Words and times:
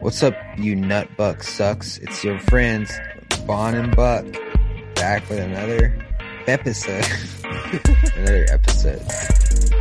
What's 0.00 0.22
up, 0.22 0.34
you 0.56 0.74
nut 0.74 1.08
buck 1.16 1.42
sucks? 1.42 1.98
It's 1.98 2.24
your 2.24 2.38
friends, 2.38 2.90
Bon 3.46 3.74
and 3.74 3.94
Buck, 3.94 4.24
back 4.94 5.28
with 5.28 5.38
another 5.38 5.94
episode. 6.46 7.04
another 8.16 8.46
episode. 8.50 9.02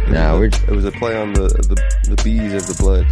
Nah, 0.10 0.38
we're 0.38 0.48
It 0.48 0.70
was 0.72 0.86
a 0.86 0.92
play 0.92 1.16
on 1.16 1.34
the 1.34 1.48
the, 1.48 2.16
the 2.16 2.22
bees 2.24 2.54
of 2.54 2.68
the 2.68 2.76
blood. 2.84 3.08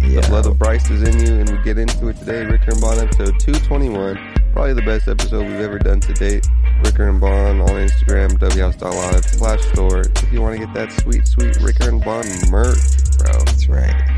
yeah. 0.00 0.20
The 0.20 0.28
blood 0.28 0.46
of 0.46 0.58
Bryce 0.58 0.90
is 0.90 1.02
in 1.02 1.24
you, 1.24 1.38
and 1.40 1.48
we 1.50 1.58
get 1.62 1.78
into 1.78 2.08
it 2.08 2.16
today. 2.18 2.44
Ricker 2.44 2.72
and 2.72 2.80
Bond 2.80 3.00
episode 3.00 3.38
221. 3.38 4.18
Probably 4.52 4.72
the 4.72 4.82
best 4.82 5.06
episode 5.06 5.46
we've 5.46 5.60
ever 5.60 5.78
done 5.78 6.00
to 6.00 6.12
date. 6.14 6.44
Ricker 6.84 7.08
and 7.08 7.20
Bond 7.20 7.62
on 7.62 7.68
Instagram, 7.68 8.36
whouse.live 8.36 9.24
slash 9.24 9.60
store. 9.72 10.00
If 10.00 10.32
you 10.32 10.42
want 10.42 10.58
to 10.58 10.66
get 10.66 10.74
that 10.74 10.92
sweet, 11.00 11.26
sweet 11.26 11.56
Ricker 11.60 11.88
and 11.88 12.04
Bond 12.04 12.26
merch, 12.50 12.78
bro. 13.18 13.32
That's 13.44 13.68
right. 13.68 14.17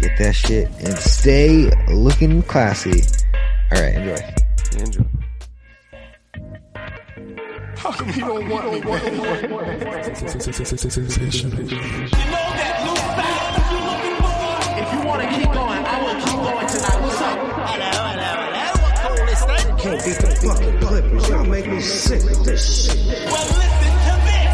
Get 0.00 0.16
that 0.16 0.32
shit 0.34 0.66
and 0.80 0.96
stay 0.96 1.70
looking 1.88 2.40
classy. 2.42 3.02
All 3.70 3.82
right, 3.82 3.94
enjoy. 3.94 4.16
Enjoy. 4.78 5.04
How 7.76 7.92
come 7.92 8.08
you 8.08 8.20
don't 8.20 8.48
want 8.48 8.72
me, 8.72 8.80
man? 8.80 9.12
You 9.12 9.18
know 9.18 9.26
that 9.26 10.08
new 12.80 12.96
style 12.96 13.60
If 14.80 14.88
you 14.94 15.00
wanna 15.06 15.28
keep 15.36 15.52
going, 15.52 15.84
I 15.84 16.02
will 16.02 16.16
keep 16.16 16.32
going 16.32 16.66
tonight. 16.66 17.00
What's 17.02 17.20
up? 17.20 17.36
Hello, 17.68 17.90
hello, 18.08 18.30
hello. 18.40 18.72
What 18.80 18.94
cool 19.04 19.28
is 19.28 19.44
that? 19.44 19.64
Can't 19.78 20.00
beat 20.02 20.16
the 20.16 20.28
fucking 20.48 20.76
Clippers. 20.80 21.28
Y'all 21.28 21.44
make 21.44 21.66
me 21.66 21.80
sick 21.80 22.22
with 22.24 22.42
this 22.46 22.86
shit. 22.86 22.96
Well, 23.26 23.46
listen 23.52 23.92
to 24.06 24.16
this. 24.24 24.48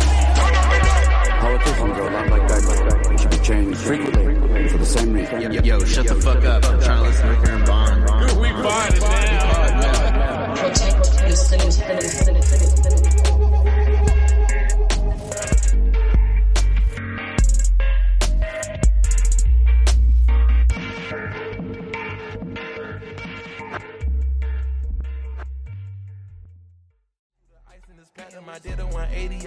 Politicians 1.38 1.98
are 1.98 2.08
a 2.08 2.10
lot 2.10 2.27
like 2.30 2.48
that, 2.48 2.62
like 2.64 2.83
that. 2.88 3.16
They 3.46 3.52
should 3.55 3.68
be 3.68 3.74
changed 3.74 3.80
frequently 3.80 4.68
for 4.68 4.78
the 4.78 4.86
same 4.86 5.12
reason. 5.12 5.64
Yo, 5.64 5.78
shut 5.84 6.09
the 6.09 6.16
fuck 6.16 6.45
up. 6.45 6.64
I'm 6.64 6.80
trying 6.80 6.98
to 6.98 7.09
listen 7.09 7.27
to 7.27 7.33
Ricker 7.33 7.53
and 7.53 7.66
Bond. 7.66 8.00
We 8.41 8.48
find 8.50 8.94
it 8.94 9.00
now. 9.00 10.55
protect 10.56 11.28
the 11.28 11.36
citizens. 11.36 11.77
Ice 11.78 13.75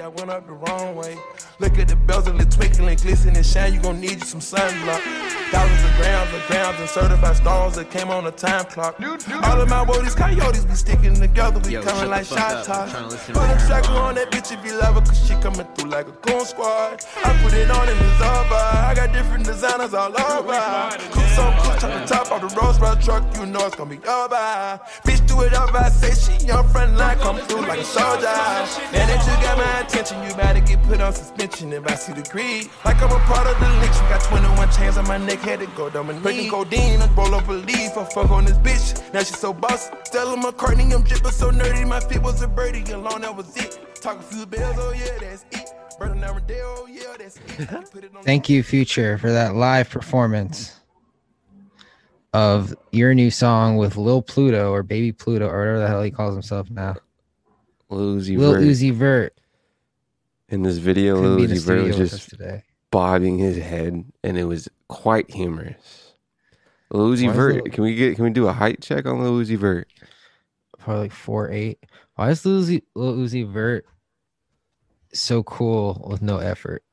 I 0.01 0.07
went 0.07 0.29
up 0.29 0.45
the 0.45 0.53
wrong 0.53 0.95
way. 0.95 1.17
Look 1.59 1.77
at 1.77 1.87
the 1.89 1.95
bezel, 1.95 2.37
the 2.37 2.45
twinkling, 2.45 2.97
glisten 2.97 3.35
and 3.35 3.45
shine, 3.45 3.73
you 3.73 3.81
gon' 3.81 3.99
need 3.99 4.19
you 4.19 4.25
some 4.25 4.39
sunblock. 4.39 5.38
Thousands 5.51 5.83
of 5.83 5.95
grams 5.97 6.33
of 6.33 6.47
grams 6.47 6.79
and 6.79 6.89
certified 6.89 7.35
stars 7.35 7.75
that 7.75 7.89
came 7.89 8.09
on 8.09 8.23
the 8.23 8.31
time 8.31 8.65
clock. 8.65 8.99
All 9.01 9.59
of 9.59 9.67
my 9.67 9.83
woodies, 9.83 10.15
coyotes 10.15 10.63
be 10.63 10.75
sticking 10.75 11.15
together, 11.15 11.59
we 11.65 11.73
Yo, 11.73 11.81
coming 11.81 12.09
like 12.09 12.25
fuck 12.25 12.37
shot 12.37 12.69
up. 12.69 12.69
I'm 12.69 12.89
trying 12.89 13.09
toss. 13.09 13.25
Put 13.25 13.33
to 13.33 13.55
a 13.55 13.67
tracker 13.67 13.91
on 13.93 14.15
that 14.15 14.31
bitch 14.31 14.51
if 14.51 14.63
you 14.63 14.77
love 14.77 14.95
her, 14.95 15.01
cause 15.01 15.27
she 15.27 15.33
coming 15.41 15.65
through 15.73 15.89
like 15.89 16.07
a 16.07 16.11
goon 16.21 16.45
squad. 16.45 17.03
I 17.23 17.41
put 17.41 17.53
it 17.53 17.71
on 17.71 17.89
in 17.89 17.97
the 17.97 18.09
Zaba, 18.21 18.89
I 18.89 18.93
got 18.95 19.11
different 19.11 19.45
designers 19.45 19.93
all 19.93 20.09
over. 20.09 20.97
Cook 21.09 21.25
some 21.33 21.53
cook, 21.63 21.79
chop 21.79 21.91
the 21.97 22.05
top 22.05 22.31
off 22.31 22.41
the 22.41 22.59
Rolls 22.59 22.79
Royce 22.79 23.03
truck, 23.03 23.23
you 23.37 23.45
know 23.47 23.65
it's 23.65 23.75
gonna 23.75 23.89
be 23.89 23.97
over. 24.07 24.79
Bitch, 25.05 25.25
do 25.25 25.41
it 25.41 25.53
up, 25.55 25.73
I 25.73 25.89
say 25.89 26.13
she 26.13 26.51
on 26.51 26.67
front 26.69 26.95
line, 26.95 27.17
come 27.19 27.37
through 27.37 27.61
like 27.61 27.79
a 27.79 27.83
soldier. 27.83 28.27
And 28.27 29.09
that 29.09 29.21
you 29.25 29.33
got 29.43 29.57
my 29.57 29.79
attention, 29.81 30.21
you 30.23 30.35
better 30.35 30.59
get 30.59 30.81
put 30.83 31.01
on 31.01 31.13
suspension 31.13 31.73
if 31.73 31.87
I 31.87 31.95
see 31.95 32.13
the 32.13 32.21
greed. 32.29 32.69
Like 32.85 33.01
I'm 33.01 33.11
a 33.11 33.19
part 33.25 33.47
of 33.47 33.59
the 33.59 33.69
legion, 33.81 34.05
got 34.13 34.21
21 34.23 34.71
chains 34.71 34.97
on 34.97 35.07
my 35.07 35.17
neck, 35.17 35.38
had 35.39 35.59
to 35.59 35.67
go 35.67 35.89
down 35.89 36.07
my 36.07 36.13
knee. 36.13 36.19
Breaking 36.19 36.49
codeine, 36.49 37.01
I 37.01 37.07
roll 37.13 37.33
up 37.35 37.47
a 37.47 37.53
leaf, 37.53 37.97
I 37.97 38.03
fuck 38.05 38.29
on 38.29 38.45
this 38.45 38.57
bitch. 38.57 39.13
Now 39.13 39.19
she 39.19 39.33
so 39.33 39.53
bossy. 39.53 39.91
Stella 40.03 40.37
McCartney, 40.37 40.93
I'm 40.93 41.03
dripping 41.03 41.31
so 41.31 41.51
nerdy, 41.51 41.87
my 41.87 41.99
feet 41.99 42.21
was 42.21 42.41
a 42.41 42.47
birdie, 42.47 42.89
alone 42.91 43.21
that 43.21 43.35
was 43.35 43.55
it. 43.57 43.79
Talk 43.95 44.19
a 44.19 44.23
few 44.23 44.45
bells, 44.45 44.75
oh 44.79 44.93
yeah, 44.93 45.17
that's 45.19 45.45
it. 45.51 45.71
Bird 45.97 46.11
on 46.11 46.23
Armadale, 46.23 46.75
oh 46.79 46.87
yeah, 46.87 47.15
that's 47.17 47.37
it. 47.37 47.91
Put 47.91 48.03
it 48.03 48.15
on 48.15 48.23
Thank 48.23 48.49
you, 48.49 48.63
Future, 48.63 49.17
for 49.17 49.31
that 49.31 49.55
live 49.55 49.89
performance 49.89 50.75
of 52.33 52.75
your 52.91 53.13
new 53.13 53.31
song 53.31 53.77
with 53.77 53.97
Lil 53.97 54.21
Pluto 54.21 54.71
or 54.71 54.83
Baby 54.83 55.11
Pluto 55.11 55.47
or 55.47 55.59
whatever 55.59 55.79
the 55.79 55.87
hell 55.87 56.03
he 56.03 56.11
calls 56.11 56.33
himself 56.33 56.69
now. 56.69 56.95
Lil 57.89 58.17
Uzi 58.17 58.37
Lil 58.37 58.53
Vert. 58.53 58.63
Uzi 58.63 58.93
Vert. 58.93 59.33
In 60.49 60.63
this 60.63 60.77
video, 60.77 61.15
couldn't 61.15 61.29
Lil 61.29 61.37
be 61.37 61.43
in 61.45 61.49
the 61.49 61.55
Uzi 61.55 61.65
Vert 61.65 61.77
was 61.83 61.95
studio 61.95 62.03
with 62.03 62.13
us 62.13 62.19
just 62.19 62.29
today. 62.29 62.63
bobbing 62.91 63.37
his 63.39 63.57
head, 63.57 64.05
and 64.23 64.37
it 64.37 64.45
was 64.45 64.69
quite 64.89 65.31
humorous. 65.31 66.13
Lil 66.91 67.09
Uzi 67.11 67.25
Why 67.25 67.29
is 67.31 67.35
Vert, 67.37 67.53
Lil- 67.55 67.73
can 67.73 67.83
we 67.83 67.95
get 67.95 68.15
can 68.15 68.25
we 68.25 68.31
do 68.31 68.47
a 68.47 68.53
height 68.53 68.81
check 68.81 69.05
on 69.05 69.21
Lil 69.21 69.39
Uzi 69.39 69.57
Vert? 69.57 69.87
Probably 70.77 71.03
like 71.03 71.11
four 71.13 71.49
eight. 71.51 71.79
Why 72.15 72.29
is 72.31 72.45
Lil 72.45 72.63
Uzi, 72.63 72.81
Lil 72.95 73.15
Uzi 73.17 73.47
Vert 73.49 73.85
so 75.13 75.43
cool 75.43 76.05
with 76.09 76.21
no 76.21 76.37
effort? 76.39 76.83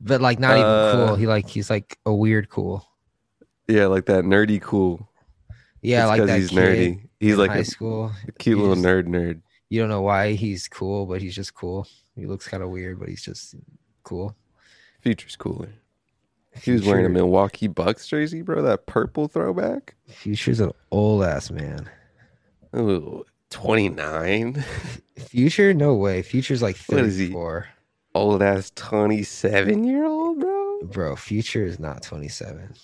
But 0.00 0.20
like 0.20 0.38
not 0.38 0.56
Uh, 0.56 0.92
even 0.94 1.06
cool. 1.06 1.16
He 1.16 1.26
like 1.26 1.48
he's 1.48 1.70
like 1.70 1.98
a 2.06 2.14
weird 2.14 2.48
cool. 2.48 2.86
Yeah, 3.66 3.86
like 3.86 4.06
that 4.06 4.24
nerdy 4.24 4.60
cool. 4.62 5.10
Yeah, 5.82 6.04
It's 6.10 6.18
like 6.18 6.26
that 6.26 6.38
he's 6.38 6.50
nerdy. 6.50 7.08
He's 7.20 7.36
like 7.36 7.50
high 7.50 7.58
a 7.58 7.64
school. 7.64 8.12
cute 8.38 8.56
He 8.56 8.62
little 8.64 8.82
nerd 8.82 9.06
nerd. 9.06 9.42
You 9.68 9.80
don't 9.80 9.90
know 9.90 10.00
why 10.02 10.32
he's 10.32 10.66
cool, 10.66 11.04
but 11.04 11.20
he's 11.20 11.34
just 11.34 11.52
cool. 11.52 11.86
He 12.16 12.24
looks 12.26 12.48
kind 12.48 12.62
of 12.62 12.70
weird, 12.70 12.98
but 12.98 13.08
he's 13.08 13.22
just 13.22 13.54
cool. 14.02 14.34
Future's 15.02 15.36
cooler. 15.36 15.68
He 16.62 16.72
was 16.72 16.84
wearing 16.84 17.06
a 17.06 17.08
Milwaukee 17.08 17.66
Bucks 17.68 18.06
jersey, 18.08 18.42
bro. 18.42 18.62
That 18.62 18.86
purple 18.86 19.28
throwback. 19.28 19.94
Future's 20.08 20.60
an 20.60 20.72
old 20.90 21.22
ass 21.24 21.50
man. 21.50 21.88
Ooh, 22.76 23.24
29. 23.50 24.64
Future, 25.18 25.72
no 25.74 25.94
way. 25.94 26.22
Future's 26.22 26.62
like 26.62 26.76
What 26.86 27.00
is 27.00 27.16
he? 27.18 27.26
34. 27.26 27.68
Old 28.14 28.42
ass 28.42 28.72
27 28.74 29.84
year 29.84 30.04
old, 30.04 30.40
bro. 30.40 30.80
Bro, 30.84 31.16
Future 31.16 31.64
is 31.64 31.78
not 31.78 32.02
27. 32.02 32.74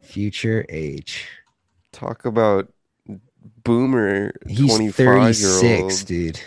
Future 0.00 0.64
age. 0.68 1.28
Talk 1.92 2.24
about 2.24 2.72
boomer 3.64 4.32
He's 4.46 4.66
25 4.74 4.96
year 5.06 5.48
36, 5.50 5.82
old. 6.00 6.06
dude. 6.06 6.40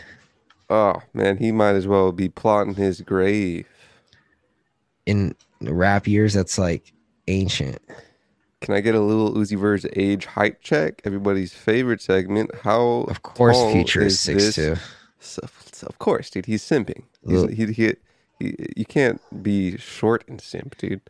Oh, 0.69 1.01
man, 1.13 1.37
he 1.37 1.51
might 1.51 1.75
as 1.75 1.87
well 1.87 2.11
be 2.11 2.29
plotting 2.29 2.75
his 2.75 3.01
grave. 3.01 3.67
In 5.05 5.35
rap 5.71 6.07
years, 6.07 6.33
that's 6.33 6.57
like 6.57 6.93
ancient. 7.27 7.79
Can 8.61 8.73
I 8.73 8.79
get 8.79 8.95
a 8.95 8.99
little 9.01 9.33
Uzi 9.33 9.57
Vert's 9.57 9.85
age 9.95 10.25
height 10.25 10.61
check? 10.61 11.01
Everybody's 11.03 11.53
favorite 11.53 12.01
segment. 12.01 12.49
How 12.63 13.05
Of 13.09 13.21
course, 13.21 13.57
Future 13.71 14.01
is 14.01 14.23
this? 14.23 14.57
6'2. 14.57 14.79
So, 15.19 15.41
so 15.71 15.87
of 15.87 15.99
course, 15.99 16.29
dude. 16.29 16.45
He's 16.45 16.63
simping. 16.63 17.03
He's, 17.27 17.43
he, 17.49 17.73
he, 17.73 17.95
he, 18.39 18.55
you 18.77 18.85
can't 18.85 19.21
be 19.43 19.77
short 19.77 20.23
and 20.27 20.39
simp, 20.39 20.77
dude. 20.77 21.01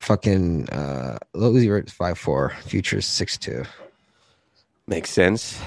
Fucking 0.00 0.68
uh 0.70 1.18
Lil 1.34 1.52
Uzi 1.52 1.68
Vert's 1.68 1.92
5'4. 1.92 2.58
Future's 2.62 3.06
6'2. 3.06 3.66
Makes 4.86 5.10
sense. 5.10 5.60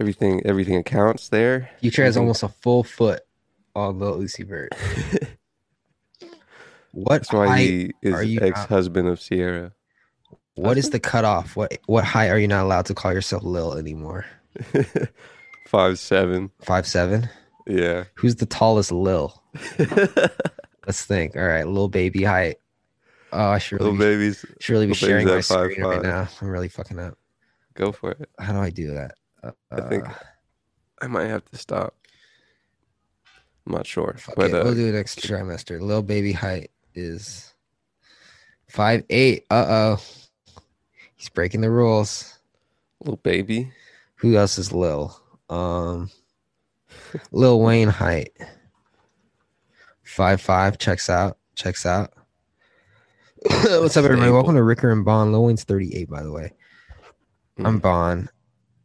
Everything, 0.00 0.44
everything 0.46 0.76
accounts 0.76 1.28
there. 1.28 1.70
Future 1.80 2.02
has 2.02 2.16
almost 2.16 2.42
a 2.42 2.48
full 2.48 2.82
foot 2.82 3.22
on 3.76 3.98
Lil 3.98 4.18
Uzi 4.20 4.46
Vert. 4.46 4.72
what 6.94 7.22
That's 7.22 7.32
why 7.32 7.46
height 7.48 7.58
he 7.68 7.92
is 8.02 8.40
ex-husband 8.40 9.08
of 9.08 9.20
Ciara. 9.20 9.72
What 10.54 10.78
is 10.78 10.90
the 10.90 11.00
cutoff? 11.00 11.56
What 11.56 11.76
what 11.86 12.04
height 12.04 12.28
are 12.28 12.38
you 12.38 12.46
not 12.46 12.64
allowed 12.64 12.86
to 12.86 12.94
call 12.94 13.12
yourself 13.12 13.42
Lil 13.42 13.74
anymore? 13.74 14.24
Five 15.66 15.98
seven. 15.98 16.52
Five 16.62 16.86
seven. 16.86 17.28
Yeah. 17.66 18.04
Who's 18.14 18.36
the 18.36 18.46
tallest 18.46 18.92
Lil? 18.92 19.42
Let's 20.86 21.04
think. 21.04 21.34
All 21.34 21.42
right, 21.42 21.66
little 21.66 21.88
baby 21.88 22.22
height. 22.22 22.56
Oh, 23.32 23.48
I 23.48 23.58
should 23.58 23.80
really, 23.80 23.92
be, 23.92 23.98
babies, 23.98 24.46
should 24.60 24.74
really 24.74 24.86
be 24.86 24.94
sharing 24.94 25.26
my 25.26 25.38
at 25.38 25.44
screen 25.44 25.82
right 25.82 26.02
now. 26.02 26.28
I'm 26.40 26.48
really 26.48 26.68
fucking 26.68 27.00
up. 27.00 27.18
go 27.74 27.90
for 27.90 28.12
it. 28.12 28.30
How 28.38 28.52
do 28.52 28.60
I 28.60 28.70
do 28.70 28.94
that? 28.94 29.16
Uh, 29.42 29.50
I 29.72 29.80
think 29.88 30.04
I 31.02 31.08
might 31.08 31.26
have 31.26 31.44
to 31.46 31.58
stop. 31.58 31.96
I'm 33.66 33.72
not 33.72 33.86
sure, 33.86 34.14
fuck 34.18 34.36
but 34.36 34.54
uh, 34.54 34.60
we'll 34.62 34.74
do 34.74 34.86
it 34.86 34.92
next 34.92 35.20
trimester. 35.20 35.80
Little 35.80 36.02
baby 36.02 36.30
height 36.30 36.70
is 36.94 37.52
five 38.68 39.04
eight. 39.10 39.46
Uh 39.50 39.66
oh, 39.68 40.00
he's 41.16 41.28
breaking 41.28 41.60
the 41.60 41.70
rules. 41.70 42.38
little 43.00 43.16
baby. 43.18 43.70
Who 44.16 44.36
else 44.36 44.58
is 44.58 44.72
Lil? 44.72 45.18
Um, 45.50 46.10
Lil 47.32 47.60
Wayne 47.60 47.88
height. 47.88 48.32
Five 50.02 50.40
five 50.40 50.78
checks 50.78 51.10
out. 51.10 51.38
Checks 51.54 51.84
out. 51.86 52.12
What's 53.44 53.96
up, 53.96 54.04
everybody? 54.04 54.30
Welcome 54.30 54.54
to 54.54 54.62
Ricker 54.62 54.90
and 54.90 55.04
Bond. 55.04 55.32
Lil 55.32 55.44
Wayne's 55.44 55.64
thirty 55.64 55.94
eight, 55.94 56.08
by 56.08 56.22
the 56.22 56.32
way. 56.32 56.52
I'm 57.58 57.78
Bond. 57.78 58.30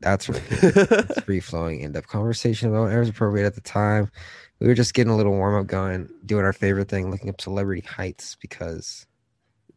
That's 0.02 0.26
free 1.26 1.40
flowing 1.40 1.82
in 1.82 1.92
depth 1.92 2.08
conversation 2.08 2.70
about 2.70 2.84
whatever's 2.84 3.10
appropriate 3.10 3.46
at 3.46 3.56
the 3.56 3.62
time. 3.62 4.12
We 4.60 4.68
were 4.68 4.74
just 4.74 4.94
getting 4.94 5.12
a 5.12 5.16
little 5.18 5.32
warm 5.32 5.56
up 5.56 5.68
going, 5.68 6.10
doing 6.26 6.44
our 6.44 6.54
favorite 6.54 6.90
thing, 6.90 7.12
looking 7.12 7.30
up 7.30 7.40
celebrity 7.40 7.82
heights 7.82 8.36
because 8.42 9.06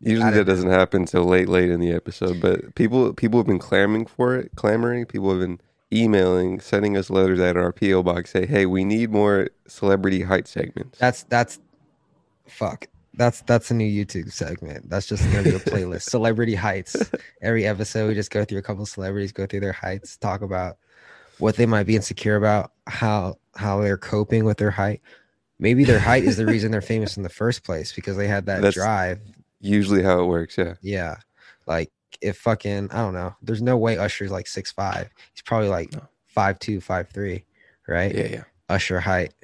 Usually 0.00 0.32
that 0.32 0.44
doesn't 0.46 0.68
happen 0.68 1.04
till 1.04 1.24
late, 1.24 1.48
late 1.48 1.70
in 1.70 1.78
the 1.78 1.92
episode. 1.92 2.40
But 2.40 2.74
people, 2.74 3.12
people 3.14 3.38
have 3.38 3.46
been 3.46 3.60
clamoring 3.60 4.06
for 4.06 4.34
it, 4.34 4.50
clamoring. 4.56 5.06
People 5.06 5.30
have 5.30 5.38
been 5.38 5.60
emailing, 5.92 6.58
sending 6.58 6.96
us 6.96 7.08
letters 7.08 7.38
at 7.38 7.56
our 7.56 7.72
PO 7.72 8.02
box, 8.02 8.32
say, 8.32 8.44
"Hey, 8.44 8.66
we 8.66 8.84
need 8.84 9.12
more 9.12 9.48
celebrity 9.68 10.22
height 10.22 10.48
segments." 10.48 10.98
That's 10.98 11.22
that's 11.24 11.60
fuck. 12.46 12.88
That's 13.14 13.42
that's 13.42 13.70
a 13.70 13.74
new 13.74 13.86
YouTube 13.86 14.32
segment. 14.32 14.90
That's 14.90 15.06
just 15.06 15.22
gonna 15.30 15.44
be 15.44 15.50
a 15.50 15.58
playlist. 15.60 16.10
Celebrity 16.10 16.56
heights. 16.56 16.96
Every 17.40 17.64
episode, 17.64 18.08
we 18.08 18.14
just 18.14 18.32
go 18.32 18.44
through 18.44 18.58
a 18.58 18.62
couple 18.62 18.84
celebrities, 18.86 19.30
go 19.30 19.46
through 19.46 19.60
their 19.60 19.72
heights, 19.72 20.16
talk 20.16 20.42
about 20.42 20.78
what 21.38 21.54
they 21.54 21.66
might 21.66 21.84
be 21.84 21.94
insecure 21.94 22.34
about, 22.34 22.72
how 22.88 23.36
how 23.56 23.80
they're 23.80 23.98
coping 23.98 24.44
with 24.44 24.58
their 24.58 24.70
height. 24.70 25.00
Maybe 25.58 25.84
their 25.84 26.00
height 26.00 26.24
is 26.24 26.36
the 26.36 26.46
reason 26.46 26.70
they're 26.72 26.80
famous 26.94 27.16
in 27.16 27.22
the 27.22 27.28
first 27.28 27.64
place 27.64 27.92
because 27.92 28.16
they 28.16 28.26
had 28.28 28.46
that 28.46 28.56
That's- 28.62 28.74
drive. 28.74 29.20
Usually, 29.60 30.02
how 30.02 30.20
it 30.20 30.26
works, 30.26 30.58
yeah. 30.58 30.74
Yeah, 30.82 31.16
like 31.68 31.90
if 32.20 32.36
fucking 32.38 32.90
I 32.90 32.96
don't 32.96 33.14
know. 33.14 33.36
There's 33.42 33.62
no 33.62 33.76
way 33.76 33.96
Usher's 33.96 34.32
like 34.32 34.48
six 34.48 34.72
five. 34.72 35.08
He's 35.32 35.42
probably 35.42 35.68
like 35.68 35.92
No. 35.92 36.02
five 36.26 36.58
two, 36.58 36.80
five 36.80 37.08
three, 37.10 37.44
right? 37.86 38.12
Yeah, 38.12 38.26
yeah. 38.26 38.44
Usher 38.68 38.98
height 38.98 39.34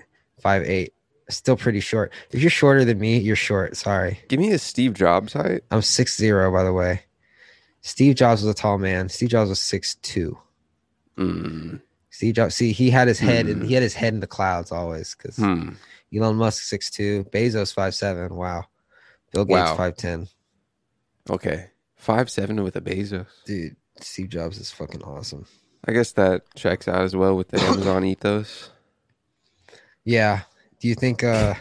five 0.40 0.64
eight. 0.64 0.92
Still 1.30 1.56
pretty 1.56 1.78
short. 1.80 2.12
If 2.32 2.40
you're 2.40 2.50
shorter 2.50 2.84
than 2.84 2.98
me, 2.98 3.18
you're 3.18 3.36
short. 3.36 3.76
Sorry. 3.76 4.18
Give 4.28 4.40
me 4.40 4.50
a 4.50 4.58
Steve 4.58 4.94
Jobs 4.94 5.34
height. 5.34 5.62
I'm 5.70 5.82
six 5.82 6.16
zero, 6.16 6.50
by 6.50 6.64
the 6.64 6.72
way. 6.72 7.02
Steve 7.82 8.16
Jobs 8.16 8.42
was 8.42 8.50
a 8.50 8.54
tall 8.54 8.78
man. 8.78 9.08
Steve 9.08 9.28
Jobs 9.28 9.50
was 9.50 9.60
six 9.60 9.94
two. 9.96 10.36
Mm. 11.16 11.80
Steve 12.18 12.34
Jobs, 12.34 12.56
see, 12.56 12.72
he 12.72 12.90
had 12.90 13.06
his 13.06 13.20
head 13.20 13.46
and 13.46 13.62
he 13.64 13.74
had 13.74 13.82
his 13.84 13.94
head 13.94 14.12
in 14.12 14.18
the 14.18 14.26
clouds 14.26 14.72
always 14.72 15.14
because 15.14 15.36
Hmm. 15.36 15.68
Elon 16.12 16.34
Musk 16.34 16.64
six 16.64 16.90
two, 16.90 17.22
Bezos 17.32 17.72
five 17.72 17.94
seven. 17.94 18.34
Wow, 18.34 18.64
Bill 19.30 19.44
Gates 19.44 19.54
Wow. 19.70 19.76
five 19.76 19.96
ten. 19.96 20.26
Okay, 21.30 21.70
five 21.94 22.28
seven 22.28 22.64
with 22.64 22.74
a 22.74 22.80
Bezos. 22.80 23.26
Dude, 23.44 23.76
Steve 24.00 24.30
Jobs 24.30 24.58
is 24.58 24.72
fucking 24.72 25.04
awesome. 25.04 25.46
I 25.86 25.92
guess 25.92 26.10
that 26.14 26.42
checks 26.56 26.88
out 26.88 27.02
as 27.02 27.14
well 27.14 27.36
with 27.36 27.50
the 27.50 27.60
Amazon 27.70 28.04
ethos. 28.04 28.70
Yeah. 30.04 30.40
Do 30.80 30.88
you 30.88 30.96
think? 30.96 31.22
uh 31.22 31.54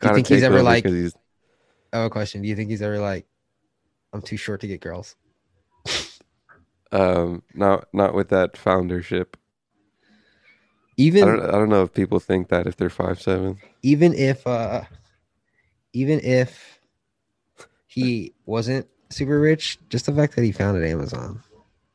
Do 0.00 0.08
you 0.08 0.14
think 0.14 0.26
he's 0.26 0.42
ever 0.42 0.62
like? 0.62 0.84
he's 0.84 1.14
a 1.94 2.10
question. 2.10 2.42
Do 2.42 2.48
you 2.48 2.54
think 2.54 2.68
he's 2.68 2.82
ever 2.82 2.98
like? 2.98 3.24
I'm 4.12 4.20
too 4.20 4.36
short 4.36 4.60
to 4.60 4.66
get 4.66 4.82
girls. 4.82 5.16
Um 6.92 7.42
not 7.54 7.88
not 7.92 8.14
with 8.14 8.28
that 8.30 8.56
foundership. 8.56 9.36
I 9.36 10.96
Even 10.96 11.24
don't 11.26 11.44
I 11.44 11.52
don't 11.52 11.68
know 11.68 11.82
if 11.82 11.92
people 11.92 12.18
think 12.20 12.48
that 12.48 12.66
if 12.66 12.76
they're 12.76 12.90
five 12.90 13.20
seven. 13.20 13.58
even 13.82 14.12
if 14.14 14.46
uh 14.46 14.82
even 15.92 16.20
if 16.20 16.80
he 17.86 18.34
wasn't 18.46 18.86
super 19.10 19.40
rich 19.40 19.78
just 19.88 20.06
the 20.06 20.12
fact 20.12 20.36
that 20.36 20.44
he 20.44 20.52
founded 20.52 20.84
amazon 20.84 21.40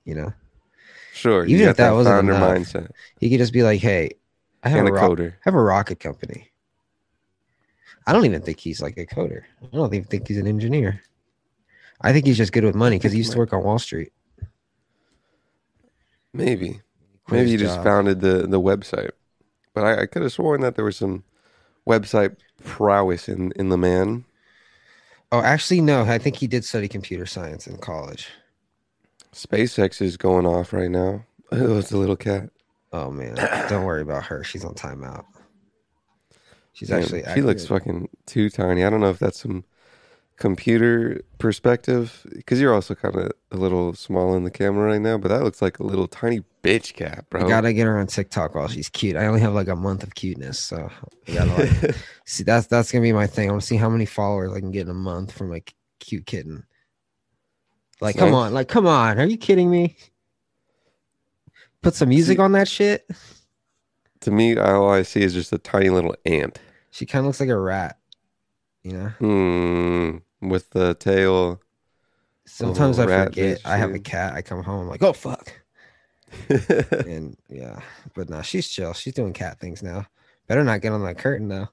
you 0.06 0.16
know 0.16 0.34
Sure, 1.14 1.46
Even 1.46 1.68
if 1.70 1.78
got 1.78 1.78
that 1.78 1.92
wasn't 1.92 2.30
enough. 2.30 2.58
mindset 2.58 2.90
he 3.20 3.30
could 3.30 3.38
just 3.40 3.54
be 3.54 3.64
like 3.64 3.82
hey 3.82 4.12
i 4.64 4.70
have 4.70 4.80
and 4.80 4.88
a, 4.88 4.92
a 4.92 4.94
ro- 4.94 5.10
coder. 5.10 5.32
I 5.34 5.42
have 5.46 5.54
a 5.56 5.62
rocket 5.62 6.00
company 6.00 6.52
i 8.08 8.14
don't 8.14 8.26
even 8.26 8.42
think 8.42 8.60
he's 8.60 8.82
like 8.82 8.98
a 8.98 9.06
coder 9.06 9.44
i 9.62 9.76
don't 9.76 9.94
even 9.94 10.08
think 10.08 10.28
he's 10.28 10.38
an 10.38 10.48
engineer 10.48 11.02
i 12.02 12.12
think 12.12 12.26
he's 12.26 12.38
just 12.38 12.52
good 12.52 12.64
with 12.64 12.76
money 12.76 12.98
because 12.98 13.12
he 13.12 13.20
used 13.20 13.32
to 13.34 13.38
work 13.38 13.54
on 13.54 13.64
wall 13.64 13.80
street 13.80 14.12
Maybe. 16.34 16.82
Maybe 17.30 17.52
you 17.52 17.58
he 17.58 17.64
just 17.64 17.76
job. 17.76 17.84
founded 17.86 18.22
the 18.22 18.48
the 18.48 18.60
website. 18.60 19.12
But 19.74 19.84
I, 19.86 20.02
I 20.02 20.06
could 20.06 20.22
have 20.24 20.32
sworn 20.32 20.62
that 20.62 20.76
there 20.76 20.86
was 20.86 20.98
some 20.98 21.24
website 21.88 22.38
prowess 22.64 23.28
in 23.28 23.52
in 23.56 23.70
the 23.70 23.78
man. 23.78 24.24
oh 25.32 25.42
actually 25.42 25.82
no 25.82 26.04
i 26.04 26.18
think 26.18 26.38
he 26.38 26.48
did 26.48 26.64
study 26.64 26.88
computer 26.88 27.26
science 27.26 27.68
in 27.68 27.78
college 27.78 28.30
SpaceX 29.34 30.02
is 30.02 30.16
going 30.16 30.46
off 30.46 30.72
right 30.74 30.92
now. 30.92 31.26
Oh, 31.52 31.78
it's 31.78 31.92
a 31.92 31.98
little 31.98 32.16
cat. 32.16 32.50
oh 32.94 33.12
man 33.12 33.36
don't 33.70 33.84
worry 33.84 34.02
about 34.02 34.24
her 34.26 34.44
she's 34.44 34.64
on 34.66 34.74
timeout 34.76 35.26
she's 36.72 36.88
Damn, 36.90 37.02
actually 37.02 37.24
she 37.34 37.42
looks 37.42 37.66
fucking 37.68 38.08
too 38.26 38.50
tiny. 38.50 38.84
I 38.84 38.90
don't 38.90 39.02
know 39.02 39.10
if 39.10 39.20
that's 39.20 39.42
some 39.42 39.64
computer 40.38 41.22
perspective 41.38 42.26
because 42.32 42.60
you're 42.60 42.74
also 42.74 42.96
kind 42.96 43.16
of 43.16 43.32
a 43.52 43.58
little 43.58 43.94
small 43.94 44.36
in 44.36 44.44
the 44.44 44.52
camera 44.52 44.88
right 44.92 45.02
now. 45.02 45.18
But 45.18 45.30
that 45.30 45.44
looks 45.44 45.62
like 45.62 45.80
a 45.80 45.84
little 45.84 46.08
tiny 46.08 46.44
bitch 46.64 46.94
cat, 46.94 47.26
bro. 47.30 47.46
I 47.46 47.48
gotta 47.50 47.74
get 47.74 47.86
her 47.86 47.98
on 47.98 48.08
TikTok 48.08 48.56
while 48.56 48.68
she's 48.68 48.90
cute. 48.90 49.16
I 49.16 49.26
only 49.28 49.42
have 49.42 49.54
like 49.54 49.68
a 49.68 49.76
month 49.76 50.04
of 50.04 50.16
cuteness, 50.16 50.60
so 50.60 50.90
gotta 51.34 51.54
like 51.54 51.96
see 52.26 52.44
that's 52.44 52.68
that's 52.68 52.92
gonna 52.92 53.04
be 53.04 53.14
my 53.14 53.28
thing. 53.28 53.50
I 53.50 53.52
want 53.52 53.62
to 53.62 53.68
see 53.68 53.78
how 53.78 53.90
many 53.90 54.06
followers 54.06 54.52
I 54.54 54.60
can 54.60 54.72
get 54.72 54.82
in 54.84 54.90
a 54.90 54.94
month 54.96 55.32
from 55.32 55.54
a 55.54 55.62
cute 56.00 56.26
kitten. 56.26 56.66
Like, 58.02 58.18
come 58.18 58.34
on, 58.34 58.54
like, 58.54 58.68
come 58.68 58.86
on, 58.88 59.18
are 59.20 59.26
you 59.26 59.38
kidding 59.38 59.70
me? 59.72 59.96
Put 61.82 61.96
some 61.96 62.10
music 62.10 62.38
See- 62.38 62.42
on 62.44 62.52
that 62.54 62.68
shit. 62.68 63.08
to 64.22 64.32
me, 64.32 64.58
all 64.58 64.90
I 64.90 65.04
see 65.04 65.22
is 65.22 65.34
just 65.34 65.54
a 65.54 65.58
tiny 65.58 65.90
little 65.90 66.16
ant. 66.26 66.60
She 66.92 67.06
kind 67.06 67.22
of 67.22 67.28
looks 67.28 67.40
like 67.40 67.50
a 67.50 67.58
rat, 67.58 67.98
you 68.84 68.94
know. 68.94 69.10
Hmm. 69.20 70.48
With 70.48 70.70
the 70.72 70.94
tail. 70.96 71.62
Sometimes 72.46 73.00
I 73.00 73.06
forget 73.26 73.62
I 73.66 73.78
have 73.78 73.94
a 73.94 74.00
cat. 74.00 74.34
I 74.34 74.42
come 74.42 74.64
home, 74.64 74.82
I'm 74.82 74.90
like, 74.90 75.02
oh 75.02 75.14
fuck, 75.14 75.54
and 77.08 77.38
yeah, 77.50 77.80
but 78.14 78.30
no, 78.30 78.42
she's 78.42 78.68
chill. 78.68 78.94
She's 78.94 79.14
doing 79.14 79.34
cat 79.34 79.60
things 79.60 79.82
now. 79.82 80.06
Better 80.48 80.64
not 80.64 80.82
get 80.82 80.92
on 80.92 81.04
that 81.04 81.18
curtain 81.18 81.48
though. 81.48 81.70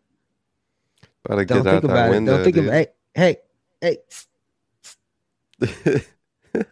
Gotta 1.27 1.45
Don't 1.45 1.65
get 1.65 1.75
out 1.75 1.83
think 1.83 1.83
that 1.83 1.91
about 1.91 2.07
it. 2.09 2.11
window. 2.11 2.37
Don't 2.37 2.45
think 2.45 2.57
dude. 2.57 2.69
about. 2.69 2.87
Hey, 3.15 3.37
hey, 3.81 3.99
hey. 5.61 6.03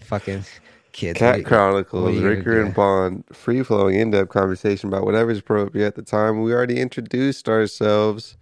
Fucking 0.00 0.44
kids. 0.92 1.18
Cat 1.18 1.44
Chronicles, 1.44 2.02
what 2.02 2.10
are 2.10 2.14
you 2.14 2.20
gonna 2.20 2.34
Ricker 2.36 2.62
and? 2.62 2.74
Bond, 2.74 3.24
free 3.32 3.62
flowing, 3.62 3.96
in 3.96 4.10
depth 4.10 4.30
conversation 4.30 4.88
about 4.88 5.04
whatever's 5.04 5.38
appropriate 5.38 5.86
at 5.86 5.94
the 5.94 6.02
time. 6.02 6.42
We 6.42 6.52
already 6.52 6.80
introduced 6.80 7.48
ourselves. 7.48 8.36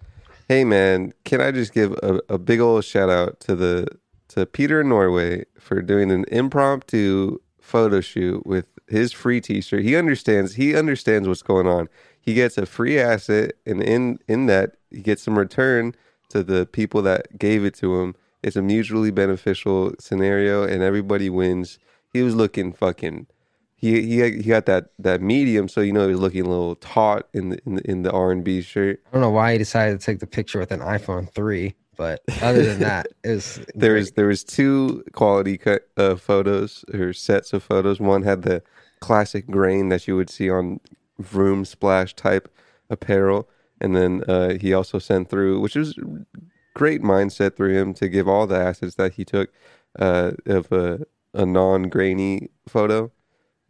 Hey 0.48 0.62
man, 0.62 1.12
can 1.24 1.40
I 1.40 1.50
just 1.50 1.74
give 1.74 1.90
a, 2.04 2.20
a 2.28 2.38
big 2.38 2.60
old 2.60 2.84
shout 2.84 3.10
out 3.10 3.40
to 3.40 3.56
the 3.56 3.88
to 4.28 4.46
Peter 4.46 4.84
Norway 4.84 5.44
for 5.58 5.82
doing 5.82 6.12
an 6.12 6.24
impromptu 6.30 7.38
photo 7.60 8.00
shoot 8.00 8.46
with 8.46 8.66
his 8.86 9.12
free 9.12 9.40
t-shirt. 9.40 9.82
He 9.82 9.96
understands 9.96 10.54
he 10.54 10.76
understands 10.76 11.26
what's 11.26 11.42
going 11.42 11.66
on. 11.66 11.88
He 12.20 12.32
gets 12.32 12.56
a 12.58 12.64
free 12.64 12.96
asset 12.96 13.54
and 13.66 13.82
in 13.82 14.20
in 14.28 14.46
that 14.46 14.76
he 14.88 15.00
gets 15.00 15.24
some 15.24 15.36
return 15.36 15.96
to 16.28 16.44
the 16.44 16.64
people 16.64 17.02
that 17.02 17.36
gave 17.40 17.64
it 17.64 17.74
to 17.78 18.00
him. 18.00 18.14
It's 18.44 18.54
a 18.54 18.62
mutually 18.62 19.10
beneficial 19.10 19.94
scenario 19.98 20.62
and 20.62 20.80
everybody 20.80 21.28
wins. 21.28 21.80
He 22.12 22.22
was 22.22 22.36
looking 22.36 22.72
fucking 22.72 23.26
he 23.76 24.02
he 24.02 24.30
he 24.38 24.42
got 24.48 24.66
that 24.66 24.90
that 24.98 25.20
medium 25.20 25.68
so 25.68 25.80
you 25.80 25.92
know 25.92 26.06
he 26.06 26.12
was 26.12 26.20
looking 26.20 26.44
a 26.46 26.48
little 26.48 26.74
taut 26.76 27.28
in 27.34 27.50
the 27.50 27.58
in 27.66 27.74
the, 27.76 27.90
in 27.90 28.02
the 28.02 28.10
R&B 28.12 28.62
shirt. 28.62 29.00
I 29.06 29.10
don't 29.12 29.20
know 29.22 29.30
why 29.30 29.52
he 29.52 29.58
decided 29.58 30.00
to 30.00 30.04
take 30.06 30.20
the 30.20 30.26
picture 30.26 30.58
with 30.58 30.72
an 30.72 30.80
iPhone 30.80 31.30
three, 31.32 31.74
but 31.96 32.20
other 32.42 32.64
than 32.64 32.80
that, 32.80 33.08
it 33.24 33.30
was 33.30 33.56
There 33.74 33.90
great. 33.92 33.98
was 34.00 34.10
there 34.12 34.26
was 34.28 34.44
two 34.44 35.04
quality 35.12 35.58
cut 35.58 35.88
uh, 35.96 36.16
photos 36.16 36.84
or 36.92 37.12
sets 37.12 37.52
of 37.52 37.62
photos. 37.62 38.00
One 38.00 38.22
had 38.22 38.42
the 38.42 38.62
classic 39.00 39.46
grain 39.46 39.88
that 39.90 40.08
you 40.08 40.16
would 40.16 40.30
see 40.30 40.48
on 40.50 40.80
Vroom 41.18 41.64
Splash 41.64 42.14
type 42.14 42.48
apparel, 42.90 43.48
and 43.80 43.94
then 43.94 44.22
uh, 44.28 44.54
he 44.58 44.72
also 44.72 44.98
sent 44.98 45.28
through, 45.28 45.60
which 45.60 45.76
was 45.76 45.98
great 46.74 47.02
mindset 47.02 47.56
through 47.56 47.74
him 47.74 47.94
to 47.94 48.08
give 48.08 48.28
all 48.28 48.46
the 48.46 48.56
assets 48.58 48.94
that 48.96 49.14
he 49.14 49.24
took 49.24 49.50
uh, 49.98 50.32
of 50.46 50.70
a, 50.72 51.00
a 51.34 51.44
non 51.46 51.84
grainy 51.84 52.48
photo. 52.68 53.10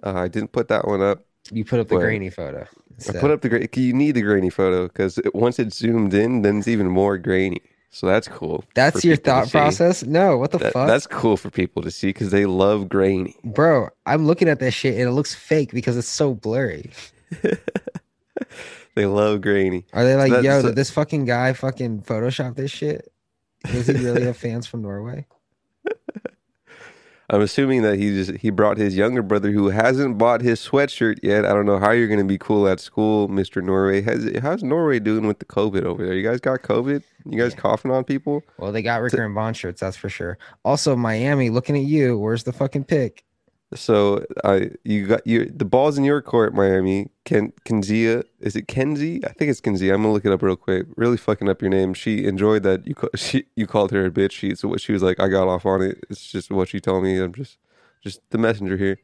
Uh, 0.04 0.12
I 0.14 0.28
didn't 0.28 0.52
put 0.52 0.68
that 0.68 0.86
one 0.86 1.02
up. 1.02 1.24
you 1.50 1.64
put 1.64 1.80
up 1.80 1.88
the 1.88 1.96
grainy 1.96 2.30
photo. 2.30 2.66
I 3.08 3.12
put 3.18 3.30
up 3.30 3.40
the 3.42 3.48
grainy. 3.48 3.68
you 3.74 3.92
need 3.92 4.12
the 4.12 4.22
grainy 4.22 4.50
photo 4.50 4.88
because 4.88 5.18
once 5.34 5.58
it's 5.58 5.76
zoomed 5.78 6.14
in, 6.14 6.42
then 6.42 6.58
it's 6.58 6.68
even 6.68 6.88
more 6.88 7.18
grainy. 7.18 7.60
So 7.90 8.06
that's 8.06 8.28
cool. 8.28 8.64
That's 8.74 9.04
your 9.04 9.16
thought 9.16 9.50
process? 9.50 10.04
No, 10.04 10.36
what 10.36 10.50
the 10.50 10.58
That- 10.58 10.72
fuck, 10.74 10.86
that's 10.86 11.06
cool 11.06 11.36
for 11.38 11.48
people 11.50 11.82
to 11.82 11.90
see 11.90 12.08
because 12.08 12.30
they 12.30 12.44
love 12.44 12.88
grainy. 12.88 13.36
bro? 13.44 13.88
I'm 14.04 14.26
looking 14.26 14.48
at 14.48 14.58
that 14.60 14.72
shit 14.72 14.94
and 14.98 15.08
it 15.08 15.12
looks 15.12 15.34
fake 15.34 15.72
because 15.72 15.96
it's 15.96 16.08
so 16.08 16.34
blurry. 16.34 16.90
They 18.94 19.04
love 19.04 19.42
grainy. 19.42 19.84
Are 19.92 20.04
they 20.04 20.16
like, 20.16 20.30
that's- 20.30 20.44
yo, 20.44 20.62
so- 20.62 20.68
did 20.68 20.76
this 20.76 20.90
fucking 20.90 21.26
guy 21.26 21.52
fucking 21.52 22.02
Photoshop 22.02 22.56
this 22.56 22.70
shit? 22.70 23.12
Does 23.66 23.86
he 23.88 23.92
really 23.92 24.22
have 24.22 24.36
fans 24.46 24.66
from 24.66 24.80
Norway? 24.82 25.26
I'm 27.28 27.40
assuming 27.40 27.82
that 27.82 27.98
he 27.98 28.10
just 28.10 28.40
he 28.40 28.50
brought 28.50 28.78
his 28.78 28.96
younger 28.96 29.22
brother 29.22 29.50
who 29.50 29.68
hasn't 29.70 30.16
bought 30.16 30.42
his 30.42 30.60
sweatshirt 30.60 31.18
yet. 31.22 31.44
I 31.44 31.52
don't 31.52 31.66
know 31.66 31.78
how 31.78 31.90
you're 31.90 32.06
going 32.06 32.20
to 32.20 32.24
be 32.24 32.38
cool 32.38 32.68
at 32.68 32.78
school, 32.78 33.26
Mister 33.28 33.60
Norway. 33.60 34.00
Has, 34.02 34.30
how's 34.40 34.62
Norway 34.62 35.00
doing 35.00 35.26
with 35.26 35.40
the 35.40 35.44
COVID 35.44 35.84
over 35.84 36.04
there? 36.04 36.14
You 36.14 36.22
guys 36.22 36.40
got 36.40 36.62
COVID? 36.62 37.02
You 37.28 37.38
guys 37.38 37.54
coughing 37.54 37.90
on 37.90 38.04
people? 38.04 38.42
Well, 38.58 38.70
they 38.70 38.82
got 38.82 39.02
Ricker 39.02 39.24
and 39.24 39.34
Bond 39.34 39.56
shirts, 39.56 39.80
that's 39.80 39.96
for 39.96 40.08
sure. 40.08 40.38
Also, 40.64 40.94
Miami, 40.94 41.50
looking 41.50 41.76
at 41.76 41.82
you. 41.82 42.16
Where's 42.16 42.44
the 42.44 42.52
fucking 42.52 42.84
pick? 42.84 43.24
So 43.74 44.24
I 44.44 44.70
you 44.84 45.06
got 45.08 45.26
your 45.26 45.46
the 45.46 45.64
ball's 45.64 45.98
in 45.98 46.04
your 46.04 46.22
court, 46.22 46.54
Miami. 46.54 47.10
Ken 47.24 47.52
Kenzia, 47.64 48.22
is 48.38 48.54
it 48.54 48.68
Kenzie? 48.68 49.24
I 49.24 49.30
think 49.32 49.50
it's 49.50 49.60
Kenzie. 49.60 49.90
I'm 49.90 50.02
gonna 50.02 50.12
look 50.12 50.24
it 50.24 50.30
up 50.32 50.42
real 50.42 50.54
quick. 50.54 50.86
Really 50.96 51.16
fucking 51.16 51.48
up 51.48 51.60
your 51.60 51.70
name. 51.70 51.92
She 51.92 52.26
enjoyed 52.26 52.62
that 52.62 52.86
you 52.86 52.94
she 53.16 53.46
you 53.56 53.66
called 53.66 53.90
her 53.90 54.06
a 54.06 54.10
bitch. 54.10 54.32
She 54.32 54.54
so 54.54 54.68
what 54.68 54.80
she 54.80 54.92
was 54.92 55.02
like. 55.02 55.18
I 55.18 55.28
got 55.28 55.48
off 55.48 55.66
on 55.66 55.82
it. 55.82 56.04
It's 56.08 56.30
just 56.30 56.50
what 56.50 56.68
she 56.68 56.80
told 56.80 57.02
me. 57.02 57.18
I'm 57.18 57.32
just 57.32 57.58
just 58.02 58.20
the 58.30 58.38
messenger 58.38 58.76
here. 58.76 59.00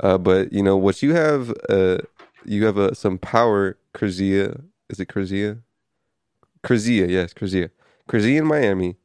Uh, 0.00 0.16
but 0.16 0.52
you 0.52 0.62
know 0.62 0.76
what 0.78 1.02
you 1.02 1.14
have. 1.14 1.52
Uh, 1.68 1.98
you 2.46 2.64
have 2.64 2.78
uh, 2.78 2.94
some 2.94 3.18
power, 3.18 3.76
Krzia. 3.94 4.62
Is 4.88 4.98
it 4.98 5.08
Krzia? 5.08 5.60
Krzia, 6.62 7.08
yes, 7.08 7.34
Krzia. 7.34 7.70
Krzia 8.08 8.38
in 8.38 8.46
Miami. 8.46 8.96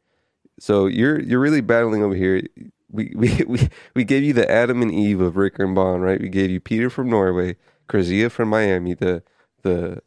So 0.60 0.86
you're 0.86 1.20
you're 1.20 1.40
really 1.40 1.62
battling 1.62 2.04
over 2.04 2.16
here. 2.16 2.44
We 2.92 3.14
we 3.16 3.44
we, 3.48 3.70
we 3.96 4.04
gave 4.04 4.24
you 4.24 4.34
the 4.34 4.50
Adam 4.50 4.82
and 4.82 4.94
Eve 4.94 5.22
of 5.22 5.38
Ricker 5.38 5.64
and 5.64 5.76
Bond, 5.76 6.04
right? 6.04 6.22
We 6.22 6.30
gave 6.30 6.50
you 6.52 6.60
Peter 6.60 6.90
from 6.90 7.10
Norway, 7.10 7.58
Krzia 7.90 8.30
from 8.30 8.50
Miami, 8.50 8.94
the 8.94 9.24
the 9.64 10.02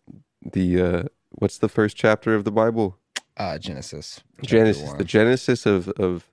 the 0.53 0.81
uh 0.81 1.03
what's 1.31 1.59
the 1.59 1.69
first 1.69 1.97
chapter 1.97 2.35
of 2.35 2.45
the 2.45 2.53
Bible? 2.53 2.99
Uh, 3.37 3.59
Genesis. 3.59 4.21
Genesis, 4.43 4.93
the 4.93 5.05
genesis 5.05 5.67
of 5.67 5.89
of 5.91 6.31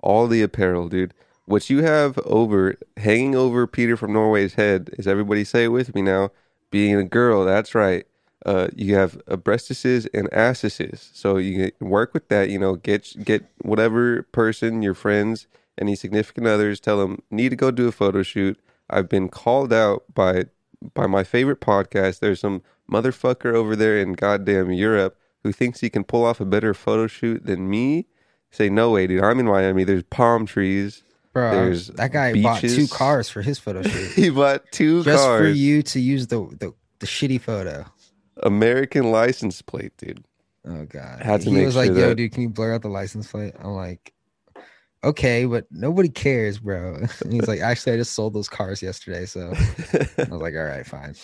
all 0.00 0.28
the 0.28 0.42
apparel, 0.42 0.88
dude. 0.88 1.14
What 1.46 1.68
you 1.68 1.82
have 1.82 2.18
over 2.18 2.76
hanging 2.96 3.34
over 3.34 3.66
Peter 3.66 3.96
from 3.96 4.12
Norway's 4.12 4.54
head 4.54 4.90
is 4.98 5.06
everybody 5.06 5.44
say 5.44 5.64
it 5.64 5.68
with 5.68 5.94
me 5.94 6.02
now. 6.02 6.30
Being 6.70 6.94
a 6.94 7.04
girl, 7.04 7.44
that's 7.44 7.74
right. 7.74 8.06
Uh, 8.46 8.68
you 8.74 8.94
have 8.94 9.16
breastises 9.26 10.06
and 10.12 10.28
assises, 10.32 11.10
so 11.14 11.38
you 11.38 11.72
can 11.72 11.88
work 11.88 12.12
with 12.12 12.28
that. 12.28 12.50
You 12.50 12.58
know, 12.58 12.76
get 12.76 13.24
get 13.24 13.44
whatever 13.62 14.22
person, 14.24 14.82
your 14.82 14.94
friends, 14.94 15.46
any 15.80 15.96
significant 15.96 16.46
others, 16.46 16.80
tell 16.80 16.98
them 16.98 17.22
need 17.30 17.50
to 17.50 17.56
go 17.56 17.70
do 17.70 17.88
a 17.88 17.92
photo 17.92 18.22
shoot. 18.22 18.58
I've 18.90 19.08
been 19.08 19.28
called 19.28 19.72
out 19.72 20.04
by 20.12 20.44
by 20.92 21.06
my 21.06 21.24
favorite 21.24 21.60
podcast. 21.60 22.20
There's 22.20 22.40
some 22.40 22.62
motherfucker 22.90 23.54
over 23.54 23.74
there 23.74 23.98
in 23.98 24.12
goddamn 24.12 24.70
Europe 24.70 25.18
who 25.42 25.52
thinks 25.52 25.80
he 25.80 25.90
can 25.90 26.04
pull 26.04 26.24
off 26.24 26.40
a 26.40 26.44
better 26.44 26.74
photo 26.74 27.06
shoot 27.06 27.44
than 27.44 27.68
me. 27.68 28.06
Say 28.50 28.68
no 28.68 28.90
way, 28.90 29.06
dude. 29.06 29.22
I'm 29.22 29.40
in 29.40 29.46
Miami. 29.46 29.84
There's 29.84 30.04
palm 30.04 30.46
trees. 30.46 31.02
Bro, 31.32 31.50
There's 31.50 31.88
that 31.88 32.12
guy 32.12 32.40
bought 32.40 32.60
two 32.60 32.86
cars 32.86 33.28
for 33.28 33.42
his 33.42 33.58
photo 33.58 33.82
shoot. 33.88 34.12
He 34.12 34.30
bought 34.30 34.62
two 34.70 35.02
just 35.02 35.24
cars. 35.24 35.40
for 35.40 35.48
you 35.48 35.82
to 35.82 36.00
use 36.00 36.28
the, 36.28 36.38
the 36.60 36.72
the 37.00 37.06
shitty 37.06 37.40
photo. 37.40 37.84
American 38.42 39.10
license 39.10 39.60
plate, 39.60 39.92
dude. 39.98 40.24
Oh 40.66 40.84
god. 40.84 41.20
Had 41.20 41.42
to 41.42 41.50
he 41.50 41.64
was 41.64 41.76
like, 41.76 41.88
sure 41.88 41.98
"Yo, 41.98 42.14
dude, 42.14 42.32
can 42.32 42.42
you 42.42 42.48
blur 42.48 42.74
out 42.74 42.82
the 42.82 42.88
license 42.88 43.30
plate?" 43.30 43.54
I'm 43.58 43.72
like, 43.72 44.13
"Okay, 45.04 45.44
but 45.44 45.66
nobody 45.70 46.08
cares, 46.08 46.58
bro." 46.58 46.96
And 47.22 47.32
he's 47.32 47.48
like, 47.48 47.60
"Actually, 47.60 47.94
I 47.94 47.96
just 47.98 48.14
sold 48.14 48.34
those 48.34 48.48
cars 48.48 48.82
yesterday." 48.82 49.26
So 49.26 49.52
I 49.52 50.24
was 50.30 50.30
like, 50.40 50.54
"All 50.54 50.64
right, 50.64 50.86
fine." 50.86 51.14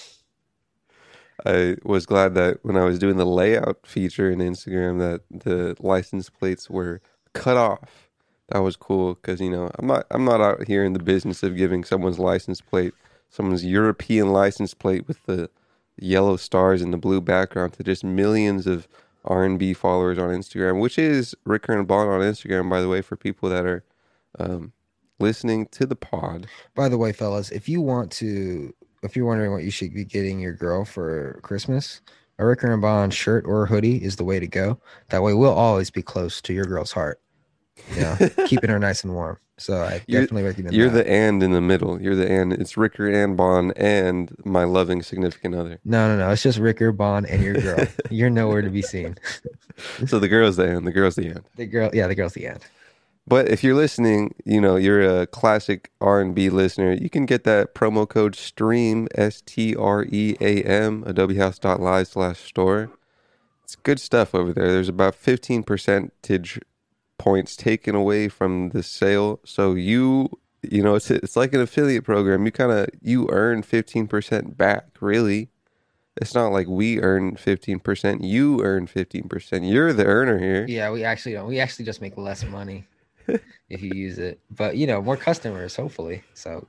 I 1.47 1.77
was 1.85 2.07
glad 2.07 2.35
that 2.35 2.59
when 2.63 2.77
I 2.77 2.85
was 2.85 2.99
doing 2.99 3.17
the 3.17 3.25
layout 3.25 3.79
feature 3.87 4.31
in 4.31 4.41
Instagram 4.41 4.99
that 4.99 5.23
the 5.45 5.77
license 5.81 6.29
plates 6.29 6.69
were 6.69 7.01
cut 7.33 7.57
off. 7.57 8.09
That 8.51 8.59
was 8.61 8.77
cool 8.77 9.15
because 9.15 9.41
you 9.41 9.51
know 9.51 9.71
I'm 9.79 9.87
not 9.87 10.07
I'm 10.11 10.25
not 10.25 10.41
out 10.41 10.67
here 10.67 10.85
in 10.85 10.93
the 10.93 10.99
business 10.99 11.43
of 11.43 11.57
giving 11.57 11.85
someone's 11.85 12.19
license 12.19 12.61
plate, 12.61 12.95
someone's 13.29 13.65
European 13.65 14.33
license 14.33 14.75
plate 14.75 15.07
with 15.07 15.25
the 15.27 15.49
yellow 15.97 16.37
stars 16.37 16.83
and 16.83 16.93
the 16.93 16.99
blue 16.99 17.21
background 17.21 17.75
to 17.75 17.85
just 17.85 18.03
millions 18.03 18.67
of 18.67 18.89
R&B 19.25 19.75
followers 19.75 20.19
on 20.19 20.31
Instagram, 20.31 20.81
which 20.81 20.99
is 20.99 21.35
Ricker 21.45 21.77
and 21.77 21.87
Bond 21.87 22.11
on 22.11 22.21
Instagram, 22.21 22.71
by 22.71 22.81
the 22.81 22.89
way, 22.89 23.03
for 23.03 23.17
people 23.17 23.49
that 23.49 23.67
are 23.67 23.85
um, 24.39 24.73
listening 25.19 25.67
to 25.73 25.87
the 25.87 25.97
pod. 25.97 26.47
By 26.75 26.89
the 26.89 26.99
way, 26.99 27.12
fellas, 27.12 27.50
if 27.50 27.69
you 27.69 27.81
want 27.81 28.11
to, 28.12 28.75
if 29.03 29.17
you're 29.17 29.27
wondering 29.27 29.53
what 29.53 29.65
you 29.65 29.71
should 29.71 29.93
be 29.95 30.05
getting 30.05 30.41
your 30.41 30.55
girl 30.55 30.85
for 30.85 31.41
Christmas, 31.43 32.00
a 32.39 32.47
Ricker 32.47 32.73
and 32.73 32.81
Bond 32.81 33.12
shirt 33.12 33.45
or 33.47 33.67
hoodie 33.67 34.03
is 34.03 34.17
the 34.17 34.25
way 34.25 34.41
to 34.41 34.47
go. 34.47 34.81
That 35.11 35.23
way, 35.23 35.35
we'll 35.35 35.53
always 35.53 35.91
be 35.91 36.03
close 36.03 36.41
to 36.43 36.55
your 36.55 36.65
girl's 36.65 36.93
heart. 36.93 37.21
You 37.95 38.01
know, 38.03 38.17
keeping 38.47 38.71
her 38.71 38.79
nice 38.79 39.05
and 39.05 39.13
warm. 39.15 39.39
So 39.59 39.83
I 39.83 40.03
You're- 40.07 40.25
definitely 40.25 40.45
recommend 40.45 40.75
You're 40.75 40.89
that. 40.89 41.05
the 41.05 41.11
and 41.11 41.43
in 41.43 41.53
the 41.53 41.61
middle. 41.61 42.01
You're 42.01 42.15
the 42.17 42.31
and. 42.31 42.53
It's 42.53 42.77
Ricker 42.79 43.09
and 43.11 43.37
Bond 43.37 43.73
and 43.77 44.35
my 44.45 44.65
loving 44.65 45.03
significant 45.03 45.55
other. 45.55 45.79
No, 45.85 46.09
no, 46.09 46.17
no. 46.17 46.31
It's 46.31 46.43
just 46.43 46.59
Ricker, 46.59 46.93
Bond, 46.93 47.27
and 47.27 47.43
your 47.43 47.55
girl. 47.55 47.87
You're 48.11 48.31
nowhere 48.31 48.63
to 48.63 48.71
be 48.71 48.83
seen. 48.83 49.17
So 50.07 50.19
the 50.19 50.29
girl's 50.29 50.57
the 50.57 50.65
and. 50.77 50.87
The 50.87 50.93
girl's 50.93 51.15
the 51.17 51.27
and. 51.29 51.41
The 51.57 51.65
girl, 51.67 51.89
yeah, 51.95 52.07
the 52.07 52.15
girl's 52.15 52.35
the 52.35 52.47
end. 52.47 52.61
But 53.27 53.49
if 53.49 53.63
you're 53.65 53.75
listening, 53.75 54.35
you 54.45 54.61
know 54.61 54.77
you're 54.77 55.23
a 55.23 55.27
classic 55.27 55.91
R 56.03 56.21
and 56.21 56.35
B 56.35 56.51
listener. 56.51 56.93
You 56.93 57.09
can 57.09 57.25
get 57.25 57.45
that 57.45 57.75
promo 57.75 58.07
code 58.07 58.35
Stream 58.35 59.09
S 59.15 59.43
T 59.47 59.75
R 59.75 60.05
E 60.05 60.37
A 60.41 60.63
M 60.65 61.03
adobehouse.live 61.05 62.09
slash 62.09 62.41
store. 62.41 62.91
It's 63.65 63.77
good 63.77 64.01
stuff 64.01 64.35
over 64.35 64.53
there. 64.53 64.71
There's 64.71 64.89
about 64.91 65.15
15 65.15 65.63
percentage 65.63 66.61
points 67.21 67.55
taken 67.55 67.95
away 67.95 68.29
from 68.29 68.71
the 68.71 68.83
sale. 68.83 69.41
So 69.45 69.75
you 69.75 70.31
you 70.62 70.83
know 70.83 70.95
it's 70.95 71.11
it's 71.11 71.37
like 71.37 71.53
an 71.53 71.61
affiliate 71.61 72.05
program. 72.05 72.47
You 72.47 72.53
kind 72.53 72.73
of 72.73 72.89
you 73.03 73.29
earn 73.31 73.62
15% 73.62 74.57
back, 74.57 74.87
really. 75.00 75.50
It's 76.17 76.35
not 76.35 76.49
like 76.49 76.67
we 76.67 77.00
earn 77.00 77.37
15%, 77.37 78.25
you 78.25 78.62
earn 78.62 78.87
15%. 78.87 79.71
You're 79.71 79.93
the 79.93 80.05
earner 80.05 80.39
here. 80.39 80.67
Yeah, 80.69 80.91
we 80.91 81.05
actually 81.05 81.33
don't. 81.33 81.47
We 81.47 81.61
actually 81.61 81.85
just 81.85 82.00
make 82.00 82.17
less 82.17 82.45
money 82.45 82.87
if 83.27 83.81
you 83.81 83.93
use 83.95 84.19
it. 84.19 84.41
But 84.50 84.77
you 84.77 84.87
know, 84.87 85.00
more 85.03 85.17
customers, 85.17 85.77
hopefully. 85.77 86.23
So 86.35 86.67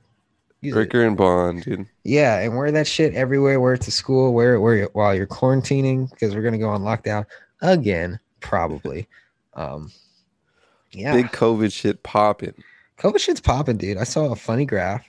it. 0.62 0.74
Ricker 0.74 1.02
and 1.02 1.16
Bond, 1.16 1.64
dude. 1.64 1.86
Yeah, 2.04 2.38
and 2.38 2.56
wear 2.56 2.70
that 2.70 2.86
shit 2.86 3.14
everywhere. 3.14 3.58
Wear 3.58 3.74
it 3.74 3.80
to 3.82 3.90
school. 3.90 4.32
Wear 4.32 4.54
it 4.54 4.60
wear 4.60 4.76
it 4.76 4.94
while 4.94 5.14
you're 5.14 5.26
quarantining 5.26 6.10
because 6.10 6.34
we're 6.34 6.42
gonna 6.42 6.58
go 6.58 6.68
on 6.68 6.82
lockdown 6.82 7.24
again, 7.62 8.20
probably. 8.40 9.08
Um, 9.54 9.92
yeah, 10.92 11.14
Big 11.14 11.26
COVID 11.26 11.72
shit 11.72 12.02
popping. 12.02 12.54
COVID 12.98 13.18
shit's 13.18 13.40
popping, 13.40 13.76
dude. 13.76 13.96
I 13.96 14.04
saw 14.04 14.30
a 14.32 14.36
funny 14.36 14.64
graph. 14.64 15.06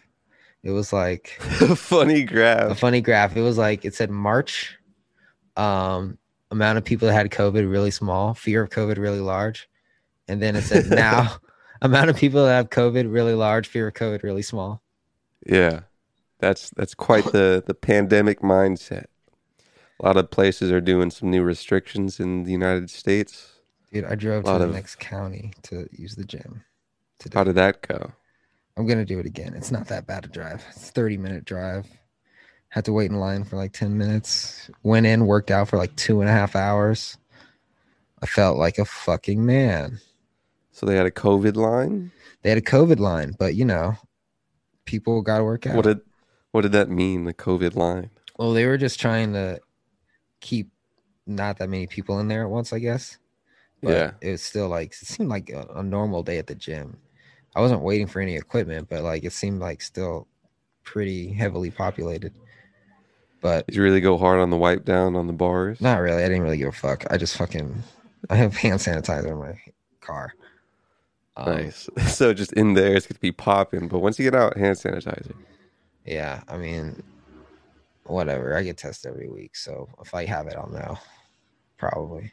It 0.63 0.71
was 0.71 0.93
like 0.93 1.37
a 1.61 1.75
Funny 1.75 2.23
graph. 2.23 2.71
a 2.71 2.75
funny 2.75 3.01
graph. 3.01 3.35
It 3.35 3.41
was 3.41 3.57
like 3.57 3.83
it 3.83 3.93
said 3.93 4.09
March, 4.09 4.77
um, 5.57 6.17
amount 6.51 6.77
of 6.77 6.85
people 6.85 7.07
that 7.07 7.13
had 7.13 7.29
COVID 7.31 7.69
really 7.69 7.91
small, 7.91 8.33
fear 8.33 8.63
of 8.63 8.69
COVID 8.69 8.97
really 8.97 9.19
large, 9.19 9.69
and 10.27 10.41
then 10.41 10.55
it 10.55 10.63
said 10.63 10.85
now 10.89 11.37
amount 11.83 12.09
of 12.09 12.15
people 12.15 12.43
that 12.45 12.55
have 12.55 12.69
COVID 12.69 13.13
really 13.13 13.33
large, 13.33 13.67
fear 13.67 13.87
of 13.89 13.93
COVID 13.93 14.23
really 14.23 14.41
small. 14.41 14.81
Yeah. 15.45 15.81
That's 16.39 16.71
that's 16.71 16.95
quite 16.95 17.25
the 17.25 17.63
the 17.67 17.73
pandemic 17.73 18.41
mindset. 18.41 19.05
A 19.99 20.05
lot 20.05 20.17
of 20.17 20.31
places 20.31 20.71
are 20.71 20.81
doing 20.81 21.11
some 21.11 21.29
new 21.29 21.43
restrictions 21.43 22.19
in 22.19 22.43
the 22.43 22.51
United 22.51 22.89
States. 22.89 23.52
Dude, 23.93 24.05
I 24.05 24.15
drove 24.15 24.43
to 24.45 24.51
the 24.51 24.65
of- 24.65 24.73
next 24.73 24.95
county 24.99 25.53
to 25.63 25.87
use 25.91 26.15
the 26.15 26.25
gym. 26.25 26.63
Today. 27.19 27.37
How 27.37 27.43
did 27.43 27.55
that 27.55 27.87
go? 27.87 28.11
I'm 28.75 28.87
gonna 28.87 29.05
do 29.05 29.19
it 29.19 29.27
again. 29.27 29.53
It's 29.53 29.71
not 29.71 29.87
that 29.89 30.07
bad 30.07 30.25
a 30.25 30.27
drive. 30.27 30.65
It's 30.71 30.89
30 30.89 31.17
minute 31.17 31.45
drive. 31.45 31.85
Had 32.69 32.85
to 32.85 32.93
wait 32.93 33.11
in 33.11 33.19
line 33.19 33.43
for 33.43 33.55
like 33.55 33.71
10 33.71 33.95
minutes. 33.95 34.71
Went 34.81 35.05
in, 35.05 35.27
worked 35.27 35.51
out 35.51 35.69
for 35.69 35.77
like 35.77 35.95
two 35.95 36.21
and 36.21 36.29
a 36.29 36.33
half 36.33 36.55
hours. 36.55 37.17
I 38.23 38.25
felt 38.25 38.57
like 38.57 38.79
a 38.79 38.85
fucking 38.85 39.45
man. 39.45 39.99
So 40.71 40.87
they 40.87 40.95
had 40.95 41.05
a 41.05 41.11
COVID 41.11 41.55
line? 41.55 42.11
They 42.41 42.49
had 42.49 42.57
a 42.57 42.61
COVID 42.61 42.97
line, 42.99 43.35
but 43.37 43.53
you 43.53 43.63
know, 43.63 43.95
people 44.85 45.21
got 45.21 45.37
to 45.37 45.43
work 45.43 45.67
out. 45.67 45.75
What 45.75 45.85
did 45.85 46.01
what 46.51 46.61
did 46.61 46.71
that 46.71 46.89
mean, 46.89 47.25
the 47.25 47.33
COVID 47.33 47.75
line? 47.75 48.09
well, 48.39 48.53
they 48.53 48.65
were 48.65 48.77
just 48.77 48.99
trying 48.99 49.33
to 49.33 49.59
keep 50.39 50.71
not 51.27 51.59
that 51.59 51.69
many 51.69 51.85
people 51.85 52.19
in 52.19 52.27
there 52.27 52.43
at 52.43 52.49
once, 52.49 52.73
I 52.73 52.79
guess. 52.79 53.17
But 53.83 53.91
Yeah. 53.91 54.11
it 54.21 54.31
was 54.31 54.41
still 54.41 54.69
like 54.69 54.93
it 54.93 55.05
seemed 55.07 55.29
like 55.29 55.49
a, 55.49 55.67
a 55.75 55.83
normal 55.83 56.23
day 56.23 56.37
at 56.37 56.47
the 56.47 56.55
gym. 56.55 56.97
I 57.55 57.61
wasn't 57.61 57.81
waiting 57.83 58.07
for 58.07 58.19
any 58.21 58.35
equipment, 58.35 58.87
but 58.89 59.03
like 59.03 59.23
it 59.25 59.33
seemed 59.33 59.59
like 59.59 59.81
still 59.81 60.27
pretty 60.83 61.31
heavily 61.33 61.69
populated. 61.69 62.33
But 63.41 63.67
Did 63.67 63.75
you 63.75 63.83
really 63.83 63.99
go 64.01 64.17
hard 64.17 64.39
on 64.39 64.49
the 64.49 64.57
wipe 64.57 64.85
down 64.85 65.15
on 65.17 65.27
the 65.27 65.33
bars? 65.33 65.81
not 65.81 65.99
really. 65.99 66.23
I 66.23 66.27
didn't 66.29 66.43
really 66.43 66.57
give 66.57 66.69
a 66.69 66.71
fuck. 66.71 67.03
I 67.11 67.17
just 67.17 67.35
fucking 67.37 67.83
I 68.29 68.35
have 68.37 68.55
hand 68.55 68.79
sanitizer 68.79 69.27
in 69.31 69.37
my 69.39 69.59
car. 70.01 70.33
Um, 71.35 71.53
Nice. 71.57 71.89
So 72.07 72.33
just 72.33 72.53
in 72.53 72.73
there 72.73 72.95
it's 72.95 73.05
gonna 73.05 73.19
be 73.19 73.31
popping. 73.33 73.87
But 73.89 73.99
once 73.99 74.17
you 74.17 74.23
get 74.23 74.35
out, 74.39 74.55
hand 74.57 74.77
sanitizer. 74.77 75.33
Yeah, 76.05 76.41
I 76.47 76.57
mean, 76.57 77.01
whatever. 78.05 78.55
I 78.55 78.63
get 78.63 78.77
tested 78.77 79.11
every 79.11 79.29
week, 79.29 79.55
so 79.55 79.87
if 80.01 80.13
I 80.13 80.25
have 80.25 80.47
it, 80.47 80.55
I'll 80.57 80.69
know. 80.69 80.97
Probably. 81.77 82.31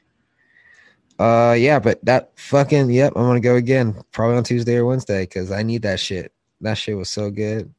Uh, 1.21 1.53
yeah, 1.53 1.79
but 1.79 2.03
that 2.07 2.33
fucking 2.37 2.89
yep. 2.91 3.13
I'm 3.15 3.25
gonna 3.25 3.41
go 3.41 3.57
again, 3.57 3.95
probably 4.11 4.39
on 4.39 4.45
Tuesday 4.45 4.77
or 4.77 4.87
Wednesday, 4.87 5.25
because 5.25 5.53
I 5.53 5.63
need 5.63 5.83
that 5.83 6.01
shit. 6.01 6.33
That 6.63 6.79
shit 6.79 6.97
was 6.97 7.11
so 7.11 7.31
good. 7.31 7.75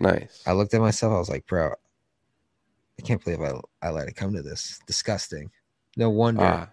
Nice. 0.00 0.42
I 0.46 0.52
looked 0.52 0.72
at 0.72 0.80
myself. 0.80 1.12
I 1.12 1.18
was 1.18 1.28
like, 1.28 1.46
bro, 1.46 1.72
I 2.98 3.02
can't 3.02 3.22
believe 3.22 3.42
I 3.42 3.52
I 3.82 3.90
let 3.90 4.08
it 4.08 4.16
come 4.16 4.32
to 4.32 4.40
this. 4.42 4.80
Disgusting. 4.86 5.50
No 5.98 6.08
wonder. 6.08 6.44
Ah, 6.44 6.68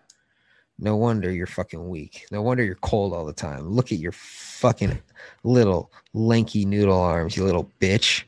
No 0.77 0.96
wonder 0.96 1.29
you're 1.29 1.48
fucking 1.48 1.89
weak. 1.89 2.27
No 2.32 2.41
wonder 2.41 2.63
you're 2.63 2.75
cold 2.75 3.13
all 3.13 3.25
the 3.25 3.34
time. 3.34 3.68
Look 3.70 3.91
at 3.91 4.00
your 4.00 4.13
fucking 4.13 5.01
little 5.44 5.91
lanky 6.13 6.63
noodle 6.63 6.98
arms, 6.98 7.36
you 7.36 7.44
little 7.44 7.70
bitch. 7.82 8.24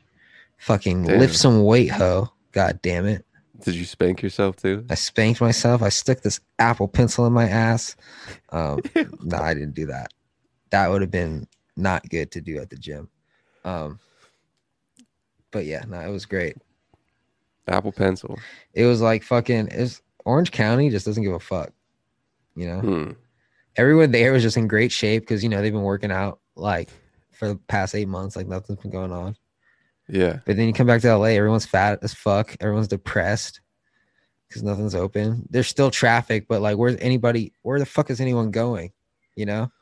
Fucking 0.58 1.04
Damn. 1.04 1.18
lift 1.20 1.36
some 1.36 1.64
weight, 1.64 1.90
ho. 1.90 2.28
God 2.52 2.80
damn 2.82 3.06
it. 3.06 3.24
Did 3.60 3.74
you 3.74 3.84
spank 3.84 4.22
yourself 4.22 4.56
too? 4.56 4.84
I 4.90 4.94
spanked 4.94 5.40
myself. 5.40 5.82
I 5.82 5.88
stuck 5.90 6.20
this 6.22 6.40
Apple 6.58 6.88
pencil 6.88 7.26
in 7.26 7.32
my 7.32 7.48
ass. 7.48 7.96
Um, 8.50 8.80
no, 9.22 9.36
I 9.38 9.54
didn't 9.54 9.74
do 9.74 9.86
that. 9.86 10.12
That 10.70 10.90
would 10.90 11.02
have 11.02 11.10
been 11.10 11.46
not 11.76 12.08
good 12.08 12.30
to 12.32 12.40
do 12.40 12.58
at 12.58 12.70
the 12.70 12.76
gym. 12.76 13.08
Um, 13.64 13.98
but 15.50 15.66
yeah, 15.66 15.84
no, 15.86 16.00
it 16.00 16.10
was 16.10 16.24
great. 16.26 16.56
Apple 17.68 17.92
Pencil. 17.92 18.38
It 18.74 18.86
was 18.86 19.00
like 19.00 19.22
fucking. 19.22 19.68
It's 19.70 20.02
Orange 20.24 20.50
County 20.50 20.90
just 20.90 21.06
doesn't 21.06 21.22
give 21.22 21.32
a 21.34 21.38
fuck. 21.38 21.72
You 22.56 22.66
know, 22.66 22.80
Hmm. 22.80 23.10
everyone 23.76 24.10
there 24.10 24.32
was 24.32 24.42
just 24.42 24.56
in 24.56 24.66
great 24.66 24.92
shape 24.92 25.22
because 25.22 25.42
you 25.42 25.48
know 25.48 25.60
they've 25.62 25.72
been 25.72 25.82
working 25.82 26.10
out 26.10 26.40
like 26.56 26.88
for 27.30 27.48
the 27.48 27.56
past 27.56 27.94
eight 27.94 28.08
months, 28.08 28.34
like 28.34 28.46
nothing's 28.48 28.80
been 28.80 28.90
going 28.90 29.12
on. 29.12 29.36
Yeah. 30.08 30.40
But 30.44 30.56
then 30.56 30.66
you 30.66 30.72
come 30.72 30.86
back 30.86 31.00
to 31.02 31.16
LA, 31.16 31.26
everyone's 31.26 31.66
fat 31.66 32.00
as 32.02 32.12
fuck. 32.14 32.56
Everyone's 32.60 32.88
depressed 32.88 33.60
because 34.48 34.62
nothing's 34.62 34.94
open. 34.94 35.46
There's 35.48 35.68
still 35.68 35.90
traffic, 35.90 36.46
but 36.48 36.60
like, 36.60 36.76
where's 36.76 36.96
anybody? 37.00 37.52
Where 37.62 37.78
the 37.78 37.86
fuck 37.86 38.10
is 38.10 38.20
anyone 38.20 38.50
going? 38.50 38.92
You 39.36 39.46
know, 39.46 39.72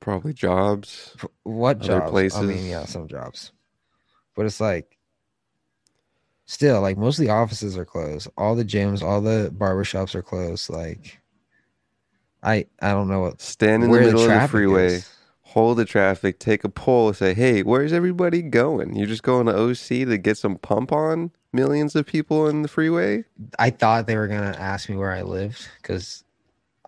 Probably 0.00 0.32
jobs. 0.32 1.16
What 1.42 1.80
jobs? 1.80 2.36
I 2.36 2.42
mean, 2.42 2.66
yeah, 2.66 2.84
some 2.84 3.08
jobs, 3.08 3.52
but 4.36 4.46
it's 4.46 4.60
like 4.60 4.96
still 6.44 6.80
like 6.80 6.96
most 6.96 7.18
of 7.18 7.24
the 7.24 7.32
offices 7.32 7.76
are 7.76 7.84
closed. 7.84 8.28
All 8.36 8.54
the 8.54 8.64
gyms, 8.64 9.02
all 9.02 9.20
the 9.20 9.52
barbershops 9.56 10.14
are 10.14 10.22
closed. 10.22 10.70
Like, 10.70 11.20
I 12.42 12.66
I 12.80 12.92
don't 12.92 13.08
know 13.08 13.20
what 13.20 13.40
Stand 13.40 13.82
in 13.82 13.90
the 13.90 14.00
middle 14.00 14.22
of 14.22 14.28
the 14.28 14.48
freeway. 14.48 14.86
is. 14.94 15.10
Hold 15.48 15.78
the 15.78 15.84
traffic, 15.84 16.38
take 16.38 16.62
a 16.62 16.68
poll, 16.68 17.12
say, 17.12 17.32
"Hey, 17.32 17.62
where's 17.62 17.92
everybody 17.92 18.42
going? 18.42 18.94
You're 18.94 19.06
just 19.06 19.22
going 19.22 19.46
to 19.46 19.56
OC 19.56 20.04
to 20.04 20.18
get 20.18 20.36
some 20.36 20.56
pump 20.56 20.92
on 20.92 21.30
millions 21.52 21.96
of 21.96 22.04
people 22.06 22.46
in 22.48 22.62
the 22.62 22.68
freeway?" 22.68 23.24
I 23.58 23.70
thought 23.70 24.06
they 24.06 24.16
were 24.16 24.28
gonna 24.28 24.56
ask 24.58 24.88
me 24.88 24.96
where 24.96 25.12
I 25.12 25.22
lived 25.22 25.68
because 25.80 26.24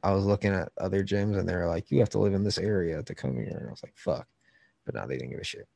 I 0.02 0.12
was 0.12 0.24
looking 0.24 0.52
at 0.52 0.72
other 0.78 1.02
gyms 1.02 1.38
and 1.38 1.48
they 1.48 1.54
were 1.54 1.66
like, 1.66 1.90
"You 1.90 2.00
have 2.00 2.10
to 2.10 2.18
live 2.18 2.34
in 2.34 2.44
this 2.44 2.58
area 2.58 3.02
to 3.02 3.14
come 3.14 3.34
here," 3.34 3.56
and 3.58 3.68
I 3.68 3.70
was 3.70 3.82
like, 3.82 3.96
"Fuck," 3.96 4.28
but 4.84 4.94
now 4.94 5.06
they 5.06 5.16
didn't 5.16 5.30
give 5.30 5.40
a 5.40 5.44
shit. 5.44 5.66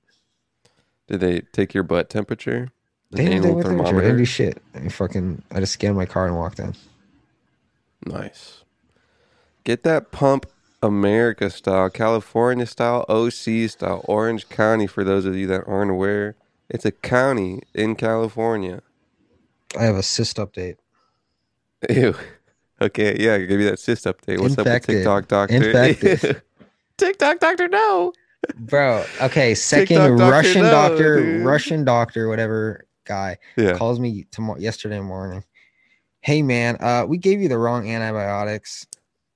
Did 1.06 1.20
they 1.20 1.40
take 1.40 1.72
your 1.74 1.84
butt 1.84 2.10
temperature? 2.10 2.68
They 3.10 3.24
didn't 3.24 3.44
anal 3.46 3.60
anything. 3.60 3.94
They 3.94 4.00
didn't 4.00 4.16
do 4.18 4.24
shit. 4.24 4.62
I 4.74 4.88
fucking, 4.88 5.42
I 5.52 5.60
just 5.60 5.74
scanned 5.74 5.96
my 5.96 6.06
car 6.06 6.26
and 6.26 6.36
walked 6.36 6.58
in. 6.58 6.74
Nice. 8.06 8.64
Get 9.62 9.84
that 9.84 10.10
pump 10.10 10.46
America 10.84 11.48
style, 11.50 11.88
California 11.90 12.66
style, 12.66 13.04
OC 13.08 13.68
style, 13.70 14.04
Orange 14.04 14.48
County 14.50 14.86
for 14.86 15.02
those 15.02 15.24
of 15.24 15.34
you 15.34 15.46
that 15.46 15.64
aren't 15.66 15.90
aware. 15.90 16.36
It's 16.68 16.84
a 16.84 16.92
county 16.92 17.62
in 17.74 17.96
California. 17.96 18.82
I 19.78 19.84
have 19.84 19.96
a 19.96 20.02
cyst 20.02 20.36
update. 20.36 20.76
Ew. 21.90 22.14
Okay, 22.80 23.16
yeah, 23.20 23.38
give 23.38 23.56
me 23.60 23.64
that 23.66 23.78
cyst 23.78 24.04
update. 24.04 24.40
What's 24.40 24.54
up 24.58 24.66
with 24.66 24.74
Infected. 24.74 24.96
TikTok 24.96 25.28
doctor? 25.28 25.54
Infected. 25.54 26.42
TikTok 26.98 27.38
doctor, 27.38 27.68
no. 27.68 28.12
Bro, 28.56 29.04
okay, 29.22 29.54
second 29.54 29.86
TikTok 29.86 30.18
doctor, 30.18 30.30
Russian 30.32 30.62
no, 30.62 30.70
doctor. 30.70 31.40
Russian 31.44 31.84
doctor, 31.84 32.28
whatever 32.28 32.84
guy 33.04 33.38
Yeah. 33.56 33.78
calls 33.78 34.00
me 34.00 34.26
tomorrow 34.32 34.58
yesterday 34.58 34.98
morning. 34.98 35.44
Hey 36.20 36.42
man, 36.42 36.76
uh, 36.80 37.06
we 37.08 37.16
gave 37.16 37.40
you 37.40 37.48
the 37.48 37.58
wrong 37.58 37.88
antibiotics. 37.88 38.86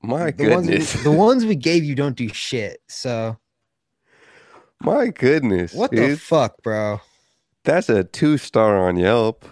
My 0.02 0.30
the 0.30 0.44
ones, 0.46 0.68
goodness. 0.68 0.94
we, 0.94 1.00
the 1.02 1.12
ones 1.12 1.44
we 1.44 1.56
gave 1.68 1.84
you 1.84 1.94
don't 1.94 2.16
do 2.16 2.28
shit. 2.28 2.80
So 2.88 3.38
My 4.80 5.08
goodness. 5.08 5.72
what 5.72 5.94
the 5.94 6.16
fuck, 6.16 6.62
bro? 6.62 7.00
That's 7.64 7.88
a 7.88 8.04
two 8.04 8.38
star 8.38 8.78
on 8.78 8.96
Yelp. 8.96 9.44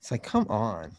It's 0.00 0.10
like, 0.10 0.22
come 0.22 0.46
on. 0.48 0.92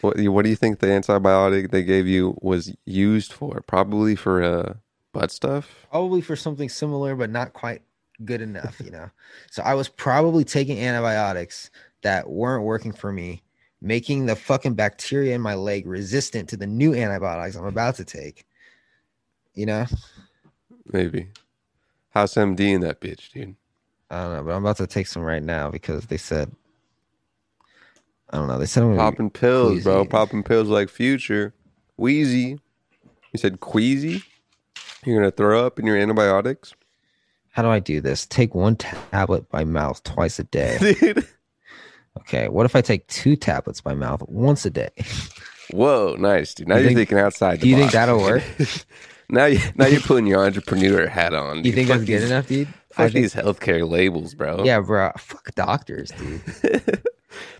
What, 0.00 0.18
what 0.28 0.42
do 0.44 0.50
you 0.50 0.56
think 0.56 0.78
the 0.80 0.88
antibiotic 0.88 1.70
they 1.70 1.82
gave 1.82 2.06
you 2.06 2.36
was 2.42 2.74
used 2.84 3.32
for? 3.32 3.62
Probably 3.66 4.14
for 4.14 4.42
uh, 4.42 4.74
butt 5.12 5.30
stuff. 5.30 5.86
Probably 5.90 6.20
for 6.20 6.36
something 6.36 6.68
similar, 6.68 7.16
but 7.16 7.30
not 7.30 7.52
quite 7.54 7.82
good 8.24 8.40
enough, 8.42 8.80
you 8.84 8.90
know. 8.90 9.10
So 9.50 9.62
I 9.62 9.74
was 9.74 9.88
probably 9.88 10.44
taking 10.44 10.78
antibiotics 10.78 11.70
that 12.02 12.28
weren't 12.28 12.64
working 12.64 12.92
for 12.92 13.10
me, 13.12 13.42
making 13.80 14.26
the 14.26 14.36
fucking 14.36 14.74
bacteria 14.74 15.34
in 15.34 15.40
my 15.40 15.54
leg 15.54 15.86
resistant 15.86 16.48
to 16.48 16.56
the 16.56 16.66
new 16.66 16.94
antibiotics 16.94 17.56
I'm 17.56 17.66
about 17.66 17.96
to 17.96 18.04
take. 18.04 18.46
You 19.54 19.66
know, 19.66 19.86
Maybe. 20.92 21.28
How's 22.10 22.34
MD 22.34 22.60
in 22.74 22.80
that 22.82 23.00
bitch, 23.00 23.32
dude. 23.32 23.56
I 24.10 24.22
don't 24.22 24.32
know, 24.34 24.44
but 24.44 24.50
I'm 24.52 24.64
about 24.64 24.76
to 24.78 24.86
take 24.86 25.06
some 25.06 25.22
right 25.22 25.42
now 25.42 25.70
because 25.70 26.06
they 26.06 26.16
said, 26.16 26.52
I 28.30 28.36
don't 28.38 28.48
know, 28.48 28.58
they 28.58 28.66
said 28.66 28.82
I'm 28.82 28.96
Popping 28.96 29.30
pills, 29.30 29.82
bro. 29.82 30.04
Popping 30.04 30.42
pills 30.42 30.68
like 30.68 30.88
Future. 30.88 31.54
Wheezy. 31.96 32.58
You 33.32 33.38
said 33.38 33.60
queasy? 33.60 34.22
You're 35.04 35.20
going 35.20 35.30
to 35.30 35.36
throw 35.36 35.66
up 35.66 35.78
in 35.78 35.86
your 35.86 35.96
antibiotics? 35.96 36.74
how 37.56 37.62
do 37.62 37.68
I 37.70 37.78
do 37.78 38.02
this? 38.02 38.26
Take 38.26 38.54
one 38.54 38.76
tablet 38.76 39.48
by 39.48 39.64
mouth 39.64 40.02
twice 40.02 40.38
a 40.38 40.44
day. 40.44 40.76
Dude. 41.00 41.26
Okay, 42.18 42.48
what 42.48 42.66
if 42.66 42.74
I 42.74 42.80
take 42.80 43.06
two 43.08 43.36
tablets 43.36 43.80
by 43.80 43.94
mouth 43.94 44.22
once 44.28 44.64
a 44.66 44.70
day? 44.70 44.90
Whoa, 45.70 46.16
nice, 46.18 46.54
dude. 46.54 46.68
Now 46.68 46.76
You 46.76 46.80
you 46.82 46.86
are 46.86 46.88
think- 46.90 46.98
thinking 46.98 47.18
outside 47.18 47.56
the 47.60 47.62
do 47.62 47.68
you 47.68 47.76
think 47.76 47.92
that'll 47.92 48.20
work? 48.20 48.42
now, 49.28 49.46
you, 49.46 49.58
now 49.74 49.86
you're 49.86 50.00
putting 50.00 50.26
your 50.26 50.44
entrepreneur 50.44 51.06
hat 51.08 51.34
on. 51.34 51.58
You 51.58 51.62
dude. 51.64 51.74
think 51.74 51.88
Fuck 51.88 51.96
that's 51.98 52.08
good 52.08 52.22
these- 52.22 52.30
enough, 52.30 52.46
dude? 52.48 52.68
I 52.68 52.72
Fuck 52.72 53.12
think- 53.12 53.14
these 53.14 53.34
healthcare 53.34 53.88
labels, 53.88 54.34
bro. 54.34 54.64
Yeah, 54.64 54.80
bro. 54.80 55.10
Fuck 55.18 55.54
doctors, 55.54 56.10
dude. 56.12 56.40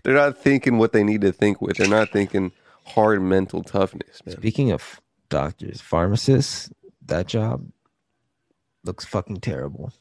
They're 0.03 0.15
not 0.15 0.37
thinking 0.37 0.77
what 0.79 0.91
they 0.93 1.03
need 1.03 1.21
to 1.21 1.31
think 1.31 1.61
with. 1.61 1.77
They're 1.77 1.87
not 1.87 2.11
thinking 2.11 2.51
hard 2.85 3.21
mental 3.21 3.61
toughness, 3.63 4.21
man. 4.25 4.37
Speaking 4.37 4.71
of 4.71 4.99
doctors, 5.29 5.81
pharmacists, 5.81 6.71
that 7.05 7.27
job 7.27 7.67
looks 8.83 9.05
fucking 9.05 9.41
terrible. 9.41 9.91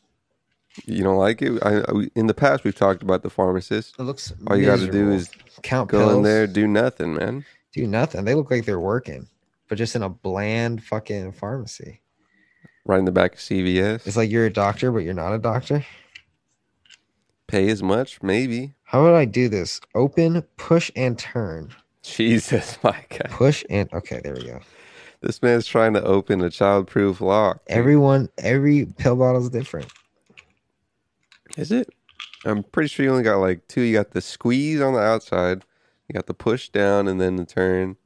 You 0.84 1.02
don't 1.02 1.16
like 1.16 1.42
it? 1.42 1.62
I, 1.62 1.78
I, 1.78 2.08
in 2.14 2.26
the 2.26 2.34
past, 2.34 2.64
we've 2.64 2.74
talked 2.74 3.02
about 3.02 3.22
the 3.22 3.30
pharmacist. 3.30 3.98
It 3.98 4.02
looks. 4.02 4.32
All 4.46 4.56
you 4.56 4.66
got 4.66 4.80
to 4.80 4.90
do 4.90 5.10
is 5.10 5.30
count 5.62 5.88
go 5.88 5.98
pills, 5.98 6.16
in 6.16 6.22
there, 6.22 6.46
do 6.46 6.66
nothing, 6.66 7.14
man. 7.14 7.44
do 7.72 7.86
nothing. 7.86 8.24
They 8.24 8.34
look 8.34 8.50
like 8.50 8.64
they're 8.64 8.80
working, 8.80 9.28
but 9.68 9.78
just 9.78 9.96
in 9.96 10.02
a 10.02 10.08
bland 10.08 10.82
fucking 10.84 11.32
pharmacy. 11.32 12.00
Right 12.84 12.98
in 12.98 13.04
the 13.04 13.12
back 13.12 13.34
of 13.34 13.40
CVS. 13.40 14.06
It's 14.06 14.16
like 14.16 14.30
you're 14.30 14.46
a 14.46 14.52
doctor, 14.52 14.92
but 14.92 14.98
you're 14.98 15.14
not 15.14 15.32
a 15.32 15.38
doctor. 15.38 15.84
Pay 17.48 17.68
as 17.68 17.82
much, 17.82 18.22
maybe. 18.22 18.74
How 18.84 19.02
would 19.02 19.14
I 19.14 19.24
do 19.24 19.48
this? 19.48 19.80
Open, 19.94 20.42
push, 20.56 20.90
and 20.94 21.18
turn. 21.18 21.74
Jesus, 22.02 22.78
my 22.82 23.04
God. 23.08 23.30
Push 23.30 23.64
and 23.68 23.92
okay, 23.92 24.20
there 24.22 24.34
we 24.34 24.44
go. 24.44 24.60
This 25.20 25.42
man's 25.42 25.66
trying 25.66 25.94
to 25.94 26.04
open 26.04 26.40
a 26.42 26.48
childproof 26.48 27.20
lock. 27.20 27.62
Everyone, 27.68 28.28
every 28.38 28.86
pill 28.86 29.16
bottle 29.16 29.42
is 29.42 29.50
different. 29.50 29.90
Is 31.56 31.72
it? 31.72 31.88
I'm 32.44 32.62
pretty 32.62 32.88
sure 32.88 33.04
you 33.04 33.10
only 33.10 33.22
got 33.22 33.38
like 33.38 33.66
two. 33.68 33.80
You 33.80 33.94
got 33.94 34.10
the 34.12 34.20
squeeze 34.20 34.80
on 34.80 34.92
the 34.92 35.00
outside, 35.00 35.64
you 36.08 36.12
got 36.12 36.26
the 36.26 36.34
push 36.34 36.68
down, 36.68 37.08
and 37.08 37.20
then 37.20 37.36
the 37.36 37.44
turn. 37.46 37.96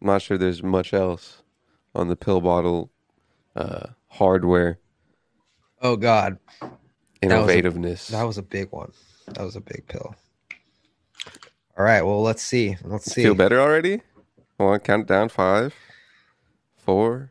I'm 0.00 0.06
not 0.06 0.22
sure 0.22 0.38
there's 0.38 0.62
much 0.62 0.92
else 0.94 1.42
on 1.94 2.08
the 2.08 2.16
pill 2.16 2.40
bottle 2.40 2.90
uh, 3.54 3.88
hardware 4.08 4.78
Oh 5.80 5.96
God, 5.96 6.38
was 6.62 6.62
a- 7.22 7.26
innovativeness. 7.26 8.08
that 8.08 8.22
was 8.22 8.38
a 8.38 8.42
big 8.42 8.70
one. 8.72 8.92
That 9.34 9.44
was 9.44 9.56
a 9.56 9.60
big 9.60 9.86
pill. 9.88 10.14
All 11.76 11.84
right, 11.84 12.02
well 12.02 12.22
let's 12.22 12.42
see. 12.42 12.76
Let's 12.84 13.12
see. 13.12 13.22
Feel 13.22 13.34
better 13.34 13.60
already? 13.60 14.00
Hold 14.58 14.74
on, 14.74 14.80
count 14.80 15.06
down 15.08 15.28
five, 15.28 15.74
four, 16.76 17.30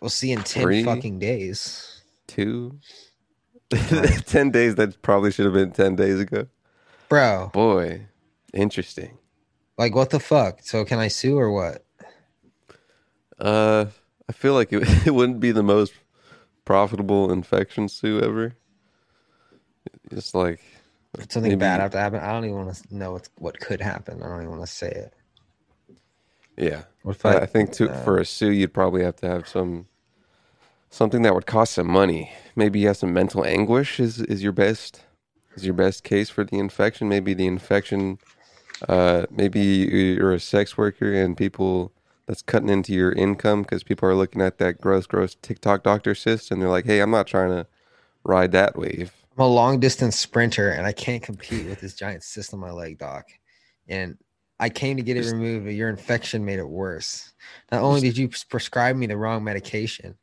We'll 0.00 0.08
see 0.10 0.32
in 0.32 0.42
ten 0.42 0.64
Three. 0.64 0.82
fucking 0.84 1.18
days. 1.20 2.02
two, 2.26 2.78
ten 4.26 4.50
days. 4.50 4.74
That 4.76 5.00
probably 5.02 5.30
should 5.32 5.44
have 5.46 5.54
been 5.54 5.72
ten 5.72 5.96
days 5.96 6.20
ago. 6.20 6.46
Bro, 7.08 7.50
Boy, 7.52 8.06
interesting. 8.54 9.18
like 9.78 9.94
what 9.94 10.10
the 10.10 10.20
fuck? 10.20 10.60
So 10.62 10.84
can 10.84 10.98
I 10.98 11.08
sue 11.08 11.38
or 11.38 11.50
what? 11.50 11.84
Uh, 13.38 13.86
I 14.28 14.32
feel 14.32 14.54
like 14.54 14.72
it, 14.72 14.82
it 15.06 15.10
wouldn't 15.14 15.40
be 15.40 15.52
the 15.52 15.62
most 15.62 15.92
profitable 16.64 17.30
infection 17.32 17.88
sue 17.88 18.20
ever. 18.20 18.54
It's 20.10 20.34
like 20.34 20.60
something 21.28 21.42
Maybe- 21.50 21.56
bad 21.56 21.80
have 21.80 21.90
to 21.92 21.98
happen. 21.98 22.20
I 22.20 22.32
don't 22.32 22.44
even 22.44 22.64
want 22.64 22.74
to 22.74 22.96
know 22.96 23.12
what 23.12 23.28
what 23.36 23.60
could 23.60 23.80
happen. 23.80 24.22
I 24.22 24.28
don't 24.28 24.38
even 24.42 24.50
want 24.50 24.62
to 24.62 24.66
say 24.72 24.88
it. 24.90 25.14
yeah. 26.56 26.82
What 27.02 27.16
if 27.16 27.26
I, 27.26 27.32
I, 27.32 27.40
I 27.40 27.46
think 27.46 27.72
to, 27.72 27.90
uh, 27.90 28.04
for 28.04 28.18
a 28.18 28.24
sue, 28.24 28.50
you'd 28.52 28.72
probably 28.72 29.02
have 29.02 29.16
to 29.16 29.28
have 29.28 29.48
some 29.48 29.86
something 30.92 31.22
that 31.22 31.34
would 31.34 31.46
cost 31.46 31.72
some 31.72 31.88
money. 31.88 32.30
Maybe 32.54 32.80
you 32.80 32.86
have 32.88 32.98
some 32.98 33.12
mental 33.12 33.44
anguish. 33.44 33.98
Is 33.98 34.20
is 34.20 34.42
your 34.42 34.52
best 34.52 35.00
is 35.56 35.64
your 35.64 35.74
best 35.74 36.04
case 36.04 36.30
for 36.30 36.44
the 36.44 36.58
infection? 36.58 37.08
Maybe 37.08 37.34
the 37.34 37.46
infection. 37.46 38.18
Uh, 38.88 39.26
maybe 39.30 39.60
you're 39.60 40.32
a 40.32 40.40
sex 40.40 40.76
worker 40.76 41.12
and 41.12 41.36
people 41.36 41.92
that's 42.26 42.42
cutting 42.42 42.68
into 42.68 42.92
your 42.92 43.12
income 43.12 43.62
because 43.62 43.82
people 43.82 44.08
are 44.08 44.14
looking 44.14 44.42
at 44.42 44.58
that 44.58 44.80
gross, 44.80 45.06
gross 45.06 45.36
TikTok 45.40 45.82
doctor 45.82 46.14
cyst 46.14 46.50
and 46.50 46.60
they're 46.60 46.68
like, 46.68 46.84
"Hey, 46.84 47.00
I'm 47.00 47.10
not 47.10 47.26
trying 47.26 47.50
to 47.50 47.66
ride 48.24 48.52
that 48.52 48.76
wave." 48.76 49.12
I'm 49.36 49.44
a 49.44 49.48
long 49.48 49.80
distance 49.80 50.18
sprinter 50.18 50.70
and 50.70 50.86
I 50.86 50.92
can't 50.92 51.22
compete 51.22 51.66
with 51.66 51.80
this 51.80 51.94
giant 51.94 52.22
cyst 52.22 52.52
on 52.52 52.60
my 52.60 52.70
leg, 52.70 52.98
doc. 52.98 53.28
And 53.88 54.18
I 54.60 54.68
came 54.68 54.96
to 54.98 55.02
get 55.02 55.16
it 55.16 55.24
removed, 55.26 55.64
but 55.64 55.74
your 55.74 55.88
infection 55.88 56.44
made 56.44 56.58
it 56.58 56.68
worse. 56.68 57.32
Not 57.72 57.82
only 57.82 58.00
did 58.00 58.16
you 58.16 58.28
prescribe 58.48 58.94
me 58.94 59.06
the 59.06 59.16
wrong 59.16 59.42
medication, 59.42 60.16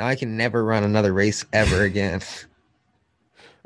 now 0.00 0.06
I 0.06 0.16
can 0.16 0.36
never 0.36 0.64
run 0.64 0.82
another 0.82 1.12
race 1.12 1.44
ever 1.52 1.82
again. 1.82 2.20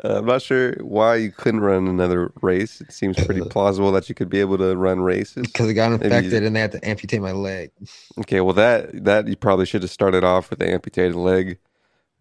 Uh, 0.03 0.19
I'm 0.19 0.27
not 0.27 0.43
sure 0.43 0.75
why 0.81 1.15
you 1.15 1.31
couldn't 1.31 1.61
run 1.61 1.87
another 1.87 2.33
race. 2.43 2.81
It 2.81 2.93
seems 2.93 3.17
pretty 3.25 3.41
plausible 3.51 3.93
that 3.93 4.09
you 4.09 4.15
could 4.15 4.29
be 4.29 4.41
able 4.41 4.59
to 4.59 4.77
run 4.77 5.01
races. 5.01 5.47
because 5.47 5.69
it 5.69 5.75
got 5.75 5.93
infected 5.93 6.43
and 6.43 6.55
they 6.55 6.61
had 6.61 6.73
to 6.73 6.87
amputate 6.87 7.21
my 7.21 7.31
leg. 7.31 7.71
Okay, 8.19 8.41
well 8.41 8.55
that 8.55 9.05
that 9.05 9.29
you 9.29 9.37
probably 9.37 9.67
should 9.67 9.83
have 9.83 9.93
started 9.93 10.25
off 10.25 10.51
with 10.51 10.59
the 10.59 10.69
amputated 10.69 11.15
leg. 11.15 11.59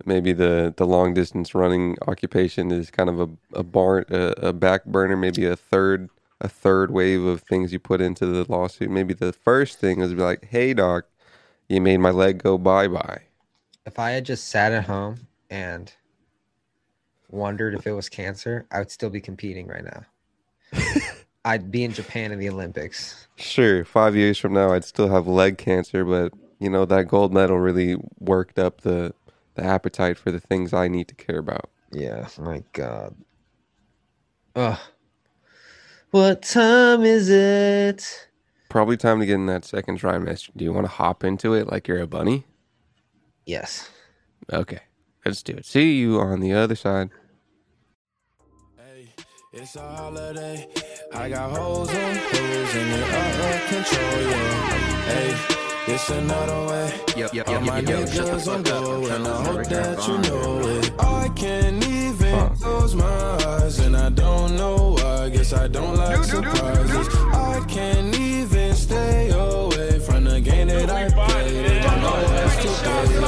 Maybe 0.05 0.33
the 0.33 0.71
the 0.77 0.85
long 0.85 1.15
distance 1.15 1.55
running 1.55 1.97
occupation 2.07 2.71
is 2.71 2.91
kind 2.91 3.09
of 3.09 3.19
a 3.19 3.29
a 3.53 3.63
barn 3.63 4.05
a, 4.09 4.49
a 4.49 4.53
back 4.53 4.85
burner. 4.85 5.17
Maybe 5.17 5.43
a 5.45 5.55
third 5.55 6.11
a 6.39 6.47
third 6.47 6.91
wave 6.91 7.23
of 7.23 7.41
things 7.41 7.73
you 7.73 7.79
put 7.79 8.01
into 8.01 8.27
the 8.27 8.45
lawsuit. 8.49 8.91
Maybe 8.91 9.15
the 9.15 9.33
first 9.33 9.79
thing 9.79 9.99
is 9.99 10.13
be 10.13 10.21
like, 10.21 10.45
"Hey, 10.45 10.75
doc, 10.75 11.05
you 11.67 11.81
made 11.81 11.97
my 11.97 12.11
leg 12.11 12.43
go 12.43 12.59
bye 12.59 12.87
bye." 12.87 13.23
If 13.85 13.99
I 13.99 14.11
had 14.11 14.25
just 14.25 14.47
sat 14.47 14.71
at 14.71 14.85
home 14.85 15.27
and 15.49 15.91
wondered 17.29 17.73
if 17.73 17.85
it 17.85 17.91
was 17.91 18.09
cancer, 18.09 18.65
I 18.71 18.79
would 18.79 18.91
still 18.91 19.09
be 19.09 19.21
competing 19.21 19.67
right 19.67 19.83
now. 19.83 20.81
I'd 21.45 21.71
be 21.71 21.83
in 21.83 21.91
Japan 21.91 22.31
in 22.31 22.39
the 22.39 22.49
Olympics. 22.49 23.27
Sure, 23.35 23.83
five 23.83 24.15
years 24.15 24.37
from 24.37 24.53
now, 24.53 24.71
I'd 24.71 24.85
still 24.85 25.09
have 25.09 25.27
leg 25.27 25.57
cancer, 25.57 26.05
but 26.05 26.31
you 26.59 26.69
know 26.69 26.85
that 26.85 27.09
gold 27.09 27.33
medal 27.33 27.59
really 27.59 27.97
worked 28.19 28.57
up 28.57 28.81
the 28.81 29.13
the 29.55 29.63
appetite 29.63 30.17
for 30.17 30.31
the 30.31 30.39
things 30.39 30.73
I 30.73 30.87
need 30.87 31.07
to 31.09 31.15
care 31.15 31.37
about. 31.37 31.69
Yeah, 31.91 32.27
my 32.39 32.63
God. 32.71 33.15
Ugh. 34.55 34.79
What 36.11 36.43
time 36.43 37.03
is 37.03 37.29
it? 37.29 38.29
Probably 38.69 38.97
time 38.97 39.19
to 39.19 39.25
get 39.25 39.35
in 39.35 39.45
that 39.47 39.65
second 39.65 39.99
trimester. 39.99 40.49
Do 40.55 40.63
you 40.63 40.71
want 40.73 40.85
to 40.85 40.91
hop 40.91 41.23
into 41.23 41.53
it 41.53 41.67
like 41.67 41.87
you're 41.87 41.99
a 41.99 42.07
bunny? 42.07 42.45
Yes. 43.45 43.89
Okay, 44.51 44.79
let's 45.25 45.43
do 45.43 45.53
it. 45.53 45.65
See 45.65 45.97
you 45.97 46.19
on 46.19 46.39
the 46.39 46.53
other 46.53 46.75
side. 46.75 47.09
It's 49.55 49.75
a 49.75 49.81
holiday. 49.81 50.67
I 51.13 51.29
got 51.29 51.55
hoes 51.55 51.87
on 51.87 52.15
hoes 52.15 52.75
and 52.75 52.91
they 52.91 53.03
out 53.03 53.53
of 53.53 53.69
control, 53.69 54.21
yeah. 54.23 55.03
Hey, 55.05 55.93
it's 55.93 56.09
another 56.09 56.71
way. 56.71 56.99
Yep, 57.15 57.33
yep, 57.35 57.47
All 57.47 57.53
yep, 57.53 57.63
my 57.63 57.79
yep, 57.81 57.89
yep. 57.89 58.09
Shut 58.09 58.25
the 58.25 58.39
fuck 58.39 58.67
up. 58.67 58.83
I'm 58.83 59.05
trying 59.05 59.23
to 59.23 59.29
I 59.29 59.37
listen 59.37 59.43
to 59.43 59.51
hope 59.51 59.57
Rick 59.57 59.67
that 59.67 60.07
you 60.07 60.17
know 60.17 60.67
it. 60.69 60.91
I 60.99 61.29
can't 61.35 61.85
even 61.85 62.55
close 62.55 62.95
my 62.95 63.05
eyes, 63.05 63.77
and 63.77 63.95
I 63.95 64.09
don't 64.09 64.55
know 64.57 64.95
why. 64.97 65.29
Guess 65.29 65.53
I 65.53 65.67
don't 65.67 65.97
like 65.97 66.23
surprises. 66.23 67.07
I 67.15 67.63
can't 67.69 68.15
even 68.17 68.73
stay 68.73 69.29
away 69.29 69.99
from 69.99 70.23
the 70.23 70.41
game 70.41 70.69
that 70.69 70.89
I 70.89 71.09
play. 71.09 71.61
They 71.61 71.79
don't 71.79 72.01
know 72.01 72.21
that's 72.27 72.55
today. 72.55 73.22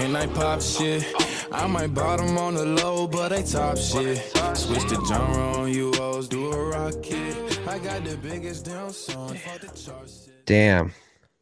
Hey, 0.00 0.06
can 0.06 0.16
I 0.16 0.26
pop 0.28 0.62
shit? 0.62 1.04
I 1.52 1.66
might 1.66 1.92
bottom 1.92 2.38
on 2.38 2.54
the 2.54 2.64
low, 2.64 3.06
but 3.06 3.34
I 3.34 3.42
top 3.42 3.76
shit. 3.76 4.16
Switch 4.56 4.84
the 4.84 5.04
genre 5.06 5.58
on 5.58 5.70
you 5.74 5.92
hoes, 5.92 6.26
do 6.26 6.50
a 6.50 6.68
rocket. 6.70 7.60
I 7.68 7.78
got 7.78 8.02
the 8.04 8.16
biggest 8.16 8.64
damn 8.64 8.88
song, 8.90 9.34
fuck 9.34 9.60
the 9.60 9.66
charts. 9.78 10.30
Damn. 10.46 10.94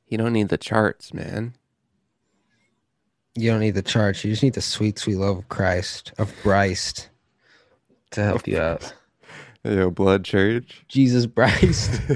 You 0.08 0.18
don't 0.18 0.32
need 0.32 0.48
the 0.48 0.58
charts, 0.58 1.14
man. 1.14 1.54
You 3.36 3.52
don't 3.52 3.60
need 3.60 3.76
the 3.76 3.82
charts. 3.82 4.24
You 4.24 4.32
just 4.32 4.42
need 4.42 4.54
the 4.54 4.60
sweet, 4.60 4.98
sweet 4.98 5.18
love 5.18 5.38
of 5.38 5.48
Christ, 5.48 6.12
of 6.18 6.34
Christ, 6.42 7.10
to 8.10 8.24
help 8.24 8.48
you 8.48 8.58
out. 8.58 8.92
Yo, 9.62 9.90
blood 9.90 10.24
church. 10.24 10.84
Jesus 10.88 11.26
Christ. 11.26 11.92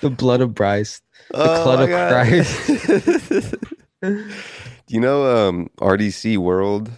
the 0.00 0.10
blood 0.10 0.40
of 0.40 0.54
Christ. 0.54 1.02
The 1.30 1.36
Oh 1.36 1.64
blood 1.64 1.80
of 1.80 1.88
God. 1.88 2.12
Christ. 2.12 3.56
Do 4.02 4.94
you 4.94 5.00
know 5.00 5.48
um, 5.48 5.70
RDC 5.78 6.38
World? 6.38 6.90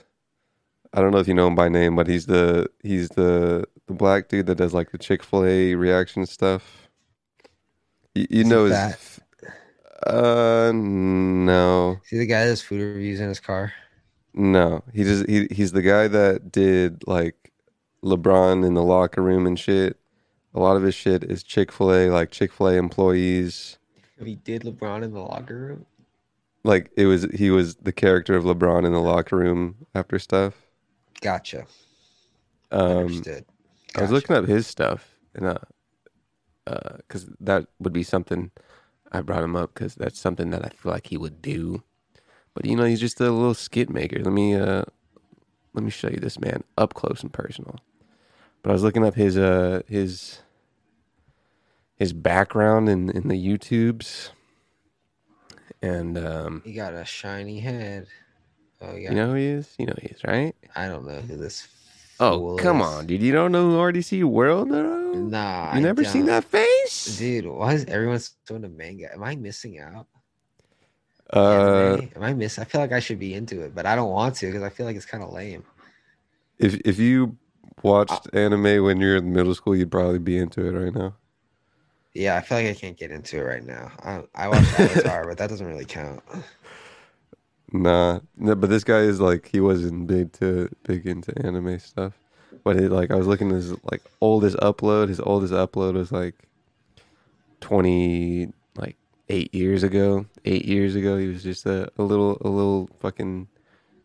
I 0.93 1.01
don't 1.01 1.11
know 1.11 1.19
if 1.19 1.29
you 1.29 1.35
know 1.35 1.47
him 1.47 1.55
by 1.55 1.69
name, 1.69 1.97
but 1.97 2.07
he's 2.07 2.27
the 2.27 2.69
he's 2.83 3.11
the 3.11 3.67
the 3.87 3.95
black 3.95 4.29
dude 4.29 4.47
that 4.47 4.57
does 4.57 4.75
like 4.75 4.91
the 4.93 4.99
Chick 4.99 5.23
Fil 5.23 5.45
A 5.45 5.75
reaction 5.75 6.27
stuff. 6.27 6.88
You, 8.15 8.27
you 8.31 8.45
know 8.45 8.65
his 8.67 8.75
fat? 8.75 9.19
uh 10.07 10.73
no 10.75 12.01
See 12.03 12.19
the 12.19 12.27
guy 12.27 12.45
that 12.45 12.51
does 12.51 12.62
food 12.62 12.81
reviews 12.81 13.21
in 13.21 13.29
his 13.29 13.41
car? 13.41 13.73
no 14.35 14.83
he 14.93 15.05
just 15.05 15.29
he 15.29 15.47
he's 15.51 15.73
the 15.73 15.83
guy 15.83 16.09
that 16.09 16.51
did 16.51 17.07
like 17.07 17.53
LeBron 18.05 18.67
in 18.67 18.75
the 18.75 18.83
locker 18.83 19.23
room 19.23 19.47
and 19.47 19.59
shit. 19.59 19.99
A 20.55 20.61
lot 20.61 20.77
of 20.77 20.83
his 20.83 20.95
shit 20.95 21.25
is 21.25 21.43
Chick 21.43 21.71
Fil 21.73 21.93
A, 21.95 22.11
like 22.11 22.31
Chick 22.31 22.53
Fil 22.53 22.69
A 22.69 22.75
employees. 22.75 23.79
He 24.23 24.37
did 24.37 24.62
LeBron 24.62 25.03
in 25.03 25.12
the 25.12 25.21
locker 25.21 25.59
room. 25.59 25.87
Like 26.64 26.90
it 26.96 27.07
was 27.07 27.25
he 27.35 27.51
was 27.51 27.77
the 27.77 27.92
character 27.92 28.37
of 28.37 28.44
LeBron 28.44 28.87
in 28.87 28.92
the 28.92 29.01
locker 29.01 29.37
room 29.37 29.87
after 29.94 30.18
stuff. 30.18 30.55
Gotcha. 31.20 31.66
Um, 32.70 32.98
Understood. 32.98 33.44
I 33.96 34.03
was 34.03 34.11
looking 34.11 34.37
up 34.37 34.46
his 34.46 34.66
stuff, 34.66 35.14
and 35.35 35.46
uh, 35.46 35.59
uh, 36.66 36.96
because 36.98 37.27
that 37.40 37.66
would 37.81 37.92
be 37.92 38.03
something 38.03 38.51
I 39.11 39.20
brought 39.20 39.44
him 39.44 39.57
up 39.57 39.75
because 39.75 39.94
that's 39.94 40.18
something 40.18 40.51
that 40.51 40.64
I 40.64 40.70
feel 40.70 40.92
like 40.92 41.09
he 41.09 41.16
would 41.16 41.42
do. 41.42 41.83
But 42.55 42.64
you 42.64 42.77
know, 42.77 42.85
he's 42.85 43.01
just 43.01 43.20
a 43.20 43.31
little 43.31 43.55
skit 43.55 43.90
maker. 43.90 44.20
Let 44.22 44.33
me 44.33 44.55
uh, 44.55 44.85
let 45.75 45.85
me 45.85 45.90
show 45.90 46.09
you 46.09 46.18
this 46.18 46.40
man 46.40 46.64
up 46.79 46.94
close 46.94 47.22
and 47.22 47.33
personal. 47.33 47.79
But 48.62 48.70
I 48.70 48.72
was 48.72 48.83
looking 48.83 49.05
up 49.05 49.14
his 49.14 49.37
uh 49.37 49.83
his 49.88 50.40
his 51.96 52.12
background 52.12 52.88
in 52.88 53.11
in 53.11 53.29
the 53.29 53.35
YouTubes, 53.35 54.31
and 55.83 56.16
um, 56.18 56.62
He 56.64 56.73
got 56.73 56.95
a 56.95 57.05
shiny 57.05 57.61
head. 57.61 58.07
Oh 58.81 58.95
yeah. 58.97 59.11
you 59.11 59.16
know 59.16 59.29
who 59.29 59.35
he 59.35 59.47
is. 59.47 59.75
You 59.79 59.87
know 59.87 59.95
who 60.01 60.07
he 60.09 60.14
is, 60.14 60.25
right? 60.25 60.55
I 60.75 60.88
don't 60.88 61.07
know 61.07 61.21
who 61.21 61.37
this. 61.37 61.68
Oh, 62.21 62.57
come 62.61 62.81
is. 62.81 62.87
on, 62.87 63.07
dude! 63.07 63.23
You 63.23 63.33
don't 63.33 63.53
know 63.53 63.71
who 63.71 63.77
RDC 63.79 64.23
World? 64.25 64.68
Bro? 64.68 65.14
Nah. 65.14 65.73
you 65.73 65.79
I 65.79 65.81
never 65.81 66.05
seen 66.05 66.27
don't. 66.27 66.42
that 66.42 66.45
face? 66.45 67.16
Dude, 67.18 67.47
why 67.47 67.75
is 67.75 67.85
everyone 67.87 68.18
so 68.18 68.55
into 68.55 68.68
manga? 68.68 69.12
Am 69.12 69.23
I 69.25 69.35
missing 69.37 69.79
out? 69.81 70.07
Uh, 71.33 71.95
Anime? 71.97 72.11
Am 72.16 72.23
I 72.23 72.35
miss? 72.35 72.59
I 72.59 72.64
feel 72.64 72.81
like 72.81 72.92
I 72.92 73.01
should 73.01 73.18
be 73.18 73.35
into 73.35 73.62
it, 73.62 73.75
but 73.75 73.87
I 73.87 73.97
don't 73.97 74.11
want 74.11 74.37
to 74.37 74.47
because 74.47 74.62
I 74.62 74.68
feel 74.68 74.87
like 74.87 74.97
it's 74.97 75.07
kind 75.07 75.23
of 75.25 75.33
lame. 75.33 75.64
if 76.59 76.75
if 76.85 76.99
you 76.99 77.37
watched 77.83 78.29
anime 78.35 78.85
when 78.85 79.01
you're 79.01 79.16
in 79.16 79.33
middle 79.33 79.55
school, 79.55 79.75
you'd 79.75 79.90
probably 79.90 80.18
be 80.18 80.37
into 80.38 80.64
it 80.66 80.73
right 80.73 80.95
now. 80.95 81.14
Yeah, 82.14 82.37
I 82.37 82.40
feel 82.42 82.59
like 82.59 82.66
I 82.68 82.75
can't 82.75 82.96
get 82.98 83.11
into 83.11 83.38
it 83.38 83.42
right 83.42 83.64
now. 83.64 83.92
I 84.03 84.22
I 84.35 84.48
watched 84.48 84.72
Avatar, 84.79 85.27
but 85.27 85.38
that 85.38 85.48
doesn't 85.51 85.66
really 85.66 85.87
count. 85.87 86.22
Nah, 87.72 88.20
no, 88.37 88.55
but 88.55 88.68
this 88.68 88.85
guy 88.85 89.01
is 89.01 89.20
like 89.20 89.48
he 89.48 89.61
wasn't 89.61 90.07
big 90.07 90.33
to 90.35 90.68
big 90.85 91.07
into 91.07 91.33
anime 91.44 91.79
stuff. 91.79 92.12
But 92.64 92.77
it, 92.77 92.90
like 92.92 93.11
I 93.11 93.16
was 93.16 93.27
looking 93.27 93.48
at 93.51 93.57
his 93.57 93.72
like 93.90 94.03
oldest 94.20 94.57
upload. 94.59 95.09
His 95.09 95.20
oldest 95.20 95.55
upload 95.55 95.94
was 95.94 96.12
like 96.12 96.35
twenty 97.61 98.53
like 98.77 98.96
eight 99.31 99.55
years 99.55 99.83
ago. 99.83 100.27
Eight 100.44 100.66
years 100.66 100.94
ago, 100.94 101.16
he 101.16 101.29
was 101.29 101.42
just 101.42 101.64
a, 101.64 101.90
a 101.98 102.03
little 102.03 102.37
a 102.42 102.48
little 102.48 102.90
fucking 103.01 103.48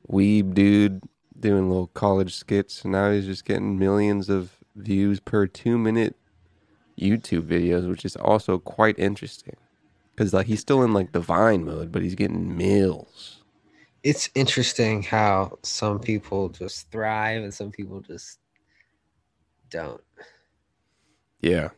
weeb 0.10 0.54
dude 0.54 1.04
doing 1.38 1.70
little 1.70 1.88
college 1.88 2.34
skits. 2.34 2.84
And 2.84 2.94
now 2.94 3.12
he's 3.12 3.26
just 3.26 3.44
getting 3.44 3.78
millions 3.78 4.30
of 4.30 4.58
views 4.76 5.20
per 5.20 5.46
two 5.46 5.78
minute 5.78 6.16
YouTube 7.00 7.44
videos, 7.48 7.90
which 7.90 8.06
is 8.06 8.16
also 8.18 8.60
quite 8.60 8.98
interesting. 9.00 9.56
Cause 10.18 10.34
like 10.34 10.48
he's 10.48 10.62
still 10.62 10.84
in 10.84 10.94
like 10.94 11.12
the 11.14 11.20
Vine 11.20 11.66
mode, 11.66 11.92
but 11.92 12.02
he's 12.02 12.16
getting 12.16 12.58
mills. 12.58 13.44
It's 14.04 14.30
interesting 14.36 15.04
how 15.04 15.60
some 15.64 16.00
people 16.00 16.50
just 16.50 16.90
thrive 16.92 17.44
and 17.44 17.54
some 17.54 17.72
people 17.72 18.02
just 18.02 18.40
don't. 19.70 20.02
Yeah. 21.42 21.70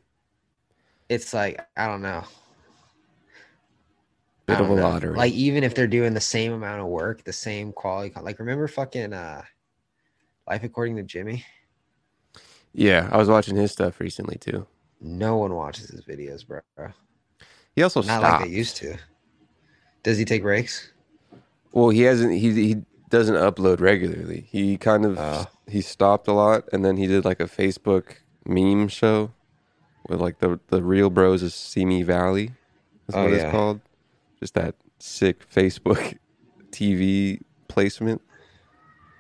It's 1.10 1.34
like 1.34 1.60
I 1.76 1.88
don't 1.88 2.02
know. 2.02 2.24
I 4.50 4.54
Bit 4.54 4.62
of 4.62 4.70
a 4.70 4.76
know. 4.76 4.76
lottery. 4.76 5.16
Like 5.16 5.34
even 5.34 5.64
if 5.64 5.76
they're 5.76 5.88
doing 5.88 6.14
the 6.14 6.22
same 6.22 6.54
amount 6.54 6.82
of 6.82 6.88
work, 6.88 7.24
the 7.24 7.34
same 7.34 7.72
quality, 7.74 8.14
like 8.22 8.40
remember 8.40 8.68
fucking 8.68 9.14
uh, 9.14 9.44
Life 10.48 10.64
According 10.64 10.98
to 10.98 11.04
Jimmy? 11.04 11.46
yeah, 12.74 13.10
I 13.12 13.18
was 13.18 13.30
watching 13.30 13.56
his 13.56 13.72
stuff 13.72 14.00
recently 14.00 14.38
too. 14.38 14.68
No 15.02 15.38
one 15.38 15.54
watches 15.56 15.90
his 15.90 16.02
videos, 16.02 16.46
bro. 16.46 16.62
He 17.76 17.84
also 17.84 18.02
Not 18.02 18.20
stopped. 18.20 18.42
like 18.42 18.50
they 18.50 18.56
used 18.56 18.76
to. 18.78 18.98
Does 20.04 20.18
he 20.18 20.26
take 20.26 20.42
breaks? 20.42 20.92
Well, 21.72 21.90
he 21.90 22.02
hasn't. 22.02 22.34
He 22.34 22.52
he 22.54 22.82
doesn't 23.10 23.36
upload 23.36 23.80
regularly. 23.80 24.48
He 24.50 24.78
kind 24.78 25.06
of 25.06 25.18
Oh. 25.18 25.46
he 25.68 25.82
stopped 25.82 26.28
a 26.28 26.34
lot, 26.34 26.64
and 26.74 26.84
then 26.84 26.98
he 26.98 27.08
did 27.08 27.26
like 27.26 27.40
a 27.40 27.46
Facebook 27.46 28.16
meme 28.46 28.88
show, 28.88 29.32
with 30.08 30.20
like 30.20 30.40
the 30.40 30.60
the 30.68 30.82
real 30.84 31.10
bros 31.10 31.44
of 31.44 31.54
Simi 31.54 32.04
Valley. 32.04 32.52
That's 33.08 33.18
Oh, 33.18 33.24
what 33.24 33.32
yeah. 33.32 33.38
it's 33.44 33.52
called. 33.52 33.82
Just 34.40 34.54
that 34.56 34.76
sick 35.00 35.50
Facebook 35.50 36.18
TV 36.72 37.42
placement, 37.68 38.22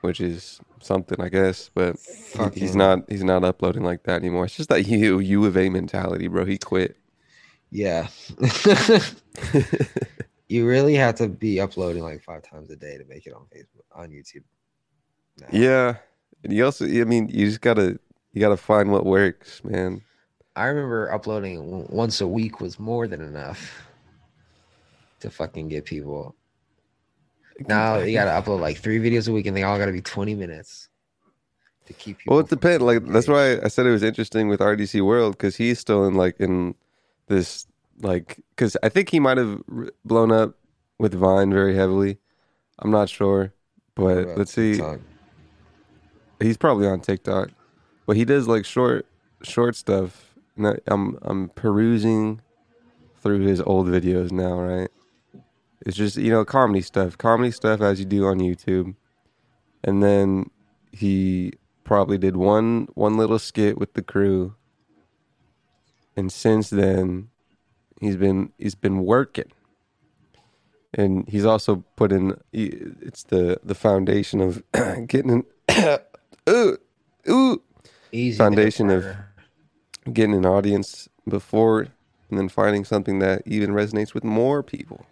which 0.01 0.19
is 0.21 0.59
something 0.81 1.19
I 1.21 1.29
guess. 1.29 1.69
But 1.73 1.97
he- 2.33 2.59
he's 2.61 2.75
not 2.75 3.09
he's 3.09 3.23
not 3.23 3.43
uploading 3.43 3.83
like 3.83 4.03
that 4.03 4.15
anymore. 4.21 4.45
It's 4.45 4.55
just 4.55 4.69
that 4.69 4.87
U 4.87 5.19
U 5.19 5.45
of 5.45 5.57
A 5.57 5.69
mentality, 5.69 6.27
bro. 6.27 6.45
He 6.45 6.57
quit. 6.57 6.97
Yeah. 7.71 8.07
you 10.49 10.67
really 10.67 10.95
have 10.95 11.15
to 11.15 11.27
be 11.29 11.59
uploading 11.59 12.03
like 12.03 12.21
five 12.23 12.41
times 12.43 12.69
a 12.71 12.75
day 12.75 12.97
to 12.97 13.05
make 13.05 13.25
it 13.27 13.33
on 13.33 13.45
Facebook, 13.55 13.85
on 13.95 14.09
YouTube. 14.09 14.43
Yeah, 15.51 15.97
and 16.43 16.51
you 16.51 16.65
also 16.65 16.85
I 16.85 17.03
mean 17.05 17.29
you 17.29 17.45
just 17.47 17.61
gotta 17.61 17.99
you 18.33 18.41
gotta 18.41 18.57
find 18.57 18.91
what 18.91 19.05
works, 19.05 19.63
man. 19.63 20.01
I 20.55 20.65
remember 20.65 21.11
uploading 21.11 21.87
once 21.87 22.21
a 22.21 22.27
week 22.27 22.59
was 22.59 22.79
more 22.79 23.07
than 23.07 23.21
enough 23.21 23.85
to 25.21 25.29
fucking 25.29 25.69
get 25.69 25.85
people. 25.85 26.35
Now 27.67 27.97
you 27.97 28.13
gotta 28.13 28.31
upload 28.31 28.59
like 28.59 28.77
three 28.77 28.99
videos 28.99 29.27
a 29.27 29.31
week, 29.31 29.45
and 29.45 29.55
they 29.55 29.63
all 29.63 29.77
gotta 29.77 29.91
be 29.91 30.01
twenty 30.01 30.35
minutes 30.35 30.89
to 31.87 31.93
keep. 31.93 32.17
Well, 32.25 32.39
it 32.39 32.49
depends. 32.49 32.83
Like 32.83 33.05
that's 33.05 33.27
why 33.27 33.59
I 33.61 33.67
said 33.67 33.85
it 33.85 33.91
was 33.91 34.03
interesting 34.03 34.47
with 34.47 34.59
RDC 34.59 35.01
World 35.01 35.33
because 35.33 35.57
he's 35.57 35.79
still 35.79 36.05
in 36.05 36.15
like 36.15 36.39
in 36.39 36.75
this 37.27 37.67
like 38.01 38.37
because 38.51 38.77
I 38.81 38.89
think 38.89 39.09
he 39.09 39.19
might 39.19 39.37
have 39.37 39.61
blown 40.05 40.31
up 40.31 40.55
with 40.97 41.13
Vine 41.13 41.51
very 41.51 41.75
heavily. 41.75 42.17
I'm 42.79 42.91
not 42.91 43.09
sure, 43.09 43.53
but 43.95 44.37
let's 44.37 44.53
see. 44.53 44.73
TikTok? 44.73 44.99
He's 46.39 46.57
probably 46.57 46.87
on 46.87 47.01
TikTok, 47.01 47.49
but 48.05 48.15
he 48.15 48.23
does 48.23 48.47
like 48.47 48.65
short 48.65 49.05
short 49.43 49.75
stuff. 49.75 50.33
And 50.55 50.79
I'm 50.87 51.17
I'm 51.21 51.49
perusing 51.49 52.41
through 53.21 53.39
his 53.41 53.61
old 53.61 53.87
videos 53.87 54.31
now, 54.31 54.59
right? 54.59 54.89
It's 55.85 55.95
just 55.95 56.17
you 56.17 56.31
know 56.31 56.43
comedy 56.45 56.81
stuff, 56.81 57.17
comedy 57.17 57.51
stuff 57.51 57.81
as 57.81 57.99
you 57.99 58.05
do 58.05 58.25
on 58.25 58.39
YouTube, 58.39 58.95
and 59.83 60.03
then 60.03 60.49
he 60.91 61.53
probably 61.83 62.17
did 62.17 62.35
one 62.35 62.87
one 62.95 63.17
little 63.17 63.39
skit 63.39 63.77
with 63.77 63.93
the 63.93 64.01
crew, 64.01 64.55
and 66.17 66.31
since 66.31 66.69
then, 66.69 67.29
he's 68.01 68.17
been 68.17 68.51
he's 68.57 68.75
been 68.75 69.05
working, 69.05 69.51
and 70.93 71.27
he's 71.29 71.45
also 71.45 71.83
put 71.95 72.11
in 72.11 72.37
it's 72.51 73.23
the 73.23 73.59
the 73.63 73.75
foundation 73.75 74.41
of 74.41 74.63
getting 75.07 75.45
an 75.67 75.99
ooh 76.49 76.77
ooh. 77.29 77.61
Easy 78.11 78.37
foundation 78.37 78.89
of- 78.89 79.05
getting 80.11 80.33
an 80.33 80.45
audience 80.45 81.07
before 81.27 81.87
and 82.29 82.39
then 82.39 82.49
finding 82.49 82.85
something 82.85 83.19
that 83.19 83.41
even 83.45 83.71
resonates 83.71 84.13
with 84.13 84.23
more 84.23 84.63
people. 84.63 85.05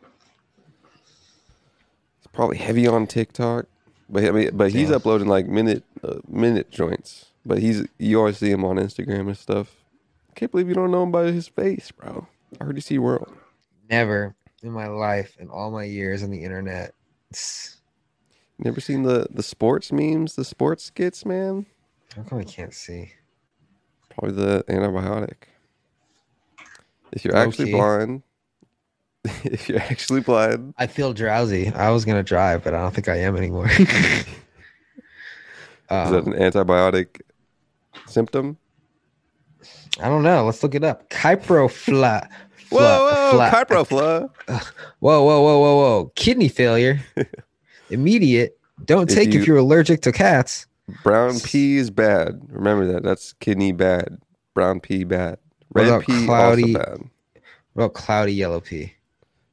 Probably 2.37 2.57
heavy 2.57 2.85
on 2.87 3.07
TikTok, 3.07 3.65
but 4.09 4.23
I 4.23 4.31
mean, 4.31 4.51
but 4.53 4.71
he's 4.71 4.89
Yeah. 4.91 4.97
uploading 4.97 5.27
like 5.27 5.47
minute 5.47 5.83
uh, 6.03 6.19
minute 6.27 6.69
joints. 6.69 7.25
But 7.45 7.57
he's 7.59 7.83
you 7.97 8.19
always 8.19 8.37
see 8.37 8.51
him 8.51 8.63
on 8.63 8.77
Instagram 8.77 9.21
and 9.27 9.35
stuff. 9.37 9.75
Can't 10.35 10.51
believe 10.51 10.69
you 10.69 10.75
don't 10.75 10.91
know 10.91 11.01
him 11.03 11.11
by 11.11 11.31
his 11.31 11.47
face, 11.47 11.89
bro. 11.91 12.27
RDC 12.59 12.99
World. 12.99 13.33
Never 13.89 14.35
in 14.61 14.71
my 14.71 14.87
life, 14.87 15.35
in 15.39 15.49
all 15.49 15.71
my 15.71 15.83
years 15.83 16.21
on 16.23 16.29
the 16.29 16.43
internet. 16.43 16.93
it's- 17.31 17.77
Never 18.59 18.79
seen 18.81 19.01
the 19.03 19.27
the 19.31 19.43
sports 19.43 19.91
memes, 19.91 20.35
the 20.35 20.45
sports 20.45 20.83
skits, 20.85 21.25
man. 21.25 21.65
How 22.15 22.21
come 22.23 22.37
I 22.39 22.43
can't 22.43 22.73
see? 22.73 23.13
Probably 24.09 24.35
the 24.35 24.63
antibiotic. 24.67 25.49
If 27.11 27.23
you're 27.25 27.35
actually 27.35 27.71
blind, 27.71 28.21
if 29.43 29.67
you're 29.69 29.79
actually 29.79 30.21
blind, 30.21 30.73
I 30.77 30.87
feel 30.87 31.13
drowsy. 31.13 31.69
I 31.69 31.89
was 31.91 32.05
gonna 32.05 32.23
drive, 32.23 32.63
but 32.63 32.73
I 32.73 32.81
don't 32.81 32.93
think 32.93 33.07
I 33.07 33.17
am 33.17 33.35
anymore. 33.35 33.67
Is 33.79 33.85
that 35.89 36.23
um, 36.27 36.33
an 36.33 36.39
antibiotic 36.39 37.21
symptom? 38.07 38.57
I 40.01 40.09
don't 40.09 40.23
know. 40.23 40.45
Let's 40.45 40.61
look 40.61 40.75
it 40.75 40.83
up. 40.83 41.09
Kyprofla. 41.09 42.27
Whoa, 42.69 43.31
whoa, 43.69 43.83
fla-. 43.85 44.29
Whoa, 44.99 45.23
whoa, 45.23 45.23
whoa, 45.23 45.59
whoa, 45.59 45.75
whoa. 45.77 46.11
Kidney 46.15 46.49
failure. 46.49 46.99
Immediate. 47.89 48.57
Don't 48.83 49.09
If 49.09 49.15
take 49.15 49.33
you- 49.33 49.39
if 49.41 49.47
you're 49.47 49.57
allergic 49.57 50.01
to 50.01 50.11
cats. 50.11 50.67
Brown 51.03 51.39
pea 51.39 51.77
is 51.77 51.89
bad. 51.89 52.41
Remember 52.49 52.85
that. 52.93 53.03
That's 53.03 53.33
kidney 53.33 53.71
bad. 53.73 54.19
Brown 54.53 54.79
pea 54.79 55.03
bad. 55.03 55.37
Red 55.73 56.01
pea 56.01 56.25
cloudy- 56.25 56.75
also 56.75 56.79
bad. 56.79 57.09
What 57.73 57.83
about 57.85 57.93
cloudy 57.93 58.33
yellow 58.33 58.59
pea? 58.61 58.93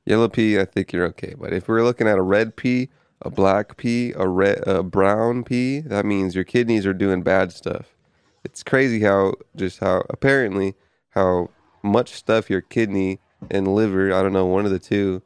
Yellow 0.07 0.29
pea, 0.29 0.59
I 0.59 0.65
think 0.65 0.93
you're 0.93 1.07
okay. 1.07 1.35
But 1.39 1.53
if 1.53 1.69
we're 1.69 1.83
looking 1.83 2.09
at 2.09 2.19
a 2.19 2.23
red 2.23 2.57
pea, 2.57 2.91
a 3.23 3.31
black 3.31 3.77
pea, 3.77 4.13
a 4.17 4.29
red, 4.29 4.67
a 4.67 4.83
brown 4.83 5.45
pea, 5.45 5.81
that 5.81 6.05
means 6.05 6.35
your 6.35 6.45
kidneys 6.45 6.87
are 6.87 6.93
doing 6.95 7.23
bad 7.23 7.53
stuff. 7.53 7.97
It's 8.45 8.63
crazy 8.63 9.01
how 9.01 9.35
just 9.57 9.81
how 9.81 10.05
apparently 10.11 10.75
how 11.11 11.51
much 11.83 12.11
stuff 12.11 12.51
your 12.51 12.61
kidney 12.61 13.21
and 13.51 13.75
liver, 13.75 14.13
I 14.13 14.23
don't 14.23 14.33
know, 14.33 14.47
one 14.47 14.67
of 14.67 14.71
the 14.71 14.79
two, 14.79 15.23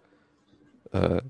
uh, 0.93 1.21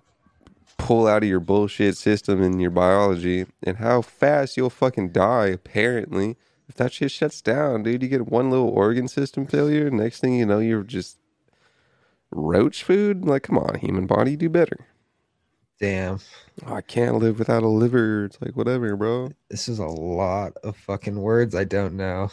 pull 0.76 1.06
out 1.06 1.22
of 1.22 1.28
your 1.28 1.40
bullshit 1.40 1.96
system 1.96 2.42
in 2.42 2.60
your 2.60 2.70
biology, 2.70 3.46
and 3.62 3.78
how 3.78 4.02
fast 4.02 4.56
you'll 4.56 4.70
fucking 4.70 5.10
die. 5.10 5.46
Apparently, 5.46 6.36
if 6.68 6.76
that 6.76 6.92
shit 6.92 7.10
shuts 7.10 7.40
down, 7.40 7.82
dude, 7.82 8.02
you 8.02 8.08
get 8.08 8.28
one 8.28 8.50
little 8.50 8.68
organ 8.68 9.08
system 9.08 9.46
failure. 9.46 9.90
Next 9.90 10.20
thing 10.20 10.34
you 10.34 10.46
know, 10.46 10.58
you're 10.58 10.82
just 10.82 11.18
roach 12.30 12.82
food. 12.82 13.24
Like, 13.24 13.42
come 13.44 13.58
on, 13.58 13.76
human 13.76 14.06
body, 14.06 14.36
do 14.36 14.48
better. 14.48 14.86
Damn. 15.80 16.18
Oh, 16.66 16.74
I 16.74 16.80
can't 16.80 17.16
live 17.16 17.38
without 17.38 17.62
a 17.62 17.68
liver. 17.68 18.24
It's 18.24 18.38
like 18.40 18.56
whatever, 18.56 18.96
bro. 18.96 19.30
This 19.48 19.68
is 19.68 19.78
a 19.78 19.86
lot 19.86 20.54
of 20.64 20.76
fucking 20.76 21.20
words 21.20 21.54
I 21.54 21.64
don't 21.64 21.94
know. 21.94 22.30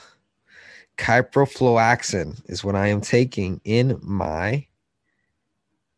Kyprofloxacin 0.98 2.42
is 2.50 2.64
what 2.64 2.76
I 2.76 2.88
am 2.88 3.02
taking 3.02 3.62
in 3.66 4.00
my 4.02 4.66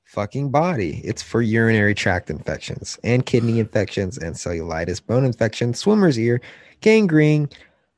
fucking 0.04 0.50
body. 0.52 1.02
It's 1.04 1.22
for 1.22 1.42
urinary 1.42 1.94
tract 1.94 2.30
infections 2.30 3.00
and 3.04 3.26
kidney 3.26 3.60
infections 3.60 4.18
and 4.18 4.36
cellulitis, 4.36 5.06
bone 5.06 5.24
infection, 5.24 5.74
swimmer's 5.74 6.18
ear, 6.18 6.42
gangrene, 6.82 7.50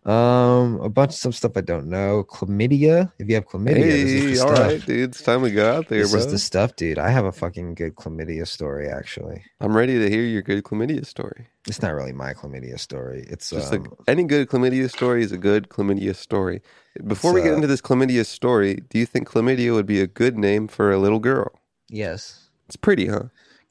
um, 0.10 0.82
a 0.82 0.90
bunch 0.90 1.12
of 1.12 1.16
some 1.16 1.32
stuff 1.32 1.56
I 1.56 1.62
don't 1.62 1.88
know. 1.88 2.24
Chlamydia. 2.24 3.12
If 3.20 3.30
you 3.30 3.36
have 3.36 3.46
chlamydia, 3.48 3.76
this 4.04 4.12
is 4.14 4.24
hey, 4.24 4.34
the 4.34 4.40
all 4.42 4.56
stuff. 4.56 4.68
right, 4.68 4.86
dude. 4.86 5.10
It's 5.12 5.22
time 5.22 5.42
we 5.42 5.52
go 5.52 5.72
out 5.72 5.88
there, 5.90 6.02
This 6.02 6.12
bro. 6.12 6.20
is 6.22 6.28
the 6.28 6.40
stuff, 6.40 6.76
dude. 6.76 6.98
I 6.98 7.10
have 7.10 7.26
a 7.26 7.32
fucking 7.32 7.76
good 7.76 7.96
chlamydia 7.96 8.48
story, 8.48 8.90
actually. 8.90 9.44
I'm 9.62 9.76
ready 9.78 10.00
to 10.00 10.10
hear 10.10 10.24
your 10.24 10.42
good 10.42 10.64
chlamydia 10.64 11.06
story. 11.06 11.48
It's 11.68 11.82
not 11.82 11.94
really 11.94 12.14
my 12.14 12.34
chlamydia 12.34 12.80
story. 12.80 13.26
It's 13.30 13.52
Just 13.52 13.72
um, 13.74 13.84
like 13.84 13.92
any 14.08 14.24
good 14.24 14.50
chlamydia 14.50 14.90
story 14.90 15.22
is 15.24 15.32
a 15.32 15.38
good 15.38 15.70
chlamydia 15.70 16.16
story. 16.16 16.62
Before 17.06 17.32
we 17.34 17.42
get 17.42 17.54
uh, 17.54 17.56
into 17.58 17.68
this 17.68 17.82
chlamydia 17.82 18.26
story, 18.26 18.82
do 18.90 18.98
you 18.98 19.06
think 19.06 19.30
chlamydia 19.30 19.74
would 19.74 19.86
be 19.86 20.02
a 20.02 20.08
good 20.08 20.38
name 20.38 20.68
for 20.68 20.92
a 20.92 20.98
little 20.98 21.20
girl? 21.20 21.52
yes, 21.90 22.50
It's 22.68 22.76
pretty, 22.76 23.08
huh? 23.08 23.26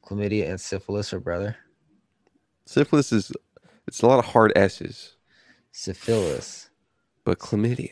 chlamydia 0.05 0.48
and 0.51 0.61
syphilis 0.61 1.12
are 1.12 1.20
brother. 1.20 1.57
Syphilis 2.66 3.12
is 3.12 3.33
it's 3.87 4.03
a 4.03 4.07
lot 4.07 4.18
of 4.18 4.27
hard 4.27 4.53
S's, 4.57 5.14
Syphilis. 5.79 6.71
but 7.25 7.38
chlamydia, 7.38 7.91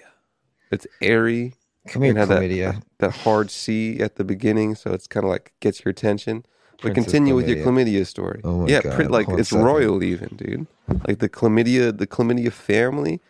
it's 0.72 0.88
airy. 1.00 1.54
Come 1.86 2.02
here, 2.02 2.10
and 2.10 2.18
have 2.18 2.28
that, 2.30 2.42
chlamydia. 2.42 2.82
that 2.98 3.12
hard 3.12 3.48
C 3.48 4.00
at 4.00 4.16
the 4.16 4.24
beginning, 4.24 4.74
so 4.74 4.92
it's 4.92 5.06
kind 5.06 5.22
of 5.22 5.30
like 5.30 5.52
gets 5.60 5.84
your 5.84 5.90
attention. 5.90 6.44
But 6.82 6.92
Princess 6.94 7.04
continue 7.04 7.36
with 7.36 7.48
your 7.48 7.58
chlamydia. 7.58 8.02
chlamydia 8.02 8.06
story. 8.06 8.40
Oh 8.42 8.62
my 8.62 8.66
yeah, 8.68 8.82
God, 8.82 8.94
pri- 8.96 9.06
like 9.06 9.28
it's 9.28 9.50
second. 9.50 9.64
royal 9.64 10.02
even, 10.02 10.30
dude. 10.34 10.66
Like 11.06 11.20
the 11.20 11.28
chlamydia, 11.28 11.96
the 11.96 12.08
chlamydia 12.08 12.52
family. 12.52 13.20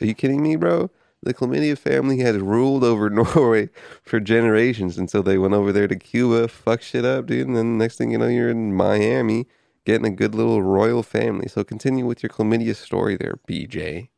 Are 0.00 0.06
you 0.06 0.14
kidding 0.14 0.42
me, 0.42 0.54
bro? 0.54 0.90
The 1.24 1.34
chlamydia 1.34 1.76
family 1.76 2.20
has 2.20 2.36
ruled 2.36 2.84
over 2.84 3.10
Norway 3.18 3.68
for 4.04 4.20
generations 4.20 4.96
until 4.96 5.24
they 5.24 5.38
went 5.38 5.54
over 5.54 5.72
there 5.72 5.88
to 5.88 5.96
Cuba, 5.96 6.46
fuck 6.46 6.82
shit 6.82 7.04
up, 7.04 7.26
dude. 7.26 7.48
And 7.48 7.56
then 7.56 7.78
next 7.78 7.96
thing 7.96 8.12
you 8.12 8.18
know, 8.18 8.28
you're 8.28 8.50
in 8.50 8.74
Miami 8.74 9.46
getting 9.84 10.06
a 10.06 10.10
good 10.10 10.34
little 10.34 10.62
royal 10.62 11.02
family. 11.02 11.48
So 11.48 11.64
continue 11.64 12.06
with 12.06 12.22
your 12.22 12.30
chlamydia 12.30 12.74
story 12.76 13.16
there, 13.16 13.38
BJ. 13.48 14.08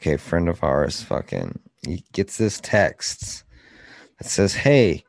Okay, 0.00 0.16
friend 0.16 0.48
of 0.48 0.62
ours, 0.64 1.02
fucking, 1.02 1.60
he 1.86 2.04
gets 2.12 2.36
this 2.36 2.60
text 2.60 3.44
that 4.18 4.26
says, 4.28 4.54
"Hey, 4.54 5.04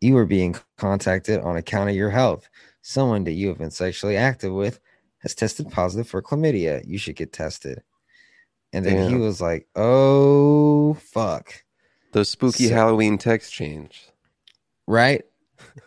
you 0.00 0.16
are 0.16 0.26
being 0.26 0.56
contacted 0.76 1.40
on 1.40 1.56
account 1.56 1.90
of 1.90 1.96
your 1.96 2.10
health. 2.10 2.48
Someone 2.82 3.24
that 3.24 3.32
you 3.32 3.48
have 3.48 3.58
been 3.58 3.70
sexually 3.70 4.16
active 4.16 4.52
with 4.52 4.80
has 5.18 5.34
tested 5.34 5.70
positive 5.70 6.08
for 6.08 6.20
chlamydia. 6.22 6.82
You 6.86 6.98
should 6.98 7.16
get 7.16 7.32
tested." 7.32 7.82
And 8.72 8.84
then 8.84 9.08
he 9.10 9.16
was 9.16 9.40
like, 9.40 9.68
"Oh 9.76 10.94
fuck." 10.94 11.64
Those 12.12 12.28
spooky 12.28 12.66
So- 12.68 12.74
Halloween 12.74 13.18
text 13.18 13.52
change. 13.52 14.08
right? 14.88 15.24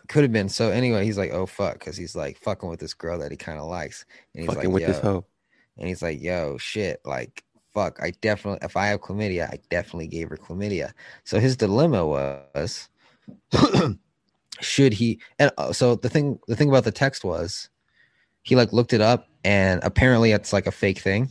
Could 0.08 0.22
have 0.22 0.32
been. 0.32 0.48
So 0.48 0.70
anyway, 0.70 1.04
he's 1.04 1.18
like, 1.18 1.30
"Oh 1.32 1.46
fuck," 1.46 1.74
because 1.74 1.96
he's 1.96 2.14
like 2.16 2.38
fucking 2.38 2.68
with 2.68 2.80
this 2.80 2.94
girl 2.94 3.18
that 3.18 3.30
he 3.30 3.36
kind 3.36 3.58
of 3.58 3.66
likes, 3.68 4.04
and 4.34 4.42
he's 4.44 4.54
Fucking 4.54 4.70
like, 4.70 4.74
with 4.74 4.86
this 4.86 4.96
"Yo," 5.02 5.02
hoe. 5.02 5.24
and 5.78 5.88
he's 5.88 6.02
like, 6.02 6.20
"Yo, 6.20 6.56
shit, 6.58 7.00
like, 7.04 7.44
fuck, 7.72 7.98
I 8.02 8.12
definitely 8.20 8.58
if 8.64 8.76
I 8.76 8.86
have 8.88 9.00
chlamydia, 9.00 9.48
I 9.48 9.58
definitely 9.70 10.08
gave 10.08 10.28
her 10.30 10.36
chlamydia. 10.36 10.92
So 11.24 11.38
his 11.38 11.56
dilemma 11.56 12.06
was 12.06 12.88
should 14.60 14.92
he 14.92 15.20
and 15.38 15.50
uh, 15.58 15.72
so 15.72 15.94
the 15.96 16.08
thing 16.08 16.38
the 16.48 16.56
thing 16.56 16.68
about 16.68 16.84
the 16.84 16.92
text 16.92 17.24
was 17.24 17.68
he 18.42 18.56
like 18.56 18.72
looked 18.72 18.92
it 18.92 19.00
up 19.00 19.28
and 19.44 19.80
apparently 19.84 20.32
it's 20.32 20.52
like 20.52 20.66
a 20.66 20.72
fake 20.72 20.98
thing 20.98 21.30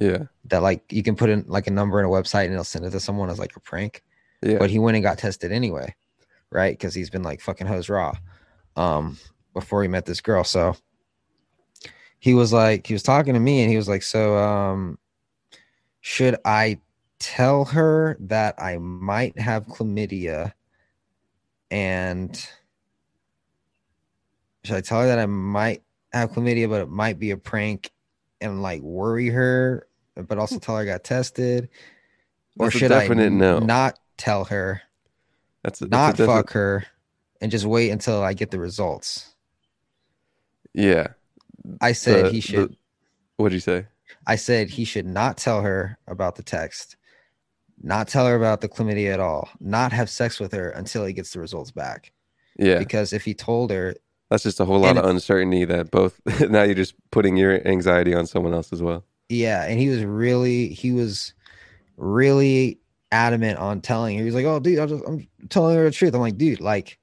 Yeah. 0.00 0.24
that 0.46 0.62
like 0.62 0.84
you 0.90 1.02
can 1.02 1.16
put 1.16 1.28
in 1.30 1.44
like 1.48 1.66
a 1.66 1.70
number 1.70 1.98
in 1.98 2.06
a 2.06 2.08
website 2.08 2.44
and 2.44 2.52
it'll 2.52 2.64
send 2.64 2.84
it 2.84 2.90
to 2.90 3.00
someone 3.00 3.28
as 3.30 3.38
like 3.38 3.56
a 3.56 3.60
prank. 3.60 4.02
Yeah. 4.42 4.58
But 4.58 4.70
he 4.70 4.78
went 4.78 4.96
and 4.96 5.04
got 5.04 5.18
tested 5.18 5.52
anyway, 5.52 5.94
right? 6.52 6.72
Because 6.72 6.94
he's 6.94 7.10
been 7.10 7.22
like 7.22 7.40
fucking 7.40 7.66
hose 7.66 7.88
raw 7.88 8.12
um 8.76 9.18
before 9.54 9.82
he 9.82 9.88
met 9.88 10.06
this 10.06 10.20
girl. 10.20 10.44
So 10.44 10.74
he 12.18 12.34
was 12.34 12.52
like, 12.52 12.86
he 12.86 12.94
was 12.94 13.02
talking 13.02 13.34
to 13.34 13.40
me 13.40 13.62
and 13.62 13.70
he 13.70 13.76
was 13.76 13.88
like, 13.88 14.02
So 14.02 14.36
um 14.36 14.98
should 16.00 16.36
I 16.44 16.80
tell 17.18 17.64
her 17.66 18.16
that 18.20 18.54
I 18.58 18.78
might 18.78 19.38
have 19.38 19.66
chlamydia 19.66 20.52
and 21.70 22.36
should 24.64 24.76
I 24.76 24.80
tell 24.80 25.00
her 25.00 25.06
that 25.06 25.18
I 25.18 25.26
might 25.26 25.82
have 26.12 26.32
chlamydia, 26.32 26.68
but 26.68 26.82
it 26.82 26.90
might 26.90 27.18
be 27.18 27.30
a 27.30 27.36
prank 27.36 27.90
and 28.40 28.62
like 28.62 28.82
worry 28.82 29.28
her, 29.28 29.86
but 30.14 30.38
also 30.38 30.58
tell 30.58 30.76
her 30.76 30.82
I 30.82 30.84
got 30.84 31.04
tested? 31.04 31.68
Or 32.58 32.66
That's 32.66 32.76
a 32.76 32.78
should 32.78 32.92
I 32.92 33.08
no. 33.08 33.60
not 33.60 33.98
tell 34.18 34.44
her, 34.44 34.82
That's 35.62 35.80
a, 35.80 35.86
that's 35.86 36.18
a 36.20 36.22
not 36.26 36.34
fuck 36.34 36.50
her, 36.52 36.84
and 37.40 37.50
just 37.50 37.64
wait 37.64 37.90
until 37.90 38.22
I 38.22 38.32
get 38.34 38.50
the 38.50 38.58
results? 38.58 39.34
Yeah. 40.74 41.08
I 41.80 41.92
said 41.92 42.26
The- 42.26 42.30
he 42.30 42.36
the- 42.36 42.40
should. 42.40 42.76
What'd 43.36 43.54
you 43.54 43.60
say? 43.60 43.86
I 44.26 44.36
said 44.36 44.68
he 44.70 44.84
should 44.84 45.06
not 45.06 45.36
tell 45.36 45.62
her 45.62 45.98
about 46.06 46.36
the 46.36 46.42
text, 46.42 46.96
not 47.82 48.06
tell 48.08 48.26
her 48.26 48.36
about 48.36 48.60
the 48.60 48.68
chlamydia 48.68 49.12
at 49.12 49.20
all, 49.20 49.48
not 49.58 49.92
have 49.92 50.08
sex 50.10 50.38
with 50.38 50.52
her 50.52 50.68
until 50.70 51.04
he 51.04 51.12
gets 51.12 51.32
the 51.32 51.40
results 51.40 51.70
back. 51.70 52.12
Yeah. 52.58 52.78
Because 52.78 53.12
if 53.12 53.24
he 53.24 53.32
told 53.34 53.70
her, 53.70 53.94
That's 54.28 54.42
just 54.42 54.60
a 54.60 54.64
whole 54.64 54.78
lot 54.80 54.96
of 54.98 55.04
uncertainty 55.06 55.64
that 55.64 55.90
both 55.90 56.20
now 56.50 56.62
you're 56.62 56.74
just 56.74 56.94
putting 57.10 57.36
your 57.36 57.66
anxiety 57.66 58.14
on 58.14 58.26
someone 58.26 58.52
else 58.54 58.72
as 58.72 58.82
well. 58.82 59.02
yeah, 59.28 59.64
and 59.64 59.80
he 59.80 59.88
was 59.88 60.04
really, 60.04 60.68
he 60.68 60.92
was 60.92 61.32
really 61.96 62.78
adamant 63.12 63.58
on 63.58 63.80
telling 63.80 64.18
her. 64.18 64.24
He's 64.24 64.34
like, 64.34 64.46
"Oh, 64.46 64.58
dude, 64.58 64.78
I'm, 64.80 64.88
just, 64.88 65.04
I'm 65.06 65.28
telling 65.48 65.76
her 65.76 65.84
the 65.84 65.90
truth." 65.92 66.14
I'm 66.14 66.20
like, 66.20 66.36
"Dude, 66.38 66.60
like, 66.60 66.98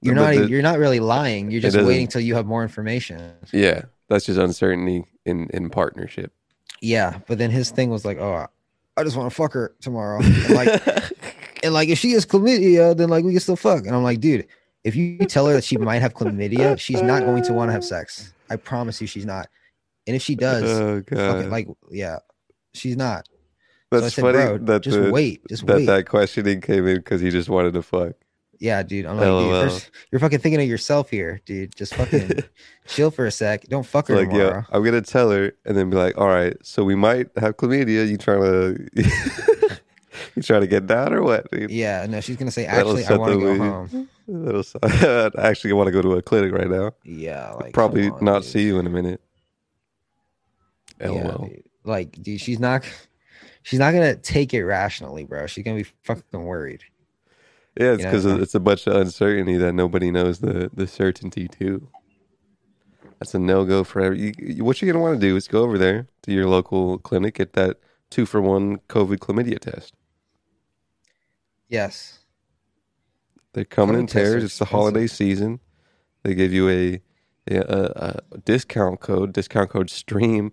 you're 0.00 0.14
But 0.16 0.20
not, 0.20 0.34
the- 0.42 0.48
you're 0.48 0.62
not 0.62 0.78
really 0.78 0.98
lying. 1.00 1.50
You're 1.52 1.60
just 1.60 1.76
waiting 1.76 2.08
till 2.08 2.20
you 2.22 2.34
have 2.34 2.46
more 2.46 2.62
information." 2.62 3.32
Yeah. 3.52 3.82
That's 4.08 4.26
just 4.26 4.38
uncertainty 4.38 5.04
in 5.24 5.48
in 5.54 5.70
partnership. 5.70 6.32
Yeah, 6.80 7.20
but 7.26 7.38
then 7.38 7.50
his 7.50 7.70
thing 7.70 7.88
was 7.90 8.04
like, 8.04 8.18
"Oh, 8.18 8.46
I 8.96 9.04
just 9.04 9.16
want 9.16 9.30
to 9.30 9.34
fuck 9.34 9.52
her 9.54 9.74
tomorrow." 9.80 10.20
And 10.24 10.50
like, 10.54 10.82
and 11.62 11.72
like, 11.72 11.88
if 11.88 11.98
she 11.98 12.12
has 12.12 12.26
chlamydia, 12.26 12.94
then 12.94 13.08
like 13.08 13.24
we 13.24 13.30
can 13.32 13.40
still 13.40 13.56
fuck. 13.56 13.86
And 13.86 13.96
I'm 13.96 14.02
like, 14.02 14.20
dude, 14.20 14.46
if 14.84 14.94
you 14.94 15.16
tell 15.20 15.46
her 15.46 15.54
that 15.54 15.64
she 15.64 15.78
might 15.78 16.02
have 16.02 16.12
chlamydia, 16.12 16.78
she's 16.78 17.00
not 17.00 17.22
going 17.24 17.42
to 17.44 17.54
want 17.54 17.70
to 17.70 17.72
have 17.72 17.84
sex. 17.84 18.34
I 18.50 18.56
promise 18.56 19.00
you, 19.00 19.06
she's 19.06 19.24
not. 19.24 19.48
And 20.06 20.14
if 20.14 20.20
she 20.20 20.34
does, 20.34 20.64
oh 20.64 21.00
god. 21.00 21.46
like, 21.46 21.66
yeah, 21.90 22.18
she's 22.74 22.96
not. 22.98 23.26
So 23.94 24.00
That's 24.00 24.14
said, 24.14 24.22
funny 24.22 24.64
that 24.64 24.82
just 24.82 25.00
the, 25.00 25.10
wait, 25.10 25.46
just 25.48 25.66
that 25.66 25.76
wait. 25.76 25.86
that 25.86 26.08
questioning 26.08 26.60
came 26.60 26.86
in 26.86 26.96
because 26.96 27.20
he 27.20 27.30
just 27.30 27.48
wanted 27.48 27.74
to 27.74 27.82
fuck. 27.82 28.14
Yeah, 28.60 28.82
dude. 28.82 29.06
I'm 29.06 29.16
like, 29.16 29.26
dude, 29.26 29.70
first, 29.70 29.90
you're 30.10 30.20
fucking 30.20 30.38
thinking 30.38 30.60
of 30.60 30.68
yourself 30.68 31.10
here, 31.10 31.40
dude. 31.44 31.74
Just 31.76 31.94
fucking 31.94 32.44
chill 32.86 33.10
for 33.10 33.26
a 33.26 33.30
sec. 33.30 33.64
Don't 33.64 33.84
fuck 33.84 34.08
her 34.08 34.16
like, 34.16 34.32
yeah. 34.32 34.62
I'm 34.70 34.82
gonna 34.82 35.02
tell 35.02 35.30
her 35.30 35.52
and 35.64 35.76
then 35.76 35.90
be 35.90 35.96
like, 35.96 36.16
all 36.16 36.28
right, 36.28 36.56
so 36.62 36.84
we 36.84 36.94
might 36.94 37.28
have 37.36 37.56
chlamydia. 37.56 38.08
You 38.08 38.16
trying 38.16 38.40
to 38.40 38.88
you 40.34 40.42
trying 40.42 40.62
to 40.62 40.66
get 40.66 40.86
down 40.86 41.12
or 41.12 41.22
what? 41.22 41.50
dude? 41.50 41.70
Yeah. 41.70 42.06
no, 42.08 42.20
she's 42.20 42.36
gonna 42.36 42.50
say, 42.50 42.66
actually, 42.66 43.04
I 43.04 43.16
want 43.16 43.32
to 43.32 43.40
go 43.40 43.58
home. 43.58 44.08
That'll 44.28 44.64
I 44.82 45.48
actually 45.48 45.74
want 45.74 45.88
to 45.88 45.92
go 45.92 46.00
to 46.00 46.14
a 46.14 46.22
clinic 46.22 46.52
right 46.52 46.70
now. 46.70 46.92
Yeah, 47.04 47.50
like 47.52 47.74
Probably 47.74 48.08
on, 48.08 48.24
not 48.24 48.42
dude. 48.42 48.50
see 48.50 48.62
you 48.62 48.78
in 48.78 48.86
a 48.86 48.90
minute. 48.90 49.20
Yeah, 51.00 51.36
dude. 51.38 51.64
Like, 51.84 52.22
dude, 52.22 52.40
she's 52.40 52.58
not. 52.58 52.84
She's 53.64 53.78
not 53.78 53.92
gonna 53.92 54.14
take 54.14 54.52
it 54.52 54.62
rationally, 54.62 55.24
bro. 55.24 55.46
She's 55.46 55.64
gonna 55.64 55.78
be 55.78 55.86
fucking 56.02 56.44
worried. 56.44 56.84
Yeah, 57.80 57.92
it's 57.92 58.00
You 58.00 58.04
know, 58.04 58.10
because 58.10 58.26
it's 58.26 58.54
a 58.54 58.60
bunch 58.60 58.86
of 58.86 58.94
uncertainty 58.94 59.56
that 59.56 59.72
nobody 59.72 60.10
knows 60.10 60.38
the 60.38 60.70
the 60.72 60.86
certainty 60.86 61.48
too. 61.48 61.88
That's 63.18 63.34
a 63.34 63.38
no 63.38 63.64
go 63.64 63.82
for 63.82 64.02
every. 64.02 64.34
You, 64.38 64.64
what 64.64 64.82
you're 64.82 64.92
gonna 64.92 65.02
want 65.02 65.18
to 65.18 65.26
do 65.26 65.34
is 65.34 65.48
go 65.48 65.62
over 65.62 65.78
there 65.78 66.08
to 66.22 66.32
your 66.32 66.46
local 66.46 66.98
clinic, 66.98 67.36
get 67.36 67.54
that 67.54 67.78
two 68.10 68.26
for 68.26 68.42
one 68.42 68.80
COVID 68.90 69.16
chlamydia 69.16 69.58
test. 69.58 69.94
Yes. 71.66 72.18
They're 73.54 73.64
coming 73.64 73.98
in 73.98 74.08
pairs. 74.08 74.44
It's 74.44 74.58
the 74.58 74.66
holiday 74.66 75.06
season. 75.06 75.60
They 76.22 76.34
give 76.34 76.52
you 76.52 76.68
a, 76.68 77.00
a, 77.50 78.20
a 78.32 78.38
discount 78.44 79.00
code, 79.00 79.32
discount 79.32 79.70
code 79.70 79.88
stream, 79.88 80.52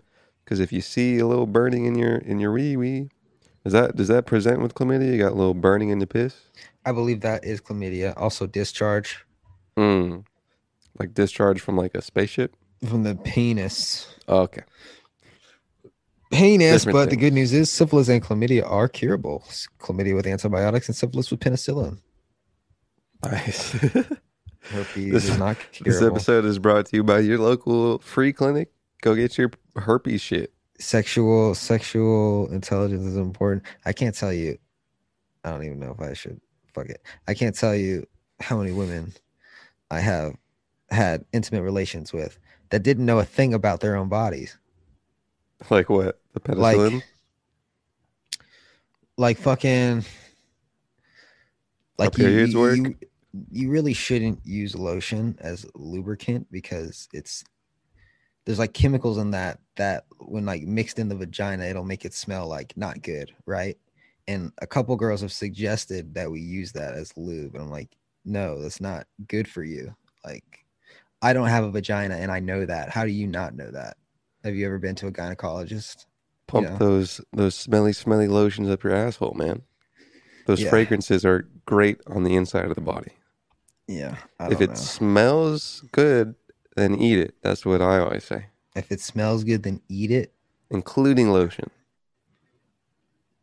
because 0.52 0.60
if 0.60 0.74
you 0.74 0.82
see 0.82 1.18
a 1.18 1.26
little 1.26 1.48
burning 1.48 1.86
in 1.86 1.96
your 1.96 2.18
in 2.18 2.42
your 2.42 2.52
wee 2.52 2.76
wee, 2.76 3.10
does 3.64 3.72
that 3.72 3.96
does 3.96 4.10
that 4.10 4.26
present 4.26 4.62
with 4.62 4.74
chlamydia? 4.76 5.14
You 5.14 5.18
got 5.18 5.32
a 5.32 5.36
little 5.36 5.54
burning 5.54 5.88
in 5.88 6.00
the 6.00 6.06
piss. 6.08 6.36
I 6.86 6.92
believe 6.92 7.22
that 7.22 7.46
is 7.46 7.62
chlamydia. 7.62 8.14
Also, 8.18 8.48
discharge 8.48 9.26
Mm. 9.78 10.26
Like 11.00 11.14
discharge 11.14 11.62
from 11.62 11.78
like 11.78 11.96
a 11.96 12.02
spaceship. 12.02 12.54
from 12.86 13.04
the 13.04 13.16
penis. 13.16 14.14
Oh, 14.28 14.42
okay. 14.42 14.64
Penis. 16.32 16.84
Different 16.84 16.94
But 16.98 17.10
the 17.12 17.16
good 17.16 17.32
news 17.32 17.54
is 17.54 17.72
syphilis 17.72 18.10
and 18.10 18.22
chlamydia 18.22 18.70
are 18.70 18.90
curable. 18.90 19.46
Chlamydia 19.80 20.16
with 20.16 20.28
antibiotics 20.28 20.90
and 20.90 20.96
syphilis 20.98 21.32
with 21.32 21.40
penicillin. 21.40 22.00
Nice. 23.24 23.72
Herpes 24.64 25.12
This- 25.14 25.30
is 25.30 25.38
not 25.38 25.56
this 25.80 26.02
episode 26.02 26.44
is 26.44 26.60
brought 26.60 26.88
to 26.88 26.98
you 26.98 27.04
by 27.06 27.20
your 27.20 27.38
local 27.38 28.00
free 28.00 28.34
clinic. 28.34 28.70
Go 29.02 29.16
get 29.16 29.38
your 29.38 29.52
herpes 29.76 30.22
shit. 30.22 30.54
Sexual 30.80 31.54
sexual 31.56 32.52
intelligence 32.52 33.06
is 33.06 33.18
important. 33.18 33.64
I 33.86 33.94
can't 33.94 34.16
tell 34.16 34.34
you. 34.34 34.58
I 35.44 35.50
don't 35.52 35.64
even 35.64 35.80
know 35.80 35.92
if 35.92 36.00
I 36.00 36.14
should. 36.14 36.40
Fuck 36.74 36.88
it. 36.90 37.02
I 37.28 37.34
can't 37.34 37.56
tell 37.56 37.76
you 37.76 38.06
how 38.40 38.58
many 38.58 38.72
women 38.72 39.14
I 39.90 40.00
have 40.00 40.36
had 40.90 41.26
intimate 41.34 41.64
relations 41.64 42.14
with 42.14 42.38
that 42.70 42.84
didn't 42.84 43.06
know 43.06 43.20
a 43.20 43.26
thing 43.26 43.54
about 43.54 43.80
their 43.80 43.96
own 43.96 44.08
bodies. 44.10 44.58
Like 45.70 45.90
what? 45.90 46.20
The 46.34 46.56
Like- 46.56 46.78
penicillin? 46.78 47.04
like 49.18 49.38
fucking 49.38 50.04
like 52.00 52.18
you, 52.18 52.24
periods 52.24 52.54
you, 52.54 52.60
work? 52.60 52.78
you 52.78 52.96
you 53.52 53.70
really 53.70 53.94
shouldn't 53.94 54.40
use 54.46 54.76
lotion 54.76 55.38
as 55.40 55.66
lubricant 55.76 56.52
because 56.52 57.08
it's 57.14 57.44
there's 58.46 58.60
like 58.60 58.74
chemicals 58.74 59.18
in 59.18 59.32
that 59.32 59.60
that 59.76 60.06
when 60.20 60.46
like 60.46 60.64
mixed 60.64 61.00
in 61.00 61.10
the 61.10 61.16
vagina 61.16 61.66
it'll 61.66 61.84
make 61.84 62.06
it 62.06 62.14
smell 62.14 62.48
like 62.48 62.76
not 62.76 63.02
good 63.02 63.32
right 63.46 63.78
and 64.28 64.52
a 64.62 64.68
couple 64.68 64.96
girls 64.96 65.22
have 65.22 65.32
suggested 65.32 66.14
that 66.14 66.30
we 66.30 66.40
use 66.40 66.72
that 66.72 66.94
as 66.94 67.16
lube 67.18 67.54
and 67.56 67.64
i'm 67.64 67.70
like 67.72 67.90
no 68.26 68.62
that's 68.62 68.82
not 68.82 69.06
good 69.28 69.48
for 69.48 69.64
you 69.64 69.94
like 70.26 70.66
i 71.22 71.34
don't 71.34 71.48
have 71.50 71.64
a 71.64 71.72
vagina 71.72 72.16
and 72.16 72.32
i 72.32 72.40
know 72.40 72.66
that 72.66 72.90
how 72.90 73.04
do 73.06 73.12
you 73.12 73.28
not 73.28 73.56
know 73.56 73.70
that 73.72 73.98
have 74.44 74.56
you 74.56 74.66
ever 74.66 74.80
been 74.80 74.96
to 74.96 75.08
a 75.08 75.12
gynecologist 75.12 76.06
Pump 76.48 76.68
yeah. 76.68 76.78
those 76.80 77.22
those 77.32 77.56
smelly, 77.56 77.94
smelly 77.94 78.28
lotions 78.28 78.70
up 78.70 78.84
your 78.84 78.94
asshole, 78.94 79.36
man. 79.36 79.62
Those 80.48 80.60
Yeah. 80.60 80.70
fragrances 80.70 81.24
are 81.24 81.48
great 81.66 82.02
on 82.08 82.24
the 82.24 82.36
inside 82.36 82.66
of 82.66 82.76
the 82.76 82.82
body. 82.82 83.14
yeah 83.88 84.18
I 84.38 84.50
If 84.50 84.60
it 84.60 84.70
know. 84.70 84.76
smells 84.76 85.86
good, 85.94 86.36
then 86.76 86.96
eat 86.96 87.20
it. 87.20 87.36
That's 87.42 87.66
what 87.66 87.82
I 87.82 88.00
always 88.00 88.24
say, 88.24 88.46
if 88.76 88.92
it 88.92 89.00
smells 89.02 89.44
good 89.44 89.64
then 89.64 89.82
eat 89.90 90.12
it 90.12 90.34
including 90.70 91.32
lotion. 91.32 91.70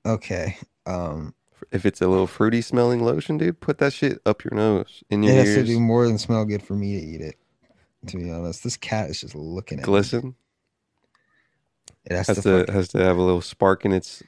Okay. 0.06 0.56
Um, 0.86 1.34
If 1.70 1.84
it's 1.84 2.00
a 2.00 2.08
little 2.08 2.26
fruity 2.26 2.62
smelling 2.62 3.02
lotion, 3.04 3.36
dude, 3.36 3.60
put 3.60 3.78
that 3.78 3.92
shit 3.92 4.18
up 4.24 4.42
your 4.44 4.54
nose, 4.54 5.02
in 5.10 5.22
it 5.24 5.26
your 5.26 5.34
has 5.36 5.54
to 5.56 5.64
do 5.64 5.78
more 5.80 6.06
than 6.06 6.16
smell 6.18 6.44
good 6.46 6.62
for 6.62 6.74
me 6.74 6.98
to 6.98 7.06
eat 7.06 7.20
it. 7.20 7.36
To 8.06 8.16
be 8.16 8.30
honest, 8.30 8.62
this 8.64 8.76
cat 8.76 9.10
is 9.10 9.20
just 9.20 9.34
looking 9.34 9.78
at 9.78 9.82
me. 9.82 9.84
glisten. 9.86 10.36
It 12.06 12.12
has, 12.16 12.28
Has 12.28 12.36
to, 12.38 12.42
to 12.42 12.58
fuck- 12.66 12.74
has 12.74 12.88
to 12.88 12.98
have 12.98 13.18
a 13.18 13.22
little 13.22 13.42
spark 13.42 13.84
in 13.84 13.92
its 13.92 14.22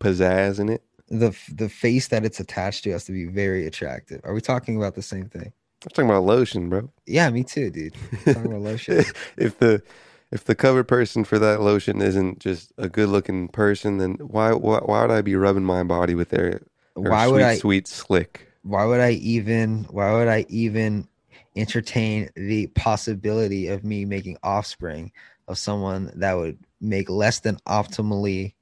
pizzazz 0.00 0.58
in 0.58 0.68
it. 0.70 0.82
the 1.08 1.36
the 1.54 1.68
face 1.68 2.08
that 2.08 2.24
it's 2.24 2.40
attached 2.40 2.82
to 2.84 2.90
has 2.90 3.04
to 3.04 3.12
be 3.12 3.26
very 3.26 3.66
attractive. 3.66 4.20
Are 4.24 4.32
we 4.34 4.40
talking 4.40 4.76
about 4.76 4.94
the 4.96 5.02
same 5.02 5.28
thing? 5.28 5.52
I'm 5.84 5.90
talking 5.90 6.10
about 6.10 6.24
lotion, 6.24 6.68
bro. 6.68 6.90
Yeah, 7.06 7.28
me 7.30 7.44
too, 7.44 7.70
dude. 7.70 7.94
talking 8.24 8.46
about 8.46 8.60
lotion. 8.60 9.04
if 9.36 9.58
the 9.58 9.82
if 10.30 10.44
the 10.44 10.54
cover 10.54 10.84
person 10.84 11.24
for 11.24 11.38
that 11.38 11.60
lotion 11.60 12.00
isn't 12.00 12.38
just 12.38 12.72
a 12.78 12.88
good 12.88 13.08
looking 13.08 13.48
person, 13.48 13.98
then 13.98 14.14
why, 14.14 14.52
why 14.52 14.78
why 14.78 15.02
would 15.02 15.10
I 15.10 15.22
be 15.22 15.36
rubbing 15.36 15.64
my 15.64 15.82
body 15.82 16.14
with 16.14 16.30
their, 16.30 16.62
their 16.96 17.10
Why 17.10 17.26
sweet 17.26 17.32
would 17.32 17.42
I? 17.42 17.56
sweet 17.56 17.88
slick? 17.88 18.48
Why 18.62 18.84
would 18.84 19.00
I 19.00 19.10
even? 19.12 19.84
Why 19.90 20.12
would 20.12 20.28
I 20.28 20.46
even 20.48 21.08
entertain 21.56 22.30
the 22.34 22.66
possibility 22.68 23.68
of 23.68 23.84
me 23.84 24.04
making 24.04 24.38
offspring 24.42 25.12
of 25.48 25.58
someone 25.58 26.10
that 26.16 26.34
would 26.34 26.58
make 26.80 27.10
less 27.10 27.40
than 27.40 27.56
optimally 27.66 28.54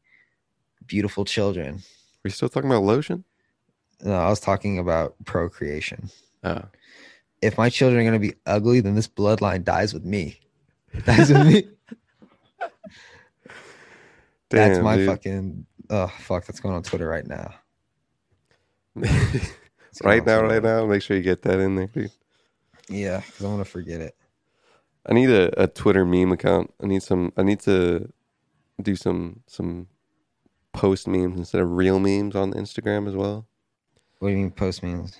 beautiful 0.86 1.24
children. 1.24 1.76
Are 1.76 2.24
we 2.24 2.30
still 2.30 2.48
talking 2.48 2.70
about 2.70 2.82
lotion? 2.82 3.24
No, 4.02 4.12
I 4.12 4.28
was 4.28 4.40
talking 4.40 4.78
about 4.78 5.14
procreation. 5.24 6.10
Oh. 6.42 6.62
If 7.42 7.56
my 7.56 7.70
children 7.70 8.00
are 8.00 8.04
gonna 8.04 8.18
be 8.18 8.34
ugly, 8.46 8.80
then 8.80 8.94
this 8.94 9.08
bloodline 9.08 9.64
dies 9.64 9.94
with 9.94 10.04
me. 10.04 10.40
It 10.92 11.06
dies 11.06 11.32
with 11.32 11.46
me. 11.46 11.68
That's 14.50 14.80
my 14.80 14.96
dude. 14.96 15.08
fucking 15.08 15.66
oh 15.90 16.08
fuck. 16.08 16.46
That's 16.46 16.60
going 16.60 16.74
on 16.74 16.82
Twitter 16.82 17.08
right 17.08 17.26
now. 17.26 17.54
Right 20.02 20.24
now, 20.24 20.42
right 20.42 20.62
now. 20.62 20.86
Make 20.86 21.02
sure 21.02 21.16
you 21.16 21.22
get 21.22 21.42
that 21.42 21.58
in 21.58 21.74
there, 21.76 21.86
dude. 21.88 22.12
Yeah, 22.88 23.20
because 23.20 23.44
I'm 23.44 23.52
gonna 23.52 23.64
forget 23.64 24.00
it. 24.00 24.16
I 25.06 25.14
need 25.14 25.30
a, 25.30 25.62
a 25.62 25.66
Twitter 25.66 26.04
meme 26.04 26.32
account. 26.32 26.72
I 26.82 26.86
need 26.86 27.02
some. 27.02 27.32
I 27.36 27.42
need 27.42 27.60
to 27.60 28.10
do 28.80 28.96
some 28.96 29.40
some 29.46 29.88
post 30.72 31.08
memes 31.08 31.38
instead 31.38 31.60
of 31.60 31.72
real 31.72 31.98
memes 31.98 32.36
on 32.36 32.52
Instagram 32.52 33.08
as 33.08 33.14
well. 33.14 33.46
What 34.18 34.28
do 34.28 34.32
you 34.32 34.38
mean 34.38 34.50
post 34.50 34.82
memes? 34.82 35.16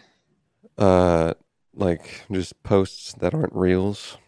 Uh, 0.79 1.35
like 1.75 2.25
just 2.31 2.63
posts 2.63 3.15
that 3.15 3.35
aren't 3.35 3.55
reels. 3.55 4.19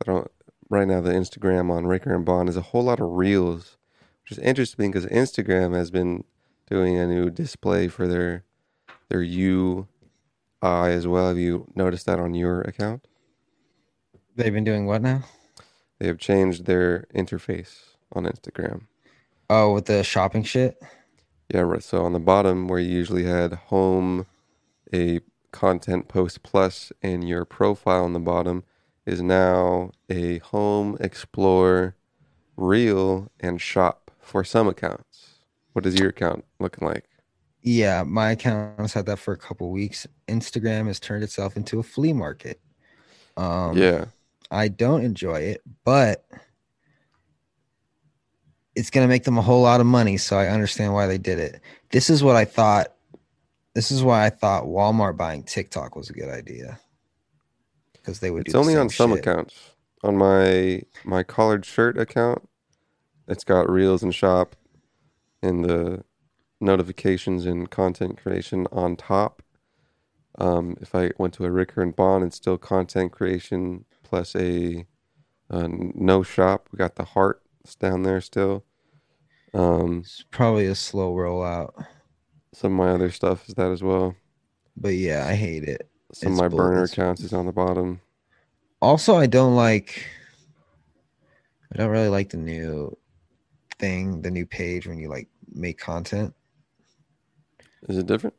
I 0.00 0.04
don't. 0.10 0.30
Right 0.68 0.86
now, 0.88 1.00
the 1.00 1.10
Instagram 1.10 1.70
on 1.70 1.86
Ricker 1.86 2.14
and 2.14 2.24
Bond 2.24 2.48
is 2.48 2.56
a 2.56 2.62
whole 2.62 2.84
lot 2.84 3.00
of 3.00 3.10
reels, 3.10 3.76
which 4.22 4.32
is 4.32 4.38
interesting 4.38 4.90
because 4.90 5.06
Instagram 5.06 5.74
has 5.74 5.90
been 5.90 6.24
doing 6.66 6.96
a 6.96 7.06
new 7.06 7.30
display 7.30 7.88
for 7.88 8.08
their 8.08 8.44
their 9.08 9.22
UI 9.22 9.84
as 10.62 11.06
well. 11.06 11.28
Have 11.28 11.38
you 11.38 11.70
noticed 11.74 12.06
that 12.06 12.18
on 12.18 12.34
your 12.34 12.62
account? 12.62 13.06
They've 14.34 14.52
been 14.52 14.64
doing 14.64 14.86
what 14.86 15.02
now? 15.02 15.24
They 15.98 16.06
have 16.06 16.18
changed 16.18 16.64
their 16.64 17.06
interface 17.14 17.94
on 18.12 18.24
Instagram. 18.24 18.86
Oh, 19.50 19.74
with 19.74 19.84
the 19.84 20.02
shopping 20.02 20.42
shit. 20.42 20.82
Yeah, 21.52 21.60
right. 21.60 21.82
So 21.82 22.04
on 22.04 22.14
the 22.14 22.18
bottom, 22.18 22.68
where 22.68 22.78
you 22.78 22.90
usually 22.90 23.24
had 23.24 23.52
home, 23.52 24.26
a 24.94 25.20
content 25.52 26.08
post 26.08 26.42
plus, 26.42 26.92
and 27.02 27.28
your 27.28 27.44
profile 27.44 28.04
on 28.04 28.12
the 28.12 28.18
bottom 28.18 28.64
is 29.06 29.22
now 29.22 29.90
a 30.08 30.38
home, 30.38 30.96
explore, 31.00 31.96
reel, 32.56 33.30
and 33.40 33.60
shop 33.60 34.10
for 34.20 34.44
some 34.44 34.68
accounts. 34.68 35.38
What 35.72 35.86
is 35.86 35.98
your 35.98 36.10
account 36.10 36.44
looking 36.58 36.86
like? 36.86 37.04
Yeah, 37.62 38.02
my 38.02 38.32
account's 38.32 38.92
had 38.92 39.06
that 39.06 39.18
for 39.18 39.32
a 39.32 39.38
couple 39.38 39.70
weeks. 39.70 40.06
Instagram 40.28 40.88
has 40.88 40.98
turned 40.98 41.22
itself 41.22 41.56
into 41.56 41.78
a 41.78 41.82
flea 41.82 42.12
market. 42.12 42.60
Um, 43.36 43.76
yeah, 43.76 44.06
I 44.50 44.68
don't 44.68 45.04
enjoy 45.04 45.40
it, 45.40 45.62
but 45.84 46.24
it's 48.74 48.90
going 48.90 49.04
to 49.04 49.08
make 49.08 49.24
them 49.24 49.38
a 49.38 49.42
whole 49.42 49.62
lot 49.62 49.80
of 49.80 49.86
money. 49.86 50.16
So 50.16 50.36
I 50.36 50.48
understand 50.48 50.92
why 50.92 51.06
they 51.06 51.18
did 51.18 51.38
it. 51.38 51.60
This 51.90 52.10
is 52.10 52.22
what 52.22 52.36
I 52.36 52.44
thought. 52.44 52.92
This 53.74 53.90
is 53.90 54.02
why 54.02 54.26
I 54.26 54.30
thought 54.30 54.64
Walmart 54.64 55.16
buying 55.16 55.44
TikTok 55.44 55.96
was 55.96 56.10
a 56.10 56.12
good 56.12 56.28
idea 56.28 56.78
because 57.92 58.20
they 58.20 58.30
would. 58.30 58.46
it's 58.46 58.54
only 58.54 58.76
on 58.76 58.88
some 58.88 59.12
accounts. 59.12 59.70
On 60.02 60.16
my 60.16 60.82
my 61.04 61.22
collared 61.22 61.64
shirt 61.64 61.96
account, 61.96 62.48
it's 63.28 63.44
got 63.44 63.70
reels 63.70 64.02
and 64.02 64.14
shop, 64.14 64.56
and 65.42 65.64
the 65.64 66.04
notifications 66.60 67.46
and 67.46 67.70
content 67.70 68.20
creation 68.20 68.66
on 68.72 68.96
top. 68.96 69.42
Um, 70.38 70.76
if 70.80 70.94
I 70.94 71.10
went 71.18 71.34
to 71.34 71.44
a 71.44 71.50
Ricker 71.50 71.82
and 71.82 71.94
Bond, 71.94 72.24
it's 72.24 72.36
still 72.36 72.58
content 72.58 73.12
creation 73.12 73.84
plus 74.02 74.34
a, 74.34 74.86
uh 75.50 75.68
no 75.70 76.22
shop. 76.22 76.68
We 76.72 76.78
got 76.78 76.96
the 76.96 77.04
hearts 77.04 77.74
down 77.78 78.02
there 78.02 78.20
still. 78.20 78.64
Um, 79.54 79.98
It's 80.04 80.24
probably 80.30 80.66
a 80.66 80.74
slow 80.74 81.14
rollout, 81.14 81.86
some 82.52 82.72
of 82.72 82.78
my 82.86 82.92
other 82.92 83.10
stuff 83.10 83.48
is 83.48 83.54
that 83.54 83.70
as 83.70 83.82
well. 83.82 84.14
but 84.76 84.90
yeah, 84.94 85.26
I 85.26 85.34
hate 85.34 85.64
it. 85.64 85.88
Some 86.12 86.32
It's 86.32 86.38
of 86.38 86.42
my 86.42 86.48
bull- 86.48 86.58
burner 86.58 86.84
it's- 86.84 86.92
accounts 86.92 87.22
is 87.22 87.32
on 87.32 87.46
the 87.46 87.52
bottom. 87.52 88.00
Also, 88.80 89.14
I 89.16 89.26
don't 89.26 89.54
like. 89.54 90.04
I 91.72 91.78
don't 91.78 91.90
really 91.90 92.08
like 92.08 92.30
the 92.30 92.36
new 92.36 92.96
thing, 93.78 94.20
the 94.22 94.30
new 94.30 94.44
page 94.44 94.86
when 94.86 94.98
you 94.98 95.08
like 95.08 95.28
make 95.54 95.78
content. 95.78 96.34
Is 97.88 97.96
it 97.96 98.06
different? 98.06 98.34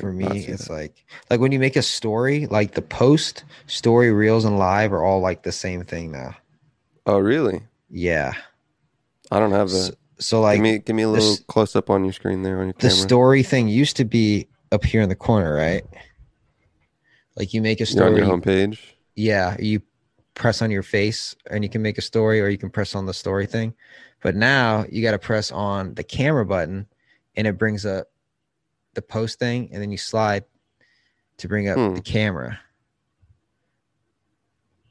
For 0.00 0.12
me, 0.12 0.26
it's 0.44 0.66
that. 0.68 0.72
like 0.72 1.04
like 1.30 1.40
when 1.40 1.52
you 1.52 1.58
make 1.58 1.76
a 1.76 1.82
story, 1.82 2.46
like 2.46 2.72
the 2.74 2.82
post, 2.82 3.44
story, 3.66 4.12
reels, 4.12 4.44
and 4.44 4.58
live 4.58 4.92
are 4.92 5.04
all 5.04 5.20
like 5.20 5.42
the 5.42 5.52
same 5.52 5.84
thing 5.84 6.10
now. 6.12 6.34
oh 7.06 7.18
really? 7.18 7.62
Yeah. 7.88 8.32
I 9.30 9.38
don't 9.38 9.52
have 9.52 9.70
that. 9.70 9.96
So 10.20 10.40
like 10.40 10.56
give 10.58 10.62
me 10.62 10.78
give 10.78 10.94
me 10.96 11.02
a 11.02 11.08
little 11.08 11.32
s- 11.32 11.40
close 11.48 11.74
up 11.74 11.90
on 11.90 12.04
your 12.04 12.12
screen 12.12 12.42
there 12.42 12.58
on 12.60 12.66
your 12.66 12.72
the 12.74 12.88
camera. 12.88 12.96
story 12.96 13.42
thing 13.42 13.66
used 13.68 13.96
to 13.96 14.04
be 14.04 14.46
up 14.70 14.84
here 14.84 15.02
in 15.02 15.08
the 15.08 15.16
corner, 15.16 15.54
right? 15.54 15.82
Like 17.36 17.52
you 17.54 17.60
make 17.62 17.80
a 17.80 17.84
You're 17.84 18.04
on 18.06 18.14
story. 18.14 18.26
your 18.26 18.38
homepage. 18.38 18.78
yeah, 19.16 19.56
you 19.58 19.82
press 20.34 20.62
on 20.62 20.70
your 20.70 20.82
face 20.82 21.34
and 21.50 21.64
you 21.64 21.70
can 21.70 21.82
make 21.82 21.98
a 21.98 22.02
story 22.02 22.40
or 22.40 22.48
you 22.48 22.58
can 22.58 22.70
press 22.70 22.94
on 22.94 23.06
the 23.06 23.14
story 23.14 23.46
thing. 23.46 23.74
But 24.22 24.36
now 24.36 24.84
you 24.90 25.02
got 25.02 25.12
to 25.12 25.18
press 25.18 25.50
on 25.50 25.94
the 25.94 26.04
camera 26.04 26.44
button 26.46 26.86
and 27.36 27.46
it 27.46 27.56
brings 27.58 27.84
up 27.86 28.06
the 28.94 29.02
post 29.02 29.38
thing 29.38 29.70
and 29.72 29.80
then 29.82 29.90
you 29.90 29.98
slide 29.98 30.44
to 31.38 31.48
bring 31.48 31.68
up 31.68 31.76
Hmm. 31.78 31.94
the 31.94 32.02
camera. 32.02 32.58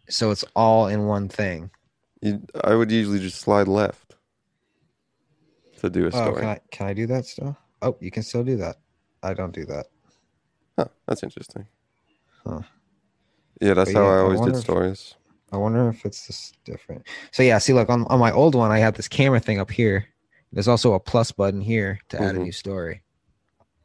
So 0.10 0.32
it's 0.32 0.44
all 0.56 0.88
in 0.88 1.06
one 1.06 1.30
thing. 1.30 1.70
You, 2.22 2.42
I 2.64 2.74
would 2.76 2.92
usually 2.92 3.20
just 3.20 3.40
slide 3.40 3.68
left 3.68 4.09
to 5.82 5.90
do 5.90 6.04
a 6.04 6.08
Oh, 6.08 6.10
story. 6.12 6.40
can 6.42 6.50
I 6.50 6.60
can 6.72 6.88
I 6.88 6.94
do 6.94 7.08
that 7.08 7.26
still? 7.26 7.58
Oh, 7.82 7.96
you 8.00 8.12
can 8.12 8.24
still 8.24 8.44
do 8.44 8.58
that. 8.58 8.78
I 9.24 9.34
don't 9.34 9.54
do 9.54 9.66
that. 9.66 9.88
Huh, 10.78 10.86
that's 11.08 11.24
interesting. 11.24 11.68
Huh. 12.46 12.62
Yeah, 13.62 13.74
that's 13.74 13.92
But 13.94 14.00
how 14.00 14.06
yeah, 14.06 14.14
I 14.14 14.18
I 14.18 14.20
always 14.22 14.40
wonder 14.40 14.52
did 14.54 14.58
if- 14.60 14.64
stories. 14.64 15.16
I 15.52 15.58
wonder 15.58 15.90
if 15.90 16.06
it's 16.06 16.28
just 16.28 16.64
different. 16.64 17.08
So 17.32 17.42
yeah, 17.42 17.58
see, 17.58 17.74
look 17.74 17.90
on, 17.90 18.06
on 18.06 18.20
my 18.20 18.32
old 18.32 18.54
one, 18.54 18.72
I 18.72 18.78
had 18.80 18.96
this 18.96 19.08
camera 19.08 19.40
thing 19.40 19.60
up 19.60 19.72
here. 19.72 20.06
There's 20.54 20.68
also 20.68 20.94
a 20.94 21.00
plus 21.00 21.32
button 21.32 21.62
here 21.62 22.00
to 22.10 22.22
add 22.22 22.36
a 22.36 22.38
Mhm. 22.40 22.44
new 22.44 22.52
story. 22.52 23.02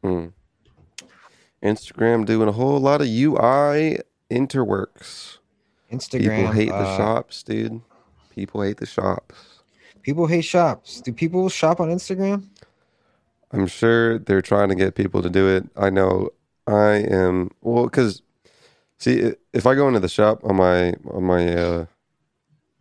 Hmm. 0.03 0.27
Instagram 1.63 2.27
doing 2.27 2.49
a 2.49 2.53
whole 2.53 2.79
lot 2.79 3.01
of 3.01 3.07
UI 3.09 3.99
interworks. 4.31 5.39
Instagram. 5.91 6.37
People 6.37 6.53
hate 6.53 6.69
the 6.69 6.75
uh, 6.75 6.97
shops, 6.99 7.43
dude. 7.43 7.81
People 8.31 8.61
hate 8.63 8.77
the 8.77 8.87
shops. 8.87 9.54
People 10.05 10.27
hate 10.27 10.45
shops. 10.45 11.01
Do 11.01 11.13
people 11.13 11.49
shop 11.49 11.81
on 11.81 11.89
Instagram? 11.89 12.45
I'm 13.51 13.67
sure 13.67 14.19
they're 14.19 14.43
trying 14.43 14.69
to 14.69 14.75
get 14.75 14.95
people 14.95 15.23
to 15.23 15.31
do 15.31 15.49
it. 15.49 15.67
I 15.77 15.91
know 15.91 16.31
I 16.67 16.97
am 16.97 17.51
well 17.63 17.85
because 17.85 18.23
see 18.99 19.33
if 19.53 19.67
I 19.67 19.75
go 19.75 19.89
into 19.89 20.01
the 20.01 20.09
shop 20.09 20.41
on 20.45 20.57
my 20.57 20.95
on 21.11 21.25
my 21.25 21.55
uh 21.55 21.87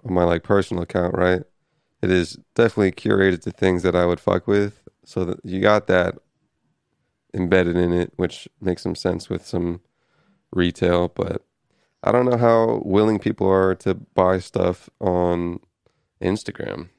on 0.05 0.13
my 0.13 0.23
like 0.23 0.43
personal 0.43 0.83
account, 0.83 1.15
right? 1.15 1.43
It 2.01 2.11
is 2.11 2.37
definitely 2.55 2.91
curated 2.91 3.41
to 3.43 3.51
things 3.51 3.83
that 3.83 3.95
I 3.95 4.05
would 4.05 4.19
fuck 4.19 4.45
with. 4.45 4.81
So 5.05 5.23
that 5.25 5.39
you 5.45 5.61
got 5.61 5.87
that 5.87 6.15
embedded 7.33 7.77
in 7.77 7.93
it, 7.93 8.11
which 8.17 8.49
makes 8.59 8.81
some 8.81 8.95
sense 8.95 9.29
with 9.29 9.45
some 9.47 9.79
retail, 10.51 11.07
but 11.07 11.41
I 12.03 12.11
don't 12.11 12.25
know 12.25 12.37
how 12.37 12.81
willing 12.83 13.19
people 13.19 13.49
are 13.49 13.75
to 13.75 13.93
buy 13.93 14.39
stuff 14.39 14.89
on 14.99 15.59
Instagram. 16.21 16.89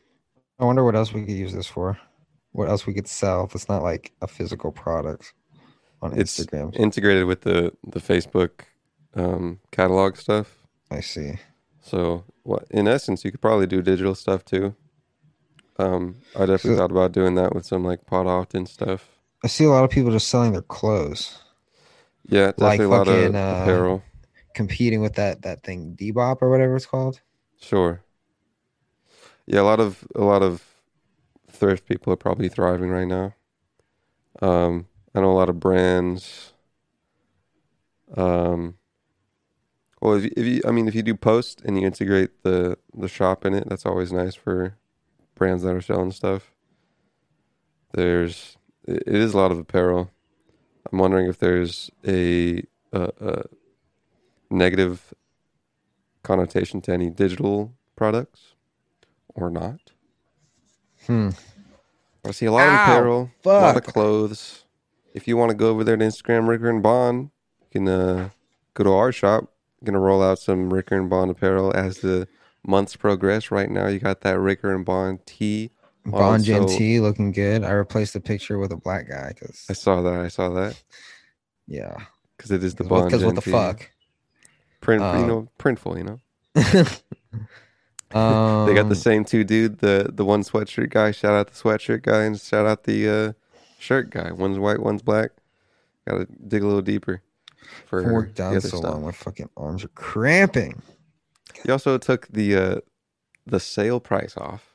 I 0.58 0.64
wonder 0.64 0.84
what 0.84 0.94
else 0.96 1.12
we 1.12 1.22
could 1.24 1.34
use 1.34 1.52
this 1.52 1.66
for. 1.66 1.98
What 2.52 2.68
else 2.68 2.86
we 2.86 2.94
could 2.94 3.08
sell 3.08 3.44
if 3.44 3.54
it's 3.54 3.68
not 3.68 3.82
like 3.82 4.12
a 4.22 4.26
physical 4.28 4.70
product 4.70 5.32
on 6.00 6.16
It's 6.18 6.38
Instagram? 6.38 6.74
integrated 6.76 7.26
with 7.26 7.40
the 7.42 7.72
the 7.86 8.00
Facebook 8.00 8.50
um, 9.14 9.60
catalog 9.72 10.16
stuff. 10.16 10.56
I 10.90 11.00
see. 11.00 11.34
So, 11.82 12.24
what 12.44 12.64
in 12.70 12.86
essence, 12.88 13.24
you 13.24 13.30
could 13.32 13.40
probably 13.42 13.66
do 13.66 13.82
digital 13.82 14.14
stuff 14.14 14.44
too. 14.44 14.74
Um, 15.78 16.16
I 16.36 16.40
definitely 16.46 16.72
So- 16.72 16.76
thought 16.76 16.90
about 16.92 17.12
doing 17.12 17.34
that 17.34 17.54
with 17.54 17.66
some 17.66 17.84
like 17.84 18.06
pot 18.06 18.26
often 18.26 18.66
stuff. 18.66 19.08
I 19.42 19.48
see 19.48 19.64
a 19.64 19.68
lot 19.70 19.84
of 19.84 19.90
people 19.90 20.10
just 20.12 20.28
selling 20.28 20.52
their 20.52 20.62
clothes, 20.62 21.38
Yeah, 22.26 22.52
Like 22.56 22.78
definitely 22.78 22.84
a 22.86 22.88
lot 22.88 23.08
of 23.08 23.14
fucking, 23.14 23.34
uh, 23.36 23.58
apparel. 23.62 24.02
competing 24.54 25.02
with 25.02 25.14
that 25.16 25.42
that 25.42 25.62
thing 25.64 25.94
Depop 26.00 26.40
or 26.40 26.48
whatever 26.48 26.76
it's 26.76 26.86
called. 26.86 27.20
Sure. 27.60 28.00
Yeah, 29.46 29.60
a 29.60 29.62
lot 29.62 29.80
of 29.80 30.06
a 30.14 30.24
lot 30.24 30.42
of 30.42 30.62
thrift 31.50 31.86
people 31.86 32.12
are 32.12 32.16
probably 32.16 32.48
thriving 32.48 32.90
right 32.90 33.06
now. 33.06 33.34
Um, 34.42 34.86
I 35.14 35.20
know 35.20 35.30
a 35.30 35.34
lot 35.34 35.48
of 35.48 35.60
brands. 35.60 36.52
Um, 38.16 38.76
well, 40.00 40.14
if 40.14 40.24
you, 40.24 40.30
if 40.36 40.46
you, 40.46 40.60
I 40.66 40.70
mean, 40.70 40.88
if 40.88 40.94
you 40.94 41.02
do 41.02 41.14
post 41.14 41.62
and 41.64 41.78
you 41.78 41.86
integrate 41.86 42.42
the 42.42 42.78
the 42.94 43.08
shop 43.08 43.44
in 43.44 43.54
it, 43.54 43.68
that's 43.68 43.86
always 43.86 44.12
nice 44.12 44.34
for 44.34 44.76
brands 45.34 45.62
that 45.62 45.74
are 45.74 45.80
selling 45.80 46.12
stuff. 46.12 46.52
There's, 47.92 48.56
it 48.86 49.06
is 49.06 49.34
a 49.34 49.36
lot 49.36 49.52
of 49.52 49.58
apparel. 49.58 50.10
I'm 50.90 50.98
wondering 50.98 51.28
if 51.28 51.38
there's 51.38 51.90
a, 52.06 52.62
a, 52.92 53.10
a 53.20 53.44
negative 54.50 55.14
connotation 56.22 56.80
to 56.82 56.92
any 56.92 57.08
digital 57.08 57.72
products 57.94 58.53
or 59.34 59.50
not. 59.50 59.80
Hmm. 61.06 61.30
I 62.24 62.30
see 62.30 62.46
a 62.46 62.52
lot 62.52 62.66
of 62.68 62.72
apparel, 62.74 63.30
a 63.44 63.48
lot 63.48 63.76
of 63.76 63.84
clothes. 63.84 64.64
If 65.12 65.28
you 65.28 65.36
want 65.36 65.50
to 65.50 65.56
go 65.56 65.68
over 65.70 65.84
there 65.84 65.96
to 65.96 66.04
Instagram 66.04 66.48
Ricker 66.48 66.70
and 66.70 66.82
Bond, 66.82 67.30
you 67.60 67.66
can 67.80 67.88
uh, 67.88 68.30
go 68.72 68.84
to 68.84 68.90
our 68.92 69.12
shop. 69.12 69.52
gonna 69.84 70.00
roll 70.00 70.22
out 70.22 70.38
some 70.38 70.72
Ricker 70.72 70.96
and 70.96 71.10
Bond 71.10 71.30
apparel 71.30 71.74
as 71.76 71.98
the 71.98 72.26
months 72.66 72.96
progress. 72.96 73.50
Right 73.50 73.70
now, 73.70 73.88
you 73.88 73.98
got 73.98 74.22
that 74.22 74.38
Ricker 74.40 74.74
and 74.74 74.84
Bond 74.84 75.24
tee. 75.26 75.70
on, 76.06 76.12
Bond 76.12 76.44
Gen 76.44 76.66
T 76.66 76.98
looking 77.00 77.30
good. 77.32 77.62
I 77.62 77.72
replaced 77.72 78.14
the 78.14 78.20
picture 78.20 78.58
with 78.58 78.72
a 78.72 78.76
black 78.76 79.08
guy 79.08 79.32
because 79.38 79.66
I 79.68 79.74
saw 79.74 80.00
that. 80.02 80.20
I 80.20 80.28
saw 80.28 80.48
that 80.50 80.82
yeah, 81.66 81.96
because 82.36 82.50
it 82.50 82.64
is 82.64 82.74
the 82.74 82.84
because 82.84 83.22
Bond. 83.22 83.24
what, 83.26 83.34
the 83.34 83.50
fuck? 83.50 83.90
Print, 84.80 85.00
you 85.02 85.06
Uh, 85.06 85.26
know, 85.26 85.48
printful. 85.58 85.96
You 85.98 86.04
know, 86.04 86.18
um, 88.14 88.66
they 88.66 88.74
got 88.74 88.88
the 88.88 88.94
same 88.94 89.24
two 89.24 89.44
dude. 89.44 89.78
The 89.78 90.10
the 90.12 90.24
one 90.24 90.42
sweatshirt 90.42 90.90
guy. 90.90 91.10
Shout 91.10 91.32
out 91.32 91.48
the 91.48 91.54
sweatshirt 91.54 92.02
guy 92.02 92.22
and 92.22 92.40
shout 92.40 92.66
out 92.66 92.84
the 92.84 93.08
uh, 93.08 93.32
shirt 93.78 94.10
guy. 94.10 94.32
One's 94.32 94.58
white, 94.58 94.80
one's 94.80 95.02
black. 95.02 95.30
Got 96.06 96.18
to 96.18 96.26
dig 96.46 96.62
a 96.62 96.66
little 96.66 96.82
deeper. 96.82 97.22
For 97.86 98.12
worked 98.12 98.36
down 98.36 98.60
so 98.60 98.68
stuff. 98.68 98.82
long. 98.82 99.04
My 99.04 99.12
fucking 99.12 99.48
arms 99.56 99.84
are 99.84 99.88
cramping. 99.88 100.82
He 101.64 101.72
also 101.72 101.98
took 101.98 102.28
the 102.28 102.56
uh, 102.56 102.80
the 103.46 103.60
sale 103.60 104.00
price 104.00 104.36
off. 104.36 104.74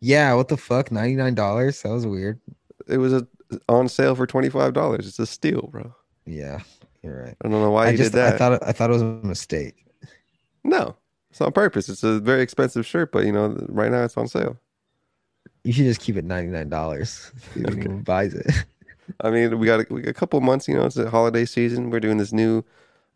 Yeah, 0.00 0.34
what 0.34 0.48
the 0.48 0.56
fuck? 0.56 0.92
Ninety 0.92 1.14
nine 1.14 1.34
dollars. 1.34 1.82
That 1.82 1.90
was 1.90 2.06
weird. 2.06 2.40
It 2.88 2.98
was 2.98 3.12
a, 3.12 3.26
on 3.68 3.88
sale 3.88 4.14
for 4.14 4.26
twenty 4.26 4.48
five 4.48 4.74
dollars. 4.74 5.06
It's 5.06 5.18
a 5.18 5.26
steal, 5.26 5.68
bro. 5.72 5.94
Yeah, 6.26 6.60
you're 7.02 7.24
right. 7.24 7.36
I 7.42 7.48
don't 7.48 7.60
know 7.60 7.70
why 7.70 7.86
I 7.86 7.90
you 7.90 7.96
just 7.96 8.12
did 8.12 8.18
that. 8.18 8.34
I 8.34 8.38
thought 8.38 8.52
it, 8.52 8.62
I 8.66 8.72
thought 8.72 8.90
it 8.90 8.94
was 8.94 9.02
a 9.02 9.06
mistake. 9.06 9.86
no, 10.64 10.96
it's 11.32 11.40
on 11.40 11.50
purpose. 11.50 11.88
It's 11.88 12.02
a 12.02 12.20
very 12.20 12.42
expensive 12.42 12.84
shirt, 12.84 13.10
but 13.10 13.24
you 13.24 13.32
know, 13.32 13.56
right 13.70 13.90
now 13.90 14.04
it's 14.04 14.18
on 14.18 14.28
sale. 14.28 14.58
You 15.64 15.72
should 15.72 15.86
just 15.86 16.00
keep 16.02 16.16
it 16.18 16.26
ninety 16.26 16.50
nine 16.50 16.68
dollars. 16.68 17.32
Okay. 17.66 17.88
buys 17.88 18.34
it. 18.34 18.46
I 19.22 19.30
mean, 19.30 19.58
we 19.58 19.66
got 19.66 19.80
a, 19.80 19.86
we 19.88 20.02
got 20.02 20.10
a 20.10 20.14
couple 20.14 20.38
months. 20.42 20.68
You 20.68 20.76
know, 20.76 20.84
it's 20.84 20.98
a 20.98 21.08
holiday 21.08 21.46
season. 21.46 21.88
We're 21.88 22.00
doing 22.00 22.18
this 22.18 22.34
new 22.34 22.64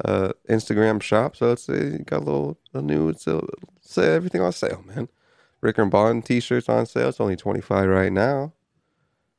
uh, 0.02 0.32
Instagram 0.48 1.02
shop, 1.02 1.36
so 1.36 1.52
it's 1.52 1.68
uh, 1.68 1.98
got 2.06 2.22
a 2.22 2.24
little 2.24 2.58
a 2.72 2.80
new. 2.80 3.10
It's 3.10 3.26
a, 3.26 3.42
say 3.82 4.14
everything 4.14 4.40
on 4.40 4.52
sale, 4.52 4.82
man. 4.86 5.08
Ricker 5.60 5.82
and 5.82 5.90
Bond 5.90 6.24
t-shirts 6.24 6.70
on 6.70 6.86
sale. 6.86 7.10
It's 7.10 7.20
only 7.20 7.36
twenty 7.36 7.60
five 7.60 7.86
right 7.86 8.12
now. 8.12 8.54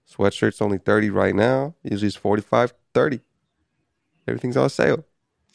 Sweatshirts 0.07 0.61
only 0.61 0.77
thirty 0.77 1.09
right 1.09 1.33
now. 1.35 1.73
Usually 1.81 2.07
it's 2.07 2.15
45 2.15 2.75
30 2.93 3.21
Everything's 4.27 4.57
on 4.57 4.69
sale. 4.69 5.03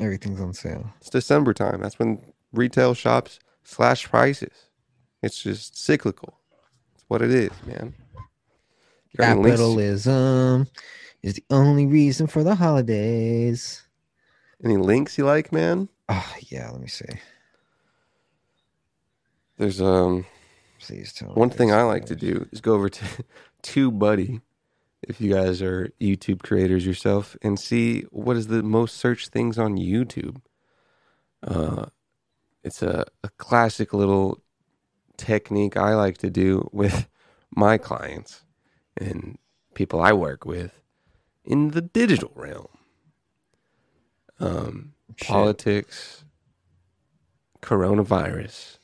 Everything's 0.00 0.40
on 0.40 0.54
sale. 0.54 0.92
It's 1.00 1.10
December 1.10 1.54
time. 1.54 1.80
That's 1.80 1.98
when 2.00 2.31
retail 2.52 2.94
shops 2.94 3.38
slash 3.64 4.08
prices. 4.08 4.68
It's 5.22 5.42
just 5.42 5.78
cyclical. 5.78 6.38
It's 6.94 7.04
what 7.08 7.22
it 7.22 7.30
is, 7.30 7.50
man. 7.66 7.94
You 9.10 9.18
got 9.18 9.30
any 9.32 9.42
links? 9.42 9.60
Capitalism 9.60 10.66
is 11.22 11.34
the 11.34 11.44
only 11.50 11.86
reason 11.86 12.26
for 12.26 12.42
the 12.42 12.54
holidays. 12.54 13.82
Any 14.64 14.76
links 14.76 15.18
you 15.18 15.24
like, 15.24 15.52
man? 15.52 15.88
Oh 16.08 16.34
yeah, 16.48 16.70
let 16.70 16.80
me 16.80 16.88
see. 16.88 17.04
There's 19.58 19.80
um 19.80 20.26
Please 20.80 21.12
tell 21.12 21.28
me. 21.28 21.34
one 21.34 21.50
thing 21.50 21.72
I 21.72 21.82
like 21.82 22.06
to 22.06 22.16
do 22.16 22.48
is 22.52 22.60
go 22.60 22.74
over 22.74 22.88
to 22.88 23.04
TubeBuddy 23.62 24.40
if 25.02 25.20
you 25.20 25.32
guys 25.32 25.62
are 25.62 25.90
YouTube 26.00 26.42
creators 26.42 26.86
yourself 26.86 27.36
and 27.42 27.58
see 27.58 28.02
what 28.10 28.36
is 28.36 28.46
the 28.48 28.62
most 28.62 28.96
searched 28.96 29.28
things 29.28 29.58
on 29.58 29.76
YouTube. 29.76 30.40
Uh 31.46 31.86
it's 32.64 32.82
a, 32.82 33.04
a 33.22 33.28
classic 33.38 33.92
little 33.92 34.42
technique 35.16 35.76
I 35.76 35.94
like 35.94 36.18
to 36.18 36.30
do 36.30 36.68
with 36.72 37.08
my 37.50 37.78
clients 37.78 38.44
and 38.96 39.38
people 39.74 40.00
I 40.00 40.12
work 40.12 40.44
with 40.44 40.82
in 41.44 41.70
the 41.70 41.82
digital 41.82 42.32
realm. 42.34 42.68
Um, 44.40 44.94
politics, 45.20 46.24
coronavirus, 47.60 48.78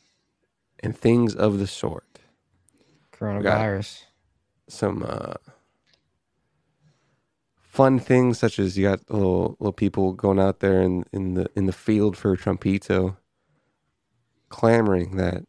and 0.81 0.97
things 0.97 1.35
of 1.35 1.59
the 1.59 1.67
sort. 1.67 2.21
coronavirus. 3.13 4.03
Some 4.69 5.05
uh, 5.07 5.35
fun 7.57 7.99
things 7.99 8.39
such 8.39 8.59
as 8.59 8.77
you 8.77 8.89
got 8.89 9.01
little 9.11 9.57
little 9.59 9.73
people 9.73 10.13
going 10.13 10.39
out 10.39 10.61
there 10.61 10.83
in, 10.83 11.05
in 11.13 11.35
the 11.35 11.49
in 11.57 11.67
the 11.67 11.73
field 11.73 12.17
for 12.17 12.37
Trumpito, 12.37 13.17
clamoring 14.49 15.17
that 15.17 15.45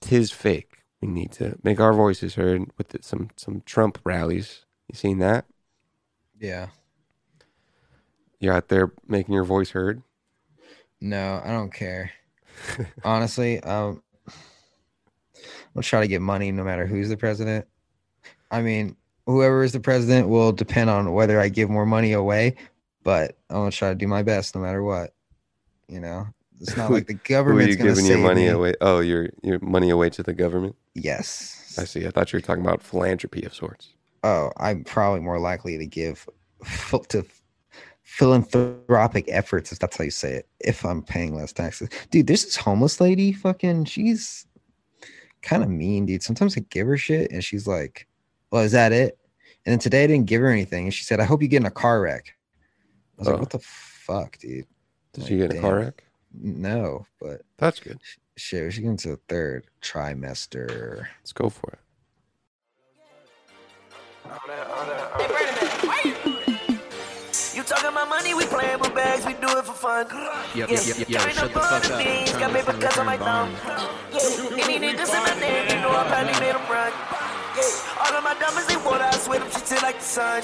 tis 0.00 0.30
fake. 0.30 0.84
We 1.00 1.08
need 1.08 1.32
to 1.32 1.56
make 1.62 1.80
our 1.80 1.92
voices 1.92 2.34
heard 2.34 2.70
with 2.76 2.88
the, 2.88 2.98
some 3.02 3.30
some 3.36 3.62
Trump 3.64 3.98
rallies. 4.04 4.66
You 4.88 4.94
seen 4.94 5.18
that? 5.18 5.46
Yeah. 6.38 6.68
You're 8.38 8.54
out 8.54 8.68
there 8.68 8.92
making 9.06 9.34
your 9.34 9.44
voice 9.44 9.70
heard. 9.70 10.02
No, 11.00 11.40
I 11.44 11.50
don't 11.52 11.72
care. 11.72 12.10
Honestly, 13.04 13.60
um, 13.62 14.02
I'll 15.76 15.82
try 15.82 16.00
to 16.00 16.08
get 16.08 16.20
money 16.20 16.50
no 16.52 16.64
matter 16.64 16.86
who's 16.86 17.08
the 17.08 17.16
president. 17.16 17.66
I 18.50 18.62
mean, 18.62 18.96
whoever 19.26 19.62
is 19.62 19.72
the 19.72 19.80
president 19.80 20.28
will 20.28 20.52
depend 20.52 20.90
on 20.90 21.12
whether 21.12 21.40
I 21.40 21.48
give 21.48 21.70
more 21.70 21.86
money 21.86 22.12
away, 22.12 22.56
but 23.02 23.36
I'm 23.48 23.56
gonna 23.56 23.70
try 23.70 23.90
to 23.90 23.94
do 23.94 24.08
my 24.08 24.22
best 24.22 24.54
no 24.54 24.60
matter 24.60 24.82
what. 24.82 25.14
You 25.88 26.00
know, 26.00 26.26
it's 26.60 26.76
not 26.76 26.90
like 26.90 27.06
the 27.06 27.14
government's 27.24 27.70
you 27.72 27.76
gonna 27.76 27.90
giving 27.90 28.06
your 28.06 28.18
money 28.18 28.42
me. 28.42 28.48
away? 28.48 28.74
Oh, 28.80 29.00
your 29.00 29.30
your 29.42 29.58
money 29.60 29.90
away 29.90 30.10
to 30.10 30.22
the 30.22 30.32
government. 30.34 30.76
Yes. 30.94 31.74
I 31.78 31.84
see. 31.84 32.06
I 32.06 32.10
thought 32.10 32.32
you 32.32 32.36
were 32.36 32.40
talking 32.42 32.64
about 32.64 32.82
philanthropy 32.82 33.42
of 33.44 33.54
sorts. 33.54 33.94
Oh, 34.22 34.50
I'm 34.58 34.84
probably 34.84 35.20
more 35.20 35.38
likely 35.38 35.78
to 35.78 35.86
give 35.86 36.28
to 37.08 37.24
philanthropic 38.02 39.24
efforts, 39.28 39.72
if 39.72 39.78
that's 39.78 39.96
how 39.96 40.04
you 40.04 40.10
say 40.10 40.32
it, 40.34 40.48
if 40.60 40.84
I'm 40.84 41.02
paying 41.02 41.34
less 41.34 41.52
taxes. 41.52 41.88
Dude, 42.10 42.26
there's 42.26 42.44
this 42.44 42.56
homeless 42.56 43.00
lady, 43.00 43.32
fucking, 43.32 43.84
she's 43.86 44.46
kind 45.42 45.62
of 45.62 45.68
mean, 45.70 46.06
dude. 46.06 46.22
Sometimes 46.22 46.56
I 46.56 46.60
give 46.70 46.86
her 46.86 46.96
shit 46.98 47.30
and 47.30 47.42
she's 47.42 47.66
like, 47.66 48.06
Well, 48.50 48.62
is 48.62 48.72
that 48.72 48.92
it? 48.92 49.16
And 49.64 49.72
then 49.72 49.78
today 49.78 50.04
I 50.04 50.06
didn't 50.06 50.26
give 50.26 50.40
her 50.40 50.50
anything. 50.50 50.84
And 50.86 50.94
she 50.94 51.04
said, 51.04 51.20
I 51.20 51.24
hope 51.24 51.40
you 51.40 51.48
get 51.48 51.58
in 51.58 51.66
a 51.66 51.70
car 51.70 52.00
wreck. 52.00 52.34
I 53.18 53.20
was 53.20 53.28
Oh. 53.28 53.30
like, 53.32 53.40
What 53.40 53.50
the 53.50 53.58
fuck, 53.60 54.38
dude? 54.38 54.66
Did 55.12 55.22
Like, 55.22 55.30
you 55.30 55.38
get 55.38 55.52
in 55.52 55.58
a 55.58 55.60
car 55.60 55.76
wreck? 55.78 56.04
No, 56.32 57.06
but 57.20 57.42
That's 57.58 57.80
good. 57.80 57.98
shit, 58.36 58.72
she's 58.72 58.80
getting 58.82 58.96
to 58.98 59.08
the 59.10 59.20
third 59.28 59.66
trimester. 59.82 61.06
Let's 61.20 61.32
go 61.32 61.48
for 61.50 61.72
it. 61.72 61.78
You 67.54 67.62
talking 67.64 67.90
about 67.90 68.08
money, 68.08 68.32
we 68.34 68.44
playing 68.46 68.78
with 68.78 68.94
bags, 68.94 69.26
we 69.26 69.32
do 69.34 69.48
it 69.58 69.64
for 69.66 69.74
fun. 69.74 70.06
Yep, 70.54 70.70
Yeah, 70.70 70.80
yep, 70.80 70.98
yep, 70.98 71.08
yo, 71.08 71.18
counting 71.18 71.34
shut 71.36 71.52
the 71.52 71.60
fuck 71.60 71.84
up. 71.90 71.98
things, 71.98 72.30
got 72.32 72.38
trying 72.38 72.52
to 72.54 72.58
paper 72.70 72.78
cuts 72.80 72.98
on 72.98 73.06
my 73.06 73.16
thumb. 73.18 73.50
Yeah, 74.14 74.64
any 74.64 74.78
niggas 74.78 75.10
in 75.10 75.22
my 75.26 75.34
name, 75.40 75.66
you 75.68 75.76
know 75.82 75.90
I 75.90 76.06
probably 76.06 76.32
made 76.38 76.54
them 76.54 76.62
run. 76.70 76.92
Yeah, 77.58 78.06
all 78.06 78.14
of 78.14 78.22
my 78.22 78.34
diamonds, 78.38 78.66
they 78.70 78.76
water, 78.78 79.02
I 79.02 79.16
swear 79.18 79.40
them 79.40 79.50
shit 79.50 79.66
till 79.66 79.82
like 79.82 79.98
the 79.98 80.04
sun. 80.06 80.42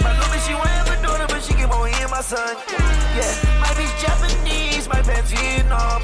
My 0.00 0.16
little 0.16 0.32
bitch, 0.32 0.46
she 0.48 0.54
won't 0.54 0.68
have 0.72 0.88
a 0.88 0.96
daughter, 1.04 1.26
but 1.28 1.42
she 1.44 1.52
get 1.54 1.68
more 1.68 1.88
in 1.88 2.08
my 2.10 2.22
son. 2.24 2.56
Yeah, 3.12 3.28
my 3.60 3.68
bitch 3.76 3.92
Japanese, 4.00 4.63
my 4.88 5.00
pants 5.02 5.30
Vietnam. 5.30 6.02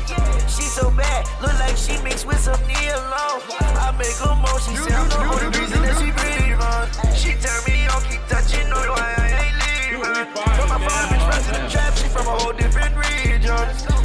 She 0.49 0.63
so 0.63 0.91
bad, 0.91 1.27
look 1.43 1.59
like 1.59 1.77
she 1.77 2.01
mixed 2.03 2.27
with 2.27 2.41
some 2.41 2.61
neon. 2.67 3.03
I 3.77 3.95
make 3.99 4.17
her 4.17 4.35
more, 4.37 4.61
she 4.61 4.77
say 4.77 4.95
I'm 4.95 5.09
the 5.09 5.19
only 5.19 5.59
reason 5.59 5.83
that 5.83 5.97
she 5.99 6.11
breathe 6.11 6.61
on. 6.61 6.87
She 7.15 7.35
turn 7.41 7.61
me 7.67 7.87
on, 7.89 8.03
keep 8.09 8.23
touching, 8.29 8.69
know 8.69 8.81
why 8.95 9.15
I 9.17 9.29
ain't 9.43 9.57
leaving. 9.61 10.33
From 10.57 10.69
my 10.69 10.79
farm, 10.89 11.29
right 11.29 11.45
to 11.45 11.53
the 11.61 11.69
trap, 11.69 11.97
she 11.97 12.09
from 12.09 12.27
a 12.27 12.31
whole 12.31 12.53
different 12.53 12.97
region. 12.97 14.00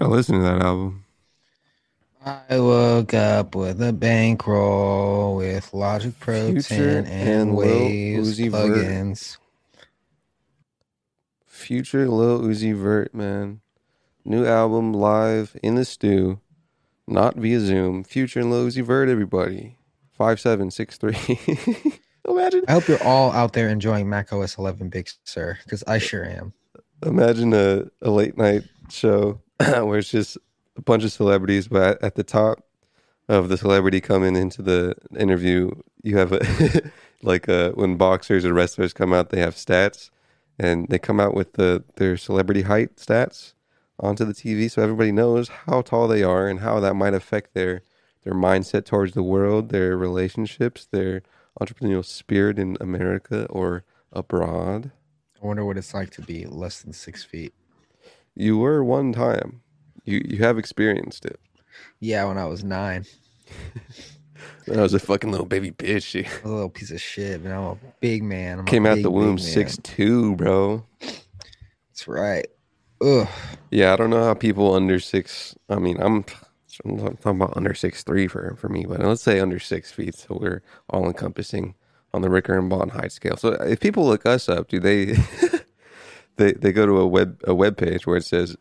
I 0.00 0.04
listen 0.04 0.36
to 0.36 0.40
that 0.42 0.62
album. 0.62 1.04
I 2.24 2.58
woke 2.58 3.12
up 3.12 3.54
with 3.54 3.82
a 3.82 3.92
bankroll 3.92 5.36
with 5.36 5.74
Logic 5.74 6.18
Pro 6.18 6.52
Future 6.52 7.02
10 7.02 7.04
and, 7.04 7.06
and 7.06 7.54
Lil 7.54 7.84
Waves 7.84 8.38
Uzi 8.38 8.50
Vert. 8.50 8.70
plugins. 8.70 9.36
Future 11.46 12.08
Lil 12.08 12.40
Uzi 12.40 12.74
Vert, 12.74 13.14
man. 13.14 13.60
New 14.24 14.46
album 14.46 14.94
live 14.94 15.54
in 15.62 15.74
the 15.74 15.84
stew, 15.84 16.40
not 17.06 17.36
via 17.36 17.60
Zoom. 17.60 18.02
Future 18.02 18.40
and 18.40 18.50
Lil 18.50 18.68
Uzi 18.68 18.82
Vert, 18.82 19.10
everybody. 19.10 19.76
Five 20.12 20.40
seven 20.40 20.70
six 20.70 20.96
three. 20.96 21.16
Imagine, 22.26 22.64
I 22.68 22.72
hope 22.72 22.88
you're 22.88 23.02
all 23.02 23.32
out 23.32 23.52
there 23.52 23.68
enjoying 23.68 24.08
Mac 24.08 24.32
OS 24.32 24.56
11 24.56 24.88
Big 24.88 25.10
Sur, 25.24 25.58
because 25.64 25.82
I 25.86 25.98
sure 25.98 26.24
am. 26.24 26.54
imagine 27.04 27.52
a, 27.52 27.84
a 28.00 28.10
late 28.10 28.38
night 28.38 28.62
show 28.88 29.40
where 29.84 29.98
it's 29.98 30.10
just 30.10 30.38
a 30.76 30.82
bunch 30.82 31.04
of 31.04 31.12
celebrities, 31.12 31.68
but 31.68 32.02
at, 32.02 32.14
the 32.14 32.24
top 32.24 32.64
of 33.28 33.48
the 33.48 33.58
celebrity 33.58 34.00
coming 34.00 34.34
into 34.36 34.62
the 34.62 34.94
interview, 35.18 35.70
you 36.02 36.16
have 36.16 36.32
a 36.32 36.90
like 37.22 37.48
uh 37.48 37.70
when 37.72 37.96
boxers 37.96 38.44
or 38.44 38.54
wrestlers 38.54 38.92
come 38.92 39.12
out, 39.12 39.30
they 39.30 39.40
have 39.40 39.54
stats, 39.54 40.10
and 40.58 40.88
they 40.88 40.98
come 40.98 41.20
out 41.20 41.34
with 41.34 41.54
the 41.54 41.84
their 41.96 42.16
celebrity 42.16 42.62
height 42.62 42.96
stats 42.96 43.52
onto 43.98 44.24
the 44.24 44.32
TV, 44.32 44.70
so 44.70 44.82
everybody 44.82 45.12
knows 45.12 45.48
how 45.66 45.82
tall 45.82 46.08
they 46.08 46.22
are 46.22 46.48
and 46.48 46.60
how 46.60 46.80
that 46.80 46.94
might 46.94 47.14
affect 47.14 47.52
their 47.52 47.82
their 48.22 48.34
mindset 48.34 48.84
towards 48.84 49.12
the 49.12 49.22
world, 49.22 49.68
their 49.68 49.96
relationships, 49.96 50.86
their 50.90 51.22
entrepreneurial 51.60 52.04
spirit 52.04 52.58
in 52.58 52.76
America 52.80 53.46
or 53.50 53.84
abroad. 54.12 54.92
I 55.42 55.46
wonder 55.46 55.64
what 55.64 55.78
it's 55.78 55.94
like 55.94 56.10
to 56.10 56.22
be 56.22 56.46
less 56.46 56.82
than 56.82 56.92
six 56.92 57.24
feet. 57.24 57.54
You 58.34 58.58
were 58.58 58.82
one 58.82 59.12
time. 59.12 59.62
You 60.04 60.22
you 60.24 60.38
have 60.38 60.58
experienced 60.58 61.24
it. 61.24 61.38
Yeah, 62.00 62.24
when 62.24 62.38
I 62.38 62.46
was 62.46 62.64
nine. 62.64 63.04
I 64.72 64.80
was 64.80 64.94
a 64.94 64.98
fucking 64.98 65.30
little 65.30 65.46
baby 65.46 65.70
bitch. 65.70 66.16
I 66.24 66.28
was 66.42 66.50
a 66.50 66.54
little 66.54 66.70
piece 66.70 66.90
of 66.90 67.00
shit, 67.00 67.42
but 67.42 67.52
I'm 67.52 67.64
a 67.64 67.78
big 68.00 68.22
man. 68.22 68.60
I'm 68.60 68.64
came 68.66 68.86
out 68.86 68.96
big, 68.96 69.04
the 69.04 69.10
womb 69.10 69.38
six 69.38 69.78
two, 69.82 70.36
bro. 70.36 70.84
That's 71.00 72.06
right. 72.06 72.46
Ugh. 73.02 73.28
Yeah, 73.70 73.92
I 73.92 73.96
don't 73.96 74.10
know 74.10 74.24
how 74.24 74.34
people 74.34 74.74
under 74.74 75.00
six. 75.00 75.54
I 75.68 75.76
mean, 75.76 76.00
I'm, 76.00 76.24
I'm 76.84 76.98
talking 76.98 77.42
about 77.42 77.56
under 77.56 77.74
six 77.74 78.02
three 78.02 78.26
for 78.26 78.56
for 78.56 78.68
me, 78.68 78.84
but 78.86 79.00
let's 79.00 79.22
say 79.22 79.40
under 79.40 79.58
six 79.58 79.90
feet, 79.92 80.14
so 80.14 80.38
we're 80.40 80.62
all 80.88 81.06
encompassing 81.06 81.74
on 82.12 82.22
the 82.22 82.30
Ricker 82.30 82.58
and 82.58 82.68
Bond 82.68 82.92
height 82.92 83.12
scale. 83.12 83.36
So 83.36 83.50
if 83.50 83.80
people 83.80 84.06
look 84.06 84.26
us 84.26 84.48
up, 84.48 84.68
do 84.68 84.80
they 84.80 85.06
they 86.36 86.52
they 86.52 86.72
go 86.72 86.86
to 86.86 86.98
a 86.98 87.06
web 87.06 87.40
a 87.44 87.54
web 87.54 87.76
page 87.76 88.06
where 88.06 88.16
it 88.16 88.24
says 88.24 88.56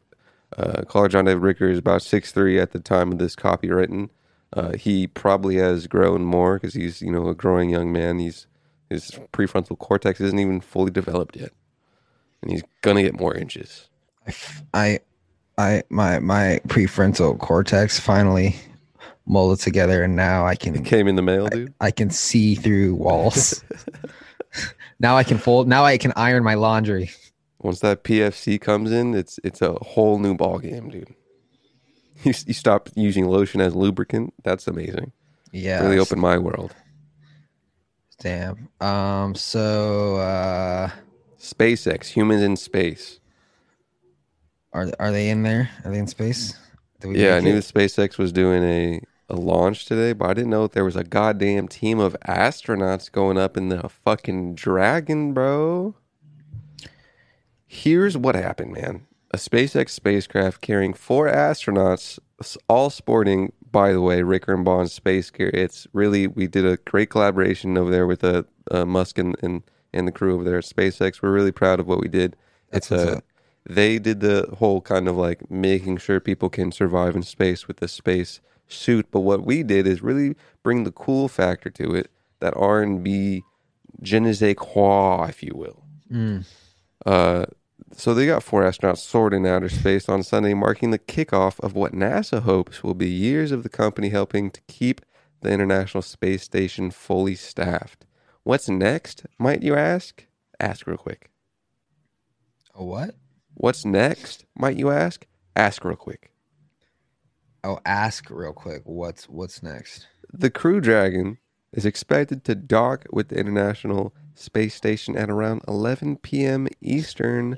uh, 0.57 0.81
caller 0.83 1.07
John 1.07 1.25
David 1.25 1.43
Ricker 1.43 1.69
is 1.69 1.77
about 1.77 2.01
six 2.01 2.31
three 2.31 2.59
at 2.59 2.71
the 2.71 2.79
time 2.79 3.11
of 3.11 3.17
this 3.17 3.35
copy 3.35 3.69
written. 3.69 4.09
Uh, 4.51 4.75
he 4.75 5.05
probably 5.05 5.57
has 5.57 5.85
grown 5.85 6.23
more 6.23 6.55
because 6.55 6.73
he's 6.73 7.01
you 7.01 7.11
know 7.11 7.27
a 7.27 7.35
growing 7.35 7.69
young 7.69 7.91
man. 7.91 8.19
He's 8.19 8.47
his 8.89 9.11
prefrontal 9.31 9.77
cortex 9.77 10.19
isn't 10.19 10.39
even 10.39 10.61
fully 10.61 10.91
developed 10.91 11.35
yet, 11.35 11.51
and 12.41 12.51
he's 12.51 12.63
gonna 12.81 13.03
get 13.03 13.19
more 13.19 13.35
inches. 13.35 13.87
I, 14.73 14.99
I, 15.57 15.83
my 15.89 16.19
my 16.19 16.61
prefrontal 16.67 17.37
cortex 17.37 17.99
finally 17.99 18.55
molded 19.25 19.63
together, 19.63 20.03
and 20.03 20.15
now 20.15 20.45
I 20.45 20.55
can 20.55 20.75
It 20.75 20.85
came 20.85 21.07
in 21.07 21.15
the 21.15 21.21
mail, 21.21 21.47
dude. 21.47 21.73
I 21.79 21.91
can 21.91 22.09
see 22.09 22.55
through 22.55 22.95
walls. 22.95 23.63
now 24.99 25.15
I 25.15 25.23
can 25.23 25.37
fold. 25.37 25.67
Now 25.67 25.85
I 25.85 25.97
can 25.97 26.11
iron 26.15 26.43
my 26.43 26.55
laundry. 26.55 27.11
Once 27.59 27.81
that 27.81 28.03
PFC 28.03 28.59
comes 28.59 28.91
in, 28.91 29.13
it's 29.13 29.39
it's 29.43 29.61
a 29.61 29.73
whole 29.73 30.17
new 30.17 30.35
ball 30.35 30.59
game, 30.59 30.89
dude. 30.89 31.15
You, 32.25 32.33
you 32.47 32.53
stop 32.53 32.89
using 32.95 33.27
lotion 33.27 33.61
as 33.61 33.73
lubricant. 33.73 34.33
That's 34.43 34.67
amazing. 34.67 35.13
Yeah. 35.53 35.81
Really 35.81 35.99
opened 35.99 36.19
my 36.19 36.37
world. 36.37 36.75
Damn. 38.19 38.67
Um. 38.81 39.35
So, 39.35 40.17
uh, 40.17 40.89
SpaceX, 41.39 42.07
humans 42.07 42.43
in 42.43 42.57
space. 42.57 43.21
are 44.73 44.91
are 44.99 45.13
they 45.13 45.29
in 45.29 45.43
there? 45.43 45.69
Are 45.85 45.91
they 45.91 45.97
in 45.99 46.07
space? 46.07 46.59
Yeah, 47.01 47.35
I 47.35 47.39
knew 47.39 47.55
it? 47.55 47.63
SpaceX 47.63 48.17
was 48.17 48.33
doing 48.33 48.63
a, 48.63 49.01
a 49.29 49.35
launch 49.37 49.85
today, 49.85 50.11
but 50.11 50.29
I 50.29 50.33
didn't 50.33 50.49
know 50.49 50.65
if 50.65 50.73
there 50.73 50.83
was 50.83 50.97
a 50.97 51.05
goddamn 51.05 51.69
team 51.69 51.99
of 51.99 52.17
astronauts 52.27 53.09
going 53.09 53.37
up 53.37 53.55
in 53.55 53.69
the 53.69 53.87
fucking 53.87 54.55
Dragon, 54.55 55.33
bro. 55.33 55.95
Here's 57.71 58.17
what 58.17 58.33
happened, 58.33 58.73
man. 58.73 59.05
A 59.31 59.37
SpaceX 59.37 59.91
spacecraft 59.91 60.59
carrying 60.61 60.93
four 60.95 61.27
astronauts, 61.27 62.17
all 62.67 62.89
sporting, 62.89 63.53
by 63.71 63.91
the 63.93 64.01
way, 64.01 64.23
Ricker 64.23 64.55
and 64.55 64.65
Bond's 64.65 64.91
space 64.91 65.29
gear. 65.29 65.51
It's 65.53 65.85
really, 65.93 66.25
we 66.25 66.47
did 66.47 66.65
a 66.65 66.77
great 66.77 67.11
collaboration 67.11 67.77
over 67.77 67.91
there 67.91 68.07
with 68.07 68.23
uh, 68.23 68.43
uh, 68.71 68.85
Musk 68.85 69.19
and, 69.19 69.35
and, 69.43 69.61
and 69.93 70.07
the 70.07 70.11
crew 70.11 70.33
over 70.33 70.43
there 70.43 70.57
at 70.57 70.63
SpaceX. 70.63 71.21
We're 71.21 71.31
really 71.31 71.51
proud 71.51 71.79
of 71.79 71.85
what 71.85 72.01
we 72.01 72.07
did. 72.07 72.35
That's 72.71 72.91
it's 72.91 73.05
what's 73.05 73.17
a, 73.17 73.23
they 73.71 73.99
did 73.99 74.21
the 74.21 74.47
whole 74.57 74.81
kind 74.81 75.07
of 75.07 75.15
like 75.15 75.51
making 75.51 75.97
sure 75.97 76.19
people 76.19 76.49
can 76.49 76.71
survive 76.71 77.15
in 77.15 77.21
space 77.21 77.67
with 77.67 77.77
the 77.77 77.87
space 77.87 78.41
suit 78.67 79.07
but 79.11 79.21
what 79.21 79.43
we 79.45 79.63
did 79.63 79.85
is 79.87 80.01
really 80.03 80.35
bring 80.63 80.83
the 80.83 80.91
cool 80.91 81.27
factor 81.27 81.69
to 81.71 81.93
it 81.95 82.09
that 82.39 82.53
r&b 82.55 83.43
je 84.01 84.19
ne 84.19 84.31
sais 84.31 84.55
quoi 84.55 85.25
if 85.27 85.41
you 85.43 85.53
will 85.55 85.83
Mm. 86.11 86.43
uh, 87.05 87.45
so 87.93 88.13
they 88.13 88.25
got 88.25 88.43
four 88.43 88.63
astronauts 88.63 88.99
soared 88.99 89.33
in 89.33 89.45
outer 89.45 89.69
space 89.69 90.07
on 90.09 90.23
sunday 90.23 90.53
marking 90.53 90.91
the 90.91 90.99
kickoff 90.99 91.59
of 91.61 91.73
what 91.73 91.93
nasa 91.93 92.41
hopes 92.41 92.83
will 92.83 92.93
be 92.93 93.09
years 93.09 93.51
of 93.51 93.63
the 93.63 93.69
company 93.69 94.09
helping 94.09 94.51
to 94.51 94.61
keep 94.67 95.01
the 95.41 95.51
international 95.51 96.01
space 96.01 96.43
station 96.43 96.91
fully 96.91 97.35
staffed 97.35 98.05
what's 98.43 98.69
next 98.69 99.25
might 99.37 99.63
you 99.63 99.75
ask 99.75 100.25
ask 100.59 100.85
real 100.87 100.97
quick 100.97 101.29
A 102.75 102.83
what? 102.83 103.15
What's 103.55 103.83
next, 103.83 104.45
might 104.57 104.77
you 104.77 104.89
ask? 104.89 105.25
Ask 105.55 105.83
real 105.83 105.97
quick. 105.97 106.31
Oh, 107.63 107.79
ask 107.85 108.29
real 108.29 108.53
quick. 108.53 108.83
What's 108.85 109.27
what's 109.27 109.61
next? 109.61 110.07
The 110.31 110.49
Crew 110.49 110.79
Dragon 110.79 111.39
is 111.73 111.85
expected 111.85 112.45
to 112.45 112.55
dock 112.55 113.05
with 113.11 113.27
the 113.27 113.37
International 113.37 114.13
Space 114.33 114.75
Station 114.75 115.17
at 115.17 115.29
around 115.29 115.61
11 115.67 116.17
p.m. 116.17 116.69
Eastern, 116.81 117.57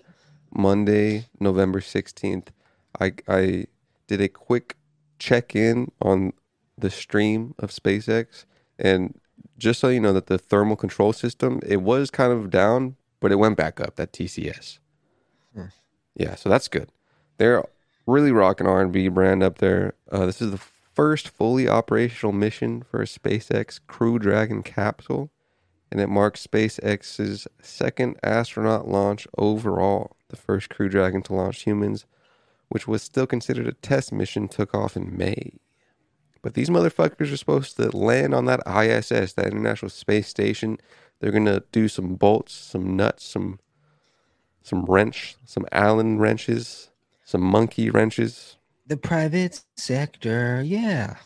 Monday, 0.54 1.28
November 1.40 1.80
16th. 1.80 2.48
I, 3.00 3.14
I 3.28 3.66
did 4.08 4.22
a 4.22 4.28
quick 4.28 4.76
check 5.20 5.56
in 5.56 5.92
on 6.02 6.34
the 6.78 6.90
stream 6.90 7.56
of 7.60 7.70
SpaceX, 7.70 8.46
and 8.78 9.20
just 9.58 9.80
so 9.80 9.90
you 9.90 10.00
know 10.00 10.14
that 10.14 10.28
the 10.28 10.38
thermal 10.38 10.76
control 10.76 11.14
system 11.14 11.60
it 11.66 11.82
was 11.82 12.10
kind 12.10 12.34
of 12.34 12.50
down, 12.50 12.96
but 13.20 13.32
it 13.32 13.36
went 13.36 13.58
back 13.58 13.80
up. 13.80 13.96
That 13.96 14.12
TCS. 14.12 14.80
Yeah, 16.16 16.36
so 16.36 16.50
that's 16.50 16.68
good. 16.68 16.90
They're 17.38 17.64
really 18.06 18.32
rocking 18.32 18.68
R&B 18.68 19.08
brand 19.10 19.44
up 19.44 19.60
there. 19.60 19.94
Uh, 20.12 20.26
this 20.26 20.42
is 20.42 20.52
the 20.52 20.58
first 20.58 21.30
fully 21.30 21.68
operational 21.68 22.34
mission 22.34 22.84
for 22.84 23.02
a 23.02 23.06
SpaceX 23.06 23.80
Crew 23.88 24.20
Dragon 24.20 24.64
capsule, 24.64 25.32
and 25.92 26.02
it 26.02 26.08
marks 26.08 26.46
SpaceX's 26.46 27.48
second 27.62 28.18
astronaut 28.24 28.88
launch 28.88 29.28
overall. 29.38 30.16
The 30.32 30.38
first 30.38 30.70
Crew 30.70 30.88
Dragon 30.88 31.22
to 31.24 31.34
launch 31.34 31.64
humans, 31.64 32.06
which 32.70 32.88
was 32.88 33.04
still 33.04 33.28
considered 33.28 33.68
a 33.68 33.74
test 33.74 34.14
mission, 34.14 34.48
took 34.48 34.74
off 34.74 34.96
in 34.96 35.18
May. 35.18 35.60
But 36.42 36.54
these 36.54 36.70
motherfuckers 36.70 37.34
are 37.34 37.38
supposed 37.38 37.76
to 37.76 37.96
land 37.96 38.34
on 38.34 38.46
that 38.46 38.62
ISS, 38.66 39.34
that 39.34 39.48
International 39.48 39.90
Space 39.90 40.30
Station. 40.30 40.80
They're 41.20 41.34
gonna 41.34 41.64
do 41.74 41.90
some 41.90 42.16
bolts, 42.16 42.54
some 42.54 42.96
nuts, 42.96 43.26
some 43.26 43.60
some 44.64 44.86
wrench, 44.86 45.36
some 45.46 45.66
Allen 45.74 46.18
wrenches, 46.18 46.90
some 47.26 47.42
monkey 47.42 47.90
wrenches. 47.90 48.58
The 48.88 48.96
private 48.96 49.62
sector. 49.76 50.62
Yeah. 50.64 51.18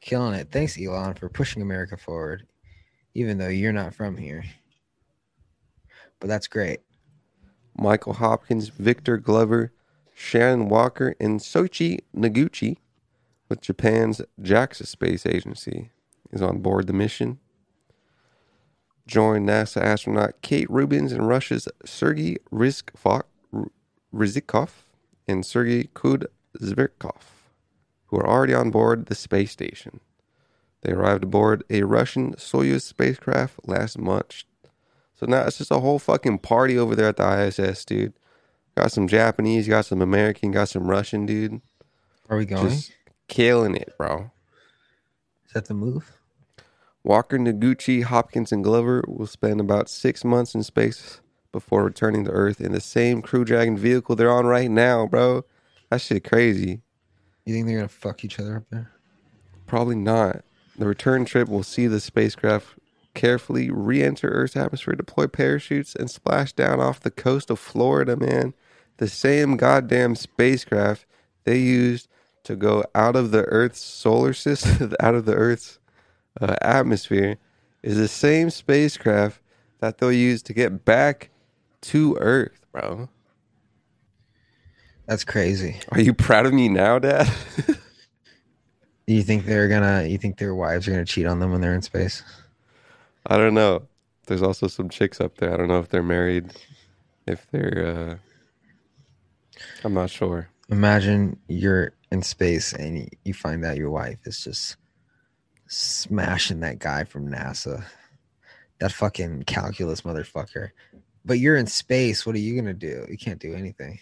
Killing 0.00 0.34
it. 0.34 0.52
Thanks, 0.52 0.78
Elon, 0.78 1.14
for 1.14 1.30
pushing 1.30 1.62
America 1.62 1.96
forward, 1.96 2.46
even 3.14 3.38
though 3.38 3.48
you're 3.48 3.72
not 3.72 3.94
from 3.94 4.18
here. 4.18 4.44
But 6.20 6.28
that's 6.28 6.48
great. 6.48 6.80
Michael 7.78 8.14
Hopkins, 8.14 8.68
Victor 8.68 9.16
Glover, 9.16 9.72
Shannon 10.14 10.68
Walker, 10.68 11.14
and 11.20 11.40
Soichi 11.40 12.00
Noguchi 12.16 12.78
with 13.48 13.60
Japan's 13.60 14.20
JAXA 14.40 14.86
Space 14.86 15.26
Agency 15.26 15.90
is 16.32 16.42
on 16.42 16.58
board 16.58 16.86
the 16.86 16.92
mission. 16.92 17.38
Join 19.06 19.46
NASA 19.46 19.80
astronaut 19.80 20.42
Kate 20.42 20.68
Rubins 20.68 21.12
and 21.12 21.28
Russia's 21.28 21.68
Sergei 21.84 22.38
Ryzhikov 22.52 23.22
and 25.28 25.46
Sergei 25.46 25.88
Kud-Sverchkov, 25.94 27.22
who 28.06 28.16
are 28.16 28.28
already 28.28 28.54
on 28.54 28.70
board 28.70 29.06
the 29.06 29.14
space 29.14 29.52
station. 29.52 30.00
They 30.82 30.92
arrived 30.92 31.24
aboard 31.24 31.62
a 31.70 31.82
Russian 31.82 32.34
Soyuz 32.34 32.82
spacecraft 32.82 33.60
last 33.64 33.98
month. 33.98 34.44
So 35.18 35.26
now 35.26 35.42
it's 35.46 35.58
just 35.58 35.70
a 35.70 35.80
whole 35.80 35.98
fucking 35.98 36.38
party 36.38 36.78
over 36.78 36.94
there 36.94 37.08
at 37.08 37.16
the 37.16 37.46
ISS, 37.46 37.84
dude. 37.84 38.12
Got 38.76 38.92
some 38.92 39.08
Japanese, 39.08 39.66
got 39.66 39.86
some 39.86 40.02
American, 40.02 40.52
got 40.52 40.68
some 40.68 40.88
Russian, 40.88 41.24
dude. 41.24 41.62
Are 42.28 42.36
we 42.36 42.44
going? 42.44 42.68
Just 42.68 42.92
killing 43.26 43.74
it, 43.74 43.94
bro. 43.96 44.30
Is 45.46 45.54
that 45.54 45.66
the 45.66 45.74
move? 45.74 46.12
Walker, 47.02 47.38
Noguchi, 47.38 48.02
Hopkins, 48.02 48.52
and 48.52 48.62
Glover 48.62 49.02
will 49.06 49.26
spend 49.26 49.60
about 49.60 49.88
six 49.88 50.24
months 50.24 50.54
in 50.54 50.62
space 50.62 51.20
before 51.52 51.84
returning 51.84 52.24
to 52.24 52.30
Earth 52.30 52.60
in 52.60 52.72
the 52.72 52.80
same 52.80 53.22
Crew 53.22 53.44
Dragon 53.44 53.76
vehicle 53.76 54.16
they're 54.16 54.30
on 54.30 54.44
right 54.44 54.70
now, 54.70 55.06
bro. 55.06 55.44
That 55.88 56.00
shit 56.00 56.24
crazy. 56.24 56.82
You 57.44 57.54
think 57.54 57.66
they're 57.66 57.76
gonna 57.76 57.88
fuck 57.88 58.24
each 58.24 58.38
other 58.38 58.56
up 58.56 58.64
there? 58.70 58.90
Probably 59.66 59.94
not. 59.94 60.42
The 60.76 60.86
return 60.86 61.24
trip 61.24 61.48
will 61.48 61.62
see 61.62 61.86
the 61.86 62.00
spacecraft 62.00 62.66
carefully 63.16 63.70
re-enter 63.70 64.28
Earth's 64.28 64.56
atmosphere, 64.56 64.94
deploy 64.94 65.26
parachutes, 65.26 65.96
and 65.96 66.08
splash 66.08 66.52
down 66.52 66.80
off 66.80 67.00
the 67.00 67.10
coast 67.10 67.50
of 67.50 67.58
Florida. 67.58 68.16
Man, 68.16 68.54
the 68.98 69.08
same 69.08 69.56
goddamn 69.56 70.14
spacecraft 70.14 71.06
they 71.42 71.58
used 71.58 72.08
to 72.44 72.54
go 72.54 72.84
out 72.94 73.16
of 73.16 73.32
the 73.32 73.42
Earth's 73.46 73.80
solar 73.80 74.32
system, 74.32 74.94
out 75.00 75.16
of 75.16 75.24
the 75.24 75.34
Earth's 75.34 75.80
uh, 76.40 76.54
atmosphere, 76.62 77.38
is 77.82 77.96
the 77.96 78.06
same 78.06 78.50
spacecraft 78.50 79.40
that 79.80 79.98
they'll 79.98 80.12
use 80.12 80.42
to 80.44 80.54
get 80.54 80.84
back 80.84 81.30
to 81.80 82.16
Earth, 82.20 82.64
bro. 82.70 83.08
That's 85.06 85.24
crazy. 85.24 85.80
Are 85.90 86.00
you 86.00 86.14
proud 86.14 86.46
of 86.46 86.52
me 86.52 86.68
now, 86.68 87.00
Dad? 87.00 87.28
You 89.06 89.22
think 89.22 89.44
they're 89.46 89.68
gonna? 89.68 90.04
You 90.04 90.18
think 90.18 90.36
their 90.38 90.54
wives 90.54 90.88
are 90.88 90.90
gonna 90.90 91.04
cheat 91.04 91.26
on 91.26 91.38
them 91.38 91.52
when 91.52 91.60
they're 91.60 91.74
in 91.74 91.82
space? 91.82 92.24
I 93.28 93.36
don't 93.36 93.54
know. 93.54 93.88
There's 94.26 94.42
also 94.42 94.66
some 94.66 94.88
chicks 94.88 95.20
up 95.20 95.38
there. 95.38 95.52
I 95.52 95.56
don't 95.56 95.68
know 95.68 95.78
if 95.78 95.88
they're 95.88 96.02
married, 96.02 96.52
if 97.26 97.46
they're. 97.50 97.86
uh 97.86 98.16
I'm 99.84 99.94
not 99.94 100.10
sure. 100.10 100.48
Imagine 100.68 101.38
you're 101.48 101.92
in 102.10 102.22
space 102.22 102.72
and 102.72 103.08
you 103.24 103.32
find 103.32 103.64
out 103.64 103.76
your 103.76 103.90
wife 103.90 104.18
is 104.26 104.42
just 104.42 104.76
smashing 105.68 106.60
that 106.60 106.78
guy 106.78 107.04
from 107.04 107.28
NASA, 107.28 107.84
that 108.80 108.92
fucking 108.92 109.44
calculus 109.44 110.02
motherfucker. 110.02 110.70
But 111.24 111.38
you're 111.38 111.56
in 111.56 111.66
space. 111.66 112.26
What 112.26 112.34
are 112.36 112.40
you 112.40 112.54
gonna 112.60 112.74
do? 112.74 113.06
You 113.08 113.16
can't 113.16 113.40
do 113.40 113.54
anything. 113.54 113.98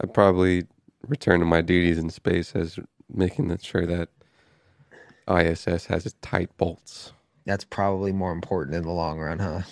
I'd 0.00 0.14
probably 0.14 0.66
return 1.06 1.40
to 1.40 1.46
my 1.46 1.60
duties 1.60 1.98
in 1.98 2.10
space 2.10 2.54
as 2.54 2.78
making 3.12 3.56
sure 3.58 3.86
that 3.86 4.08
ISS 5.28 5.86
has 5.86 6.06
its 6.06 6.16
tight 6.22 6.56
bolts. 6.56 7.12
That's 7.50 7.64
probably 7.64 8.12
more 8.12 8.30
important 8.30 8.76
in 8.76 8.84
the 8.84 8.92
long 8.92 9.18
run, 9.18 9.40
huh? 9.40 9.62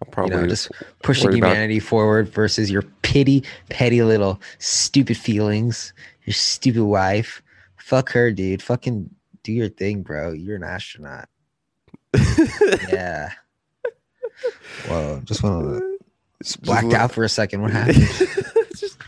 I'll 0.00 0.10
probably 0.12 0.36
you 0.36 0.42
know, 0.42 0.46
just 0.46 0.70
pushing 1.02 1.30
worry 1.30 1.38
about- 1.40 1.48
humanity 1.48 1.80
forward 1.80 2.28
versus 2.28 2.70
your 2.70 2.82
pity, 3.02 3.42
petty 3.68 4.00
little 4.04 4.40
stupid 4.60 5.16
feelings. 5.16 5.92
Your 6.24 6.34
stupid 6.34 6.84
wife. 6.84 7.42
Fuck 7.78 8.10
her, 8.10 8.30
dude. 8.30 8.62
Fucking 8.62 9.10
do 9.42 9.50
your 9.50 9.68
thing, 9.68 10.02
bro. 10.02 10.30
You're 10.30 10.54
an 10.54 10.62
astronaut. 10.62 11.28
yeah. 12.88 13.32
Whoa, 14.86 15.20
just 15.24 15.42
a 15.42 15.96
just 16.40 16.62
blacked 16.62 16.86
look- 16.86 16.94
out 16.94 17.10
for 17.10 17.24
a 17.24 17.28
second. 17.28 17.62
What 17.62 17.72
happened? 17.72 17.96
just 18.76 18.98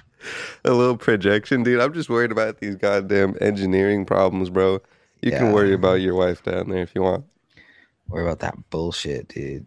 a 0.64 0.73
little 0.73 0.97
projection, 0.97 1.62
dude. 1.62 1.81
I'm 1.81 1.93
just 1.95 2.11
worried 2.11 2.33
about 2.33 2.59
these 2.59 2.75
goddamn 2.75 3.37
engineering 3.41 4.05
problems, 4.05 4.51
bro. 4.51 4.81
You 5.23 5.31
can 5.31 5.53
worry 5.53 5.73
about 5.73 6.01
your 6.01 6.16
wife 6.16 6.43
down 6.43 6.69
there 6.69 6.83
if 6.83 6.97
you 6.97 7.03
want. 7.03 7.25
Worry 8.09 8.24
about 8.24 8.40
that 8.40 8.70
bullshit, 8.70 9.28
dude. 9.28 9.66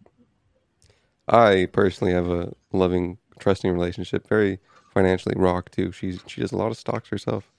I 1.27 1.67
personally 1.71 2.13
have 2.13 2.27
a 2.27 2.53
loving, 2.73 3.17
trusting 3.39 3.71
relationship. 3.71 4.27
Very 4.27 4.59
financially 4.93 5.35
rock 5.37 5.71
too. 5.71 5.91
She's 5.91 6.21
she 6.27 6.41
does 6.41 6.51
a 6.51 6.57
lot 6.57 6.71
of 6.71 6.77
stocks 6.77 7.09
herself. 7.09 7.51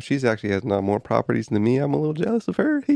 She's 0.00 0.24
actually 0.24 0.50
has 0.50 0.64
not 0.64 0.84
more 0.84 1.00
properties 1.00 1.48
than 1.48 1.62
me. 1.64 1.78
I'm 1.78 1.94
a 1.94 1.98
little 1.98 2.14
jealous 2.14 2.48
of 2.48 2.56
her. 2.56 2.82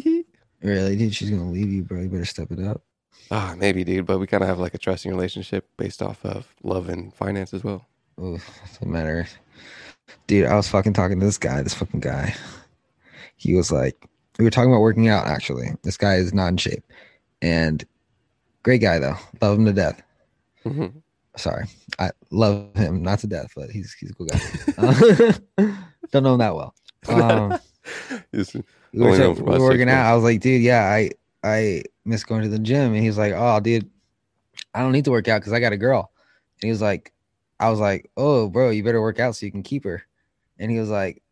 Really, 0.63 0.97
dude? 0.97 1.15
She's 1.15 1.29
gonna 1.29 1.51
leave 1.51 1.71
you, 1.71 1.83
bro. 1.83 2.01
You 2.01 2.09
better 2.09 2.25
step 2.25 2.51
it 2.51 2.59
up. 2.59 2.83
Ah, 3.31 3.55
maybe, 3.59 3.85
dude. 3.85 4.07
But 4.07 4.19
we 4.19 4.27
kind 4.27 4.43
of 4.43 4.49
have 4.49 4.59
like 4.59 4.73
a 4.73 4.79
trusting 4.79 5.11
relationship 5.11 5.69
based 5.77 6.01
off 6.01 6.25
of 6.25 6.55
love 6.63 6.89
and 6.89 7.13
finance 7.13 7.53
as 7.53 7.63
well. 7.63 7.87
Ooh, 8.19 8.39
doesn't 8.73 8.91
matter. 8.91 9.27
Dude, 10.27 10.47
I 10.47 10.55
was 10.57 10.69
fucking 10.69 10.95
talking 10.95 11.21
to 11.21 11.27
this 11.27 11.37
guy, 11.37 11.61
this 11.61 11.75
fucking 11.75 12.01
guy. 12.01 12.35
He 13.37 13.55
was 13.55 13.71
like, 13.71 14.07
we 14.39 14.45
were 14.45 14.51
talking 14.51 14.71
about 14.71 14.81
working 14.81 15.09
out 15.09 15.27
actually. 15.27 15.69
This 15.83 15.99
guy 15.99 16.15
is 16.17 16.33
not 16.33 16.49
in 16.49 16.57
shape. 16.57 16.85
And 17.45 17.85
great 18.63 18.81
guy 18.81 18.99
though. 18.99 19.17
Love 19.43 19.59
him 19.59 19.67
to 19.67 19.73
death. 19.73 20.03
Mhm. 20.65 21.03
Sorry. 21.37 21.67
I 21.99 22.11
love 22.31 22.75
him, 22.75 23.03
not 23.03 23.19
to 23.21 23.27
death, 23.27 23.53
but 23.55 23.71
he's 23.71 23.93
he's 23.93 24.11
a 24.11 24.15
cool 24.15 24.27
guy. 24.27 24.41
Uh, 24.79 25.33
don't 26.13 26.23
know 26.23 26.33
him 26.35 26.39
that 26.39 26.55
well. 26.55 26.75
Um, 27.09 27.59
we 28.33 28.39
were, 28.95 29.17
so- 29.17 29.33
we 29.33 29.43
were 29.43 29.59
working 29.61 29.89
out. 29.91 30.07
I 30.07 30.15
was 30.15 30.25
like, 30.25 30.41
dude, 30.41 30.63
yeah, 30.63 30.85
I 30.85 31.11
I 31.43 31.83
miss 32.05 32.25
going 32.25 32.43
to 32.43 32.49
the 32.49 32.59
gym. 32.59 32.93
And 32.95 33.03
he 33.03 33.09
was 33.09 33.19
like, 33.19 33.35
oh, 33.37 33.61
dude, 33.61 33.91
I 34.75 34.81
don't 34.81 34.93
need 34.93 35.05
to 35.05 35.11
work 35.11 35.29
out 35.29 35.41
because 35.41 35.53
I 35.53 35.61
got 35.61 35.73
a 35.73 35.77
girl. 35.77 36.11
And 36.63 36.69
he 36.69 36.71
was 36.71 36.81
like, 36.81 37.13
I 37.61 37.69
was 37.71 37.81
like, 37.81 38.11
oh, 38.17 38.49
bro, 38.49 38.71
you 38.71 38.83
better 38.83 39.01
work 39.03 39.21
out 39.21 39.37
so 39.37 39.45
you 39.45 39.53
can 39.53 39.63
keep 39.63 39.85
her. 39.85 40.03
And 40.59 40.71
he 40.71 40.79
was 40.79 40.89
like, 40.89 41.23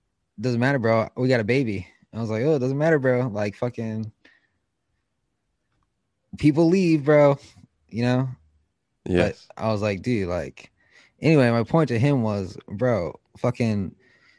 doesn't 0.41 0.61
matter, 0.61 0.79
bro. 0.79 1.09
We 1.17 1.29
got 1.29 1.41
a 1.41 1.45
baby. 1.45 1.87
I 2.13 2.21
was 2.21 2.29
like, 2.29 2.43
oh, 2.43 2.57
it 2.57 2.59
doesn't 2.59 2.77
matter, 2.77 2.99
bro. 2.99 3.29
Like 3.29 3.55
fucking 3.57 4.13
people 6.39 6.69
leave, 6.69 7.05
bro. 7.05 7.39
You 7.89 8.03
know. 8.03 8.29
yes. 9.05 9.47
But 9.57 9.63
I 9.65 9.73
was 9.73 9.83
like, 9.83 10.03
dude, 10.03 10.29
like, 10.29 10.71
anyway, 11.21 11.51
my 11.51 11.63
point 11.65 11.89
to 11.89 11.99
him 11.99 12.23
was, 12.23 12.57
bro, 12.69 13.19
fucking 13.39 13.95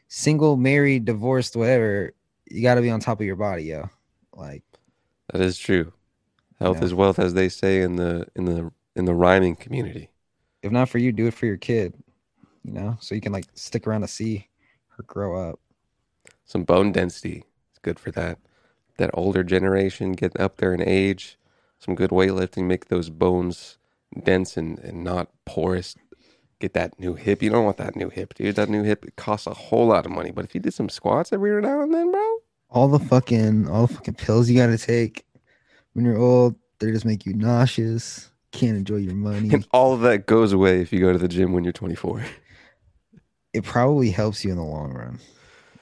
single, 0.08 0.56
married, 0.56 1.04
divorced, 1.04 1.54
whatever, 1.56 2.12
you 2.50 2.62
got 2.62 2.74
to 2.76 2.82
be 2.82 2.90
on 2.90 3.00
top 3.00 3.20
of 3.20 3.26
your 3.26 3.36
body, 3.36 3.64
yo. 3.64 3.88
Like, 4.34 4.62
That 5.32 5.40
is 5.40 5.58
true. 5.58 5.92
Health 6.60 6.78
Yeah. 6.78 6.84
is 6.84 6.94
wealth, 6.94 7.18
as 7.18 7.34
they 7.34 7.48
say 7.48 7.82
in 7.82 7.96
the 7.96 8.26
in 8.36 8.44
the 8.44 8.72
in 8.96 9.04
the 9.06 9.14
rhyming 9.14 9.56
community. 9.56 10.10
if 10.62 10.70
not 10.72 10.88
for 10.88 10.98
you, 10.98 11.12
do 11.12 11.26
it 11.26 11.34
for 11.34 11.46
your 11.46 11.56
kid, 11.56 11.92
you 12.62 12.72
know, 12.72 12.96
so 13.00 13.14
you 13.14 13.20
can 13.20 13.32
like 13.32 13.44
stick 13.54 13.86
around 13.86 14.00
to 14.02 14.08
see 14.08 14.48
her 14.96 15.02
grow 15.02 15.36
up. 15.50 15.58
Some 16.44 16.62
bone 16.64 16.90
density 16.92 17.38
is 17.72 17.78
good 17.82 17.98
for 17.98 18.10
that. 18.12 18.38
That 18.96 19.10
older 19.14 19.42
generation 19.42 20.12
getting 20.12 20.40
up 20.40 20.56
there 20.58 20.72
in 20.72 20.80
age. 20.80 21.36
Some 21.84 21.94
good 21.94 22.10
weightlifting, 22.10 22.64
make 22.64 22.86
those 22.86 23.10
bones 23.10 23.76
dense 24.22 24.56
and, 24.56 24.78
and 24.78 25.04
not 25.04 25.28
porous. 25.44 25.96
Get 26.60 26.72
that 26.72 26.98
new 26.98 27.14
hip. 27.14 27.42
You 27.42 27.50
don't 27.50 27.64
want 27.64 27.76
that 27.76 27.94
new 27.94 28.08
hip, 28.08 28.34
dude. 28.34 28.56
That 28.56 28.70
new 28.70 28.82
hip 28.84 29.04
it 29.04 29.16
costs 29.16 29.46
a 29.46 29.52
whole 29.52 29.88
lot 29.88 30.06
of 30.06 30.12
money. 30.12 30.30
But 30.30 30.46
if 30.46 30.54
you 30.54 30.60
did 30.60 30.72
some 30.72 30.88
squats 30.88 31.32
every 31.32 31.60
now 31.60 31.82
and 31.82 31.92
then, 31.92 32.10
bro, 32.10 32.36
All 32.70 32.88
the 32.88 32.98
fucking, 32.98 33.68
all 33.68 33.86
the 33.86 33.94
fucking 33.94 34.14
pills 34.14 34.48
you 34.48 34.56
got 34.56 34.68
to 34.68 34.78
take 34.78 35.26
when 35.92 36.04
you're 36.06 36.16
old, 36.16 36.54
they 36.78 36.90
just 36.90 37.04
make 37.04 37.26
you 37.26 37.34
nauseous. 37.34 38.30
Can't 38.52 38.76
enjoy 38.76 38.96
your 38.96 39.14
money. 39.14 39.50
and 39.52 39.66
all 39.72 39.92
of 39.92 40.00
that 40.02 40.26
goes 40.26 40.52
away 40.52 40.80
if 40.80 40.92
you 40.92 41.00
go 41.00 41.12
to 41.12 41.18
the 41.18 41.28
gym 41.28 41.52
when 41.52 41.64
you're 41.64 41.72
24. 41.72 42.24
it 43.52 43.64
probably 43.64 44.10
helps 44.10 44.44
you 44.44 44.50
in 44.52 44.56
the 44.56 44.64
long 44.64 44.92
run. 44.92 45.18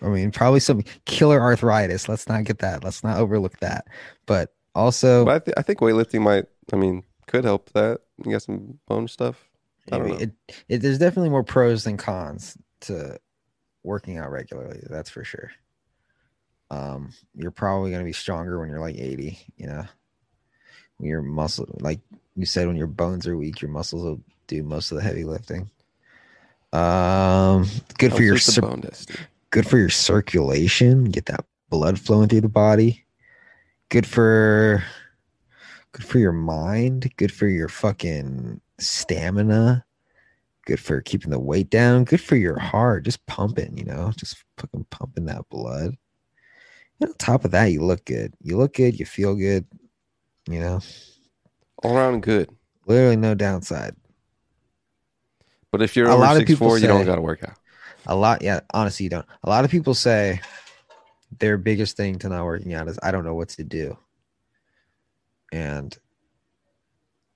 I 0.01 0.09
mean, 0.09 0.33
probably 0.33 0.59
some 0.59 0.83
killer 1.05 1.41
arthritis. 1.41 2.09
Let's 2.09 2.29
not 2.29 2.45
get 2.45 2.59
that. 2.59 2.83
Let's 2.83 3.05
not 3.05 3.19
overlook 3.19 3.59
that. 3.61 3.87
But 4.27 4.53
also, 4.75 5.25
But 5.25 5.35
I, 5.35 5.39
th- 5.39 5.55
I 5.59 5.63
think 5.63 5.81
weightlifting 5.81 6.23
might, 6.23 6.47
I 6.73 6.77
mean, 6.77 7.05
could 7.27 7.45
help 7.45 7.71
that. 7.71 8.01
You 8.25 8.33
got 8.33 8.43
some 8.43 8.79
bone 8.87 9.09
stuff. 9.09 9.49
I 9.91 9.99
don't 9.99 10.09
know. 10.09 10.15
it, 10.17 10.31
it, 10.69 10.79
there's 10.79 10.99
definitely 10.99 11.31
more 11.31 11.43
pros 11.43 11.85
than 11.85 11.97
cons 11.97 12.57
to 12.83 13.19
working 13.83 14.19
out 14.19 14.31
regularly. 14.31 14.81
That's 14.89 15.11
for 15.11 15.25
sure. 15.25 15.51
Um, 16.71 17.13
you're 17.35 17.51
probably 17.51 17.91
going 17.91 18.03
to 18.03 18.09
be 18.09 18.13
stronger 18.13 18.59
when 18.59 18.69
you're 18.69 18.81
like 18.81 18.97
80. 18.97 19.39
You 19.57 19.67
know, 19.67 19.85
when 20.99 21.11
your 21.11 21.23
muscle, 21.23 21.67
like 21.81 22.01
you 22.37 22.47
said, 22.47 22.67
when 22.67 22.77
your 22.77 22.87
bones 22.87 23.27
are 23.27 23.37
weak, 23.37 23.61
your 23.61 23.71
muscles 23.71 24.05
will 24.05 24.21
do 24.47 24.63
most 24.63 24.91
of 24.91 24.97
the 24.97 25.03
heavy 25.03 25.25
lifting. 25.25 25.71
Um, 26.73 27.67
good 27.99 28.15
for 28.15 28.23
your 28.23 28.39
cir- 28.39 28.63
good 29.51 29.67
for 29.69 29.77
your 29.77 29.91
circulation 29.91 31.05
get 31.05 31.27
that 31.27 31.45
blood 31.69 32.01
flowing 32.01 32.31
through 32.31 32.41
the 32.41 32.49
body 32.49 33.02
good 33.93 34.07
for 34.07 34.83
good 35.93 36.07
for 36.07 36.19
your 36.19 36.33
mind 36.33 37.13
good 37.19 37.31
for 37.31 37.47
your 37.47 37.69
fucking 37.69 38.59
stamina 38.79 39.85
good 40.65 40.81
for 40.81 41.03
keeping 41.03 41.31
the 41.31 41.39
weight 41.39 41.69
down 41.69 42.03
good 42.05 42.19
for 42.19 42.37
your 42.37 42.59
heart 42.59 43.05
just 43.05 43.27
pumping 43.27 43.77
you 43.77 43.85
know 43.85 44.11
just 44.17 44.43
fucking 44.57 44.87
pumping 44.89 45.27
that 45.27 45.47
blood. 45.51 45.95
And 47.01 47.11
on 47.11 47.17
top 47.19 47.45
of 47.45 47.51
that 47.51 47.67
you 47.67 47.83
look 47.83 48.07
good. 48.07 48.33
You 48.41 48.57
look 48.57 48.73
good 48.73 48.99
you 48.99 49.05
feel 49.05 49.35
good 49.35 49.67
you 50.49 50.59
know. 50.59 50.81
All 51.83 51.95
around 51.95 52.23
good. 52.23 52.49
literally 52.87 53.17
no 53.17 53.35
downside. 53.35 53.95
But 55.71 55.83
if 55.83 55.97
you're 55.97 56.09
A 56.09 56.15
over 56.15 56.23
lot 56.23 56.41
of 56.41 56.47
people 56.47 56.67
four, 56.67 56.79
you 56.79 56.87
don't 56.87 57.05
got 57.05 57.17
to 57.17 57.21
work 57.21 57.45
out. 57.45 57.59
a 58.07 58.17
lot 58.17 58.41
yeah 58.41 58.61
honestly 58.73 59.05
you 59.05 59.11
don't. 59.11 59.27
A 59.43 59.51
lot 59.51 59.67
of 59.67 59.71
people 59.71 59.93
say 59.93 60.41
their 61.39 61.57
biggest 61.59 61.97
thing 61.97 62.19
to 62.19 62.29
not 62.29 62.45
working 62.45 62.75
out 62.75 62.89
is 62.89 62.99
i 63.03 63.11
don't 63.11 63.25
know 63.25 63.35
what 63.35 63.49
to 63.49 63.65
do 63.65 63.97
and 65.53 65.97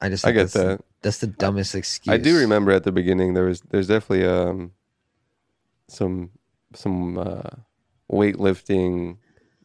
i 0.01 0.09
just 0.09 0.25
I 0.25 0.29
think 0.29 0.35
get 0.37 0.43
that's 0.43 0.53
the- 0.53 0.65
that. 0.77 0.81
that's 1.03 1.19
the 1.19 1.27
dumbest 1.29 1.75
excuse 1.75 2.13
I 2.13 2.19
do 2.19 2.39
remember 2.39 2.73
at 2.73 2.85
the 2.85 2.93
beginning 2.93 3.35
there 3.35 3.45
was 3.45 3.61
there's 3.71 3.89
definitely 3.89 4.27
um 4.27 4.73
some 5.89 6.31
some 6.75 7.19
uh 7.19 7.43
weightlifting 8.11 9.19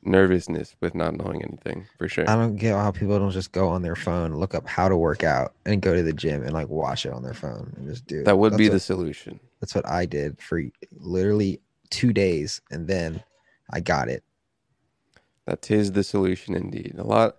nervousness 0.04 0.76
with 0.82 0.96
not 0.96 1.16
knowing 1.16 1.44
anything 1.44 1.86
for 2.00 2.08
sure. 2.08 2.28
i 2.30 2.36
don't 2.36 2.56
get 2.56 2.74
how 2.74 2.90
people 2.92 3.18
don't 3.20 3.30
just 3.32 3.52
go 3.52 3.68
on 3.68 3.84
their 3.84 3.96
phone 3.96 4.34
look 4.36 4.56
up 4.56 4.68
how 4.68 4.90
to 4.90 4.98
work 4.98 5.24
out 5.24 5.54
and 5.66 5.82
go 5.82 5.94
to 5.96 6.02
the 6.02 6.14
gym 6.14 6.42
and 6.42 6.54
like 6.54 6.68
watch 6.70 7.06
it 7.06 7.14
on 7.14 7.22
their 7.22 7.36
phone 7.36 7.72
and 7.78 7.88
just 7.88 8.08
do 8.08 8.22
it. 8.22 8.26
that 8.26 8.38
would 8.38 8.58
be 8.58 8.68
That's 8.68 8.88
the 8.88 8.94
solution. 8.96 9.40
that's 9.60 9.76
what 9.76 9.88
i 9.88 10.06
did 10.08 10.42
for 10.42 10.60
literally 10.98 11.60
two 11.92 12.14
days 12.14 12.62
and 12.72 12.88
then 12.88 13.22
i 13.72 13.80
got 13.80 14.08
it 14.10 14.24
That 15.46 15.70
is 15.72 15.92
the 15.94 16.04
solution 16.04 16.56
indeed. 16.56 16.96
A 16.98 17.04
lot 17.04 17.38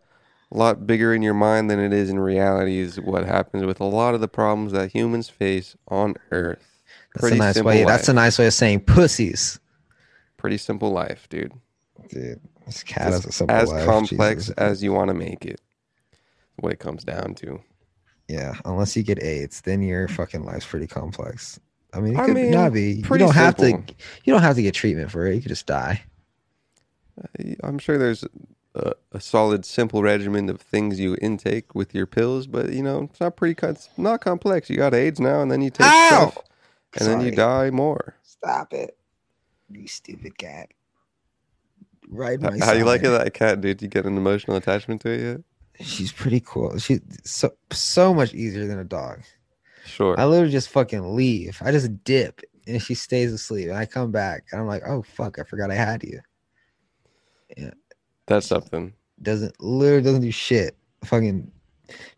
a 0.51 0.57
lot 0.59 0.87
bigger 0.87 1.15
in 1.15 1.23
your 1.23 1.35
mind 1.35 1.71
than 1.71 1.81
it 1.81 1.93
is 1.95 2.11
in 2.11 2.19
reality 2.19 2.79
is 2.79 3.01
what 3.01 3.25
happens 3.25 3.65
with 3.65 3.81
a 3.81 3.85
lot 3.85 4.15
of 4.15 4.21
the 4.21 4.29
problems 4.29 4.73
that 4.73 4.93
humans 4.93 5.31
face 5.31 5.77
on 5.89 6.15
Earth. 6.31 6.69
That's 7.15 7.33
a 7.33 7.37
nice 7.37 7.63
way. 7.63 7.85
That's 7.85 8.09
a 8.09 8.13
nice 8.13 8.39
way 8.39 8.47
of 8.47 8.53
saying 8.55 8.81
pussies. 8.81 9.59
pretty 10.37 10.59
simple 10.59 10.91
life, 10.91 11.27
dude. 11.31 11.53
Dude, 12.09 12.41
this 12.67 12.83
cat 12.83 13.13
has 13.13 13.25
a 13.25 13.33
simple 13.33 13.57
as 13.57 13.71
life. 13.71 13.87
complex 13.87 14.43
Jesus. 14.43 14.55
as 14.59 14.83
you 14.83 14.93
want 14.93 15.09
to 15.09 15.15
make 15.15 15.47
it. 15.47 15.61
What 16.57 16.73
it 16.73 16.79
comes 16.81 17.03
down 17.05 17.35
to. 17.37 17.61
Yeah, 18.29 18.55
unless 18.65 18.95
you 18.97 19.03
get 19.03 19.23
AIDS, 19.23 19.63
then 19.63 19.83
your 19.83 20.07
fucking 20.09 20.45
life's 20.45 20.67
pretty 20.67 20.87
complex. 20.87 21.59
I 21.95 22.01
mean, 22.01 22.15
it 22.15 22.21
I 22.21 22.27
could 22.27 22.35
mean, 22.35 22.51
not 22.51 22.73
be. 22.73 22.93
You 22.93 23.19
don't 23.19 23.35
have 23.35 23.57
to. 23.57 23.71
You 24.25 24.33
don't 24.33 24.43
have 24.43 24.57
to 24.57 24.63
get 24.63 24.75
treatment 24.75 25.11
for 25.11 25.27
it. 25.27 25.35
You 25.35 25.41
could 25.41 25.49
just 25.49 25.67
die. 25.67 26.03
Uh, 27.21 27.55
I'm 27.63 27.79
sure 27.79 27.99
there's 27.99 28.25
a, 28.75 28.93
a 29.13 29.21
solid, 29.21 29.65
simple 29.65 30.03
regimen 30.03 30.49
of 30.49 30.61
things 30.61 30.99
you 30.99 31.17
intake 31.21 31.75
with 31.75 31.95
your 31.95 32.07
pills, 32.07 32.47
but 32.47 32.73
you 32.73 32.83
know, 32.83 33.09
it's 33.11 33.21
not 33.21 33.37
pretty. 33.37 33.55
It's 33.67 33.89
not 33.97 34.21
complex. 34.21 34.71
You 34.71 34.77
got 34.77 34.95
AIDS 34.95 35.21
now, 35.21 35.41
and 35.41 35.51
then 35.51 35.61
you 35.61 35.71
take 35.71 35.87
Ow! 35.87 36.31
stuff, 36.31 36.45
and 36.99 37.09
then 37.09 37.21
you 37.21 37.31
die 37.33 37.71
more. 37.71 38.15
Stop 38.23 38.73
it, 38.73 38.97
you 39.71 39.87
stupid 39.87 40.39
cat. 40.39 40.71
Right, 42.09 42.41
my 42.41 42.59
How 42.59 42.73
you 42.73 42.85
like 42.85 43.03
it, 43.03 43.09
that 43.09 43.33
cat, 43.33 43.61
dude? 43.61 43.81
You 43.81 43.89
get 43.89 44.05
an 44.05 44.17
emotional 44.17 44.57
attachment 44.57 45.01
to 45.03 45.11
it 45.11 45.21
yet? 45.21 45.41
She's 45.87 46.13
pretty 46.13 46.41
cool. 46.45 46.79
She's 46.79 47.01
so 47.25 47.55
so 47.71 48.13
much 48.13 48.35
easier 48.35 48.67
than 48.67 48.79
a 48.79 48.85
dog. 48.85 49.23
Sure. 49.85 50.19
I 50.19 50.27
literally 50.27 50.53
just 50.53 50.69
fucking 50.69 51.17
leave. 51.17 51.61
I 51.63 51.73
just 51.73 52.05
dip, 52.05 52.43
and 52.67 52.81
she 52.83 52.95
stays 52.95 53.33
asleep, 53.33 53.69
and 53.69 53.77
I 53.77 53.87
come 53.87 54.13
back, 54.13 54.45
and 54.53 54.61
I'm 54.61 54.67
like, 54.67 54.83
oh 54.87 55.03
fuck, 55.03 55.39
I 55.39 55.45
forgot 55.45 55.71
I 55.71 55.75
had 55.75 56.03
you. 56.03 56.21
That's 58.27 58.47
something. 58.47 58.93
Doesn't 59.21 59.61
literally 59.61 60.03
doesn't 60.03 60.23
do 60.23 60.31
shit. 60.31 60.77
Fucking 61.05 61.51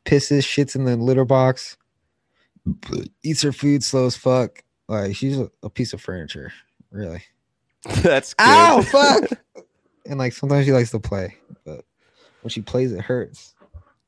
pisses, 0.05 0.41
shits 0.41 0.77
in 0.77 0.85
the 0.85 0.97
litter 0.97 1.25
box, 1.25 1.77
eats 3.23 3.43
her 3.43 3.53
food 3.53 3.83
slow 3.83 4.07
as 4.07 4.17
fuck. 4.17 4.63
Like 4.89 5.17
she's 5.17 5.39
a, 5.39 5.51
a 5.63 5.71
piece 5.71 5.93
of 5.93 6.01
furniture, 6.01 6.53
really. 6.91 7.23
That's 8.03 8.35
good. 8.35 8.47
Ow, 8.47 8.83
fuck. 8.87 9.31
and 10.07 10.19
like 10.19 10.33
sometimes 10.33 10.67
she 10.67 10.73
likes 10.73 10.91
to 10.91 11.01
play, 11.01 11.37
but 11.65 11.85
when 12.43 12.51
she 12.51 12.61
plays, 12.61 12.93
it 12.93 13.01
hurts. 13.01 13.55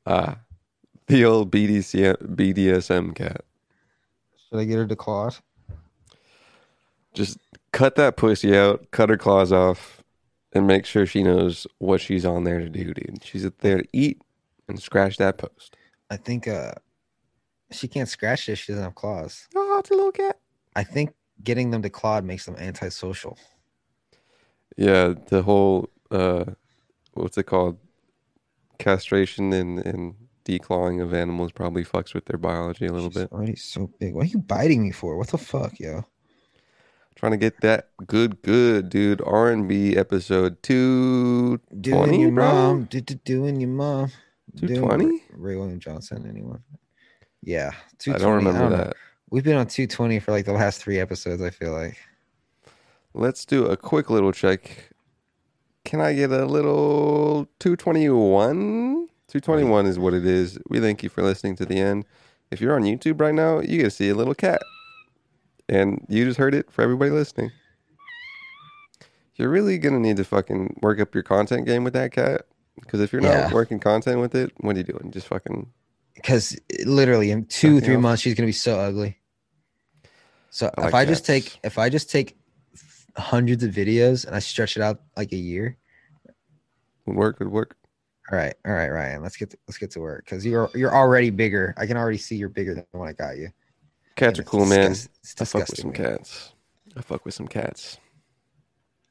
Ah, 0.07 0.39
the 1.07 1.25
old 1.25 1.51
BDC, 1.51 2.17
BDSM 2.35 3.15
cat. 3.15 3.45
Should 4.49 4.59
I 4.59 4.65
get 4.65 4.77
her 4.77 4.87
to 4.87 4.97
Claude? 4.97 5.37
Just 7.15 7.39
cut 7.73 7.97
that 7.97 8.17
pussy 8.17 8.57
out, 8.57 8.91
cut 8.91 9.09
her 9.09 9.17
claws 9.17 9.51
off, 9.51 9.96
and 10.57 10.67
make 10.67 10.87
sure 10.87 11.07
she 11.07 11.23
knows 11.23 11.67
what 11.79 12.01
she's 12.01 12.25
on 12.25 12.45
there 12.45 12.61
to 12.61 12.69
do, 12.69 12.95
dude. 12.95 13.23
She's 13.25 13.49
there 13.61 13.79
to 13.79 13.89
eat 13.93 14.21
and 14.69 14.81
scratch 14.81 15.17
that 15.19 15.39
post. 15.39 15.77
I 16.11 16.17
think 16.17 16.49
uh 16.49 16.73
she 17.73 17.89
can't 17.89 18.09
scratch 18.09 18.47
this. 18.47 18.59
She 18.61 18.73
doesn't 18.73 18.85
have 18.85 18.95
claws. 18.95 19.49
Oh, 19.55 19.79
it's 19.81 19.91
a 19.91 19.95
little 19.95 20.13
cat. 20.13 20.39
I 20.75 20.85
think 20.85 21.11
getting 21.43 21.71
them 21.71 21.83
to 21.83 21.91
Claude 21.91 22.25
makes 22.25 22.47
them 22.47 22.57
antisocial. 22.59 23.39
Yeah, 24.77 25.15
the 25.29 25.43
whole 25.43 25.89
uh, 26.11 26.45
what's 27.15 27.39
it 27.39 27.45
called? 27.45 27.79
Castration 28.79 29.53
and 29.53 29.79
and 29.81 30.15
declawing 30.45 31.03
of 31.03 31.13
animals 31.13 31.51
probably 31.51 31.85
fucks 31.85 32.15
with 32.15 32.27
their 32.27 32.39
biology 32.39 32.87
a 32.87 32.93
little 32.93 33.11
She's 33.11 33.23
bit. 33.23 33.33
already 33.33 33.57
so 33.57 33.91
big. 33.99 34.15
What 34.15 34.25
are 34.27 34.29
you 34.29 34.39
biting 34.39 34.83
me 34.83 34.93
for? 34.93 35.17
What 35.17 35.29
the 35.29 35.39
fuck, 35.39 35.81
yo? 35.81 36.05
Trying 37.17 37.33
to 37.33 37.39
get 37.39 37.63
that 37.63 37.89
good, 38.07 38.43
good, 38.43 38.91
dude. 38.91 39.23
R 39.23 39.51
and 39.51 39.67
B 39.67 39.97
episode 39.97 40.63
two 40.63 41.59
Doing 41.81 42.21
your 42.21 42.31
bro. 42.31 42.53
mom. 42.53 42.85
Do, 42.85 43.01
do, 43.01 43.15
doing 43.15 43.59
your 43.59 43.71
mom. 43.71 44.13
Doing 44.55 44.75
220? 44.75 45.23
Ray, 45.33 45.57
William 45.57 45.81
Johnson, 45.81 46.27
anyone? 46.29 46.63
Yeah. 47.43 47.73
I 48.07 48.19
don't 48.19 48.35
remember 48.35 48.69
know. 48.69 48.77
that. 48.77 48.97
We've 49.31 49.43
been 49.43 49.57
on 49.57 49.67
220 49.67 50.21
for 50.21 50.33
like 50.33 50.45
the 50.45 50.53
last 50.53 50.83
three 50.83 51.01
episodes, 51.01 51.41
I 51.41 51.49
feel 51.49 51.73
like. 51.73 51.97
Let's 53.15 53.47
do 53.47 53.65
a 53.65 53.79
quick 53.79 54.11
little 54.11 54.33
check. 54.33 54.91
Can 55.87 56.03
I 56.03 56.13
get 56.13 56.31
a 56.31 56.45
little 56.45 57.49
221? 57.61 59.09
221 59.29 59.87
is 59.87 59.99
what 59.99 60.13
it 60.13 60.27
is. 60.27 60.59
We 60.69 60.81
thank 60.81 61.03
you 61.03 61.09
for 61.09 61.23
listening 61.23 61.57
to 61.57 61.65
the 61.65 61.79
end. 61.79 62.05
If 62.51 62.61
you're 62.61 62.77
on 62.77 62.83
YouTube 62.83 63.21
right 63.21 63.35
now, 63.35 63.61
you 63.61 63.79
get 63.79 63.85
to 63.85 63.91
see 63.91 64.11
a 64.11 64.15
little 64.15 64.35
cat. 64.35 64.61
And 65.69 66.05
you 66.09 66.25
just 66.25 66.39
heard 66.39 66.55
it 66.55 66.71
for 66.71 66.83
everybody 66.83 67.11
listening. 67.11 67.51
You're 69.35 69.51
really 69.51 69.79
going 69.79 69.95
to 69.95 70.01
need 70.01 70.17
to 70.17 70.25
fucking 70.25 70.79
work 70.83 71.01
up 71.01 71.13
your 71.15 71.23
content 71.23 71.67
game 71.67 71.85
with 71.85 71.93
that 71.95 72.13
cat. 72.13 72.43
Because 72.81 73.01
if 73.01 73.13
you're 73.13 73.23
not 73.23 73.33
Yeah. 73.33 73.53
working 73.53 73.81
content 73.81 74.21
with 74.21 74.35
it, 74.35 74.53
what 74.59 74.77
are 74.77 74.79
you 74.79 74.85
doing? 74.85 75.11
Just 75.11 75.27
fucking. 75.27 75.71
Because 76.15 76.59
literally 76.85 77.31
in 77.31 77.45
two, 77.47 77.75
Fucking 77.75 77.81
three 77.85 77.93
hell. 77.95 78.01
months, 78.03 78.23
she's 78.23 78.35
gonna 78.35 78.47
be 78.47 78.53
so 78.53 78.79
ugly. 78.79 79.19
So 80.51 80.71
I 80.79 80.81
if 80.81 80.85
like 80.85 80.95
I 80.95 81.05
just 81.05 81.27
cats. 81.27 81.45
take 81.45 81.61
if 81.65 81.79
I 81.79 81.89
just 81.91 82.11
take 82.11 82.39
hundreds 83.17 83.63
of 83.65 83.75
videos 83.75 84.27
and 84.27 84.35
I 84.35 84.39
stretch 84.39 84.77
it 84.77 84.83
out 84.83 85.03
like 85.17 85.33
a 85.33 85.37
year, 85.37 85.77
Would 87.07 87.17
work, 87.17 87.39
would 87.41 87.49
work. 87.51 87.77
all 88.33 88.39
right, 88.39 88.55
all 88.67 88.73
right, 88.73 88.89
Ryan, 88.91 89.23
let's 89.23 89.37
get 89.37 89.51
to, 89.51 89.59
let's 89.69 89.79
get 89.79 89.91
to 89.93 90.01
work 90.01 90.25
because 90.25 90.47
you're 90.47 90.71
you're 90.75 90.95
already 90.95 91.29
bigger. 91.31 91.75
I 91.77 91.87
can 91.87 91.97
already 91.99 92.19
see 92.19 92.37
you're 92.37 92.49
bigger 92.49 92.75
than 92.75 92.87
when 92.93 93.09
I 93.09 93.13
got 93.13 93.37
you. 93.37 93.49
Cats 94.17 94.39
are 94.39 94.45
cool, 94.45 94.67
man. 94.67 94.93
I 95.41 95.45
fuck 95.45 95.69
with 95.69 95.79
some 95.79 95.93
man. 95.93 95.93
cats. 95.93 96.53
I 96.97 97.03
fuck 97.03 97.25
with 97.25 97.35
some 97.35 97.49
cats. 97.49 97.99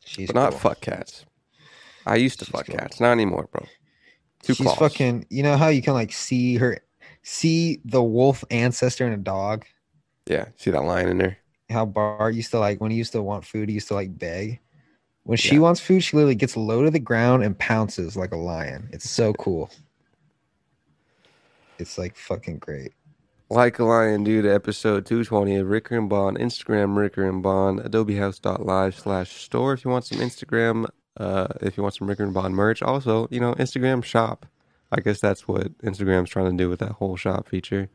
She's 0.03 0.27
but 0.27 0.35
not 0.35 0.51
cool. 0.51 0.59
fuck 0.59 0.81
cats. 0.81 1.25
I 2.05 2.15
used 2.17 2.39
to 2.39 2.45
She's 2.45 2.51
fuck 2.51 2.67
cool. 2.67 2.75
cats, 2.75 2.99
not 2.99 3.11
anymore, 3.11 3.47
bro. 3.51 3.65
Two 4.43 4.55
She's 4.55 4.59
claws. 4.63 4.77
fucking. 4.77 5.25
You 5.29 5.43
know 5.43 5.57
how 5.57 5.69
you 5.69 5.81
can 5.81 5.93
like 5.93 6.11
see 6.13 6.55
her, 6.57 6.79
see 7.23 7.81
the 7.85 8.03
wolf 8.03 8.43
ancestor 8.51 9.05
in 9.07 9.13
a 9.13 9.17
dog. 9.17 9.65
Yeah, 10.27 10.49
see 10.57 10.71
that 10.71 10.83
line 10.83 11.07
in 11.07 11.17
there? 11.17 11.37
How 11.69 11.85
Bart 11.85 12.33
used 12.35 12.51
to 12.51 12.59
like 12.59 12.79
when 12.81 12.91
he 12.91 12.97
used 12.97 13.11
to 13.13 13.21
want 13.23 13.45
food, 13.45 13.69
he 13.69 13.75
used 13.75 13.87
to 13.89 13.93
like 13.95 14.17
beg. 14.17 14.59
When 15.23 15.37
she 15.37 15.55
Yeah. 15.55 15.59
wants 15.59 15.79
food, 15.81 16.03
she 16.03 16.15
literally 16.15 16.35
gets 16.35 16.55
low 16.57 16.83
to 16.83 16.91
the 16.91 16.99
ground 16.99 17.43
and 17.43 17.57
pounces 17.57 18.15
like 18.15 18.31
a 18.31 18.37
lion. 18.37 18.89
It's 18.93 19.09
so 19.09 19.33
cool. 19.33 19.71
It's 21.77 21.97
like 21.97 22.15
fucking 22.15 22.59
great. 22.59 22.93
Like 23.49 23.77
a 23.77 23.83
lion, 23.83 24.23
dude. 24.23 24.45
Episode 24.45 25.05
220 25.05 25.57
of 25.57 25.67
Ricker 25.67 25.95
and 25.95 26.09
Bond. 26.09 26.37
Instagram 26.39 26.97
Ricker 26.97 27.27
and 27.29 27.43
Bond. 27.43 27.79
AdobeHouse.live 27.79 28.95
slash 28.97 29.31
store 29.43 29.73
if 29.73 29.85
you 29.85 29.91
want 29.91 30.05
some 30.05 30.17
Instagram. 30.17 30.87
Uh, 31.15 31.47
if 31.61 31.77
you 31.77 31.83
want 31.83 31.95
some 31.95 32.07
Ricker 32.07 32.23
and 32.23 32.33
Bond 32.33 32.55
merch. 32.55 32.81
Also, 32.81 33.27
you 33.29 33.39
know, 33.39 33.53
Instagram 33.53 34.03
shop. 34.03 34.47
I 34.91 34.99
guess 34.99 35.19
that's 35.19 35.47
what 35.47 35.77
Instagram's 35.79 36.29
trying 36.29 36.57
to 36.57 36.63
do 36.63 36.69
with 36.69 36.79
that 36.79 36.93
whole 36.93 37.17
shop 37.17 37.47
feature. 37.47 37.89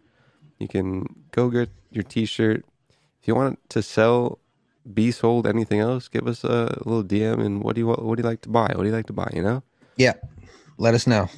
You 0.58 0.68
can 0.68 1.06
go 1.32 1.50
get 1.50 1.70
your 1.90 2.04
T-shirt. 2.04 2.64
If 3.20 3.26
you 3.28 3.34
want 3.34 3.58
to 3.70 3.82
sell, 3.82 4.38
be 4.92 5.10
sold, 5.10 5.46
anything 5.46 5.80
else, 5.80 6.06
give 6.08 6.28
us 6.28 6.44
a 6.44 6.78
little 6.84 7.04
DM. 7.04 7.44
And 7.44 7.62
what 7.64 7.74
do 7.74 7.80
you 7.80 7.86
want? 7.88 8.02
What 8.02 8.16
do 8.16 8.22
you 8.22 8.28
like 8.28 8.42
to 8.42 8.48
buy? 8.48 8.72
What 8.74 8.82
do 8.82 8.86
you 8.86 8.94
like 8.94 9.06
to 9.06 9.12
buy? 9.12 9.30
You 9.34 9.42
know. 9.42 9.62
Yeah. 9.96 10.14
Let 10.78 10.94
us 10.94 11.08
know. 11.08 11.28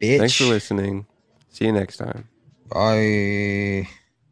Bitch. 0.00 0.18
Thanks 0.18 0.34
for 0.34 0.44
listening. 0.44 1.06
See 1.48 1.64
you 1.64 1.72
next 1.72 1.96
time. 1.96 2.28
Bye. 2.72 3.86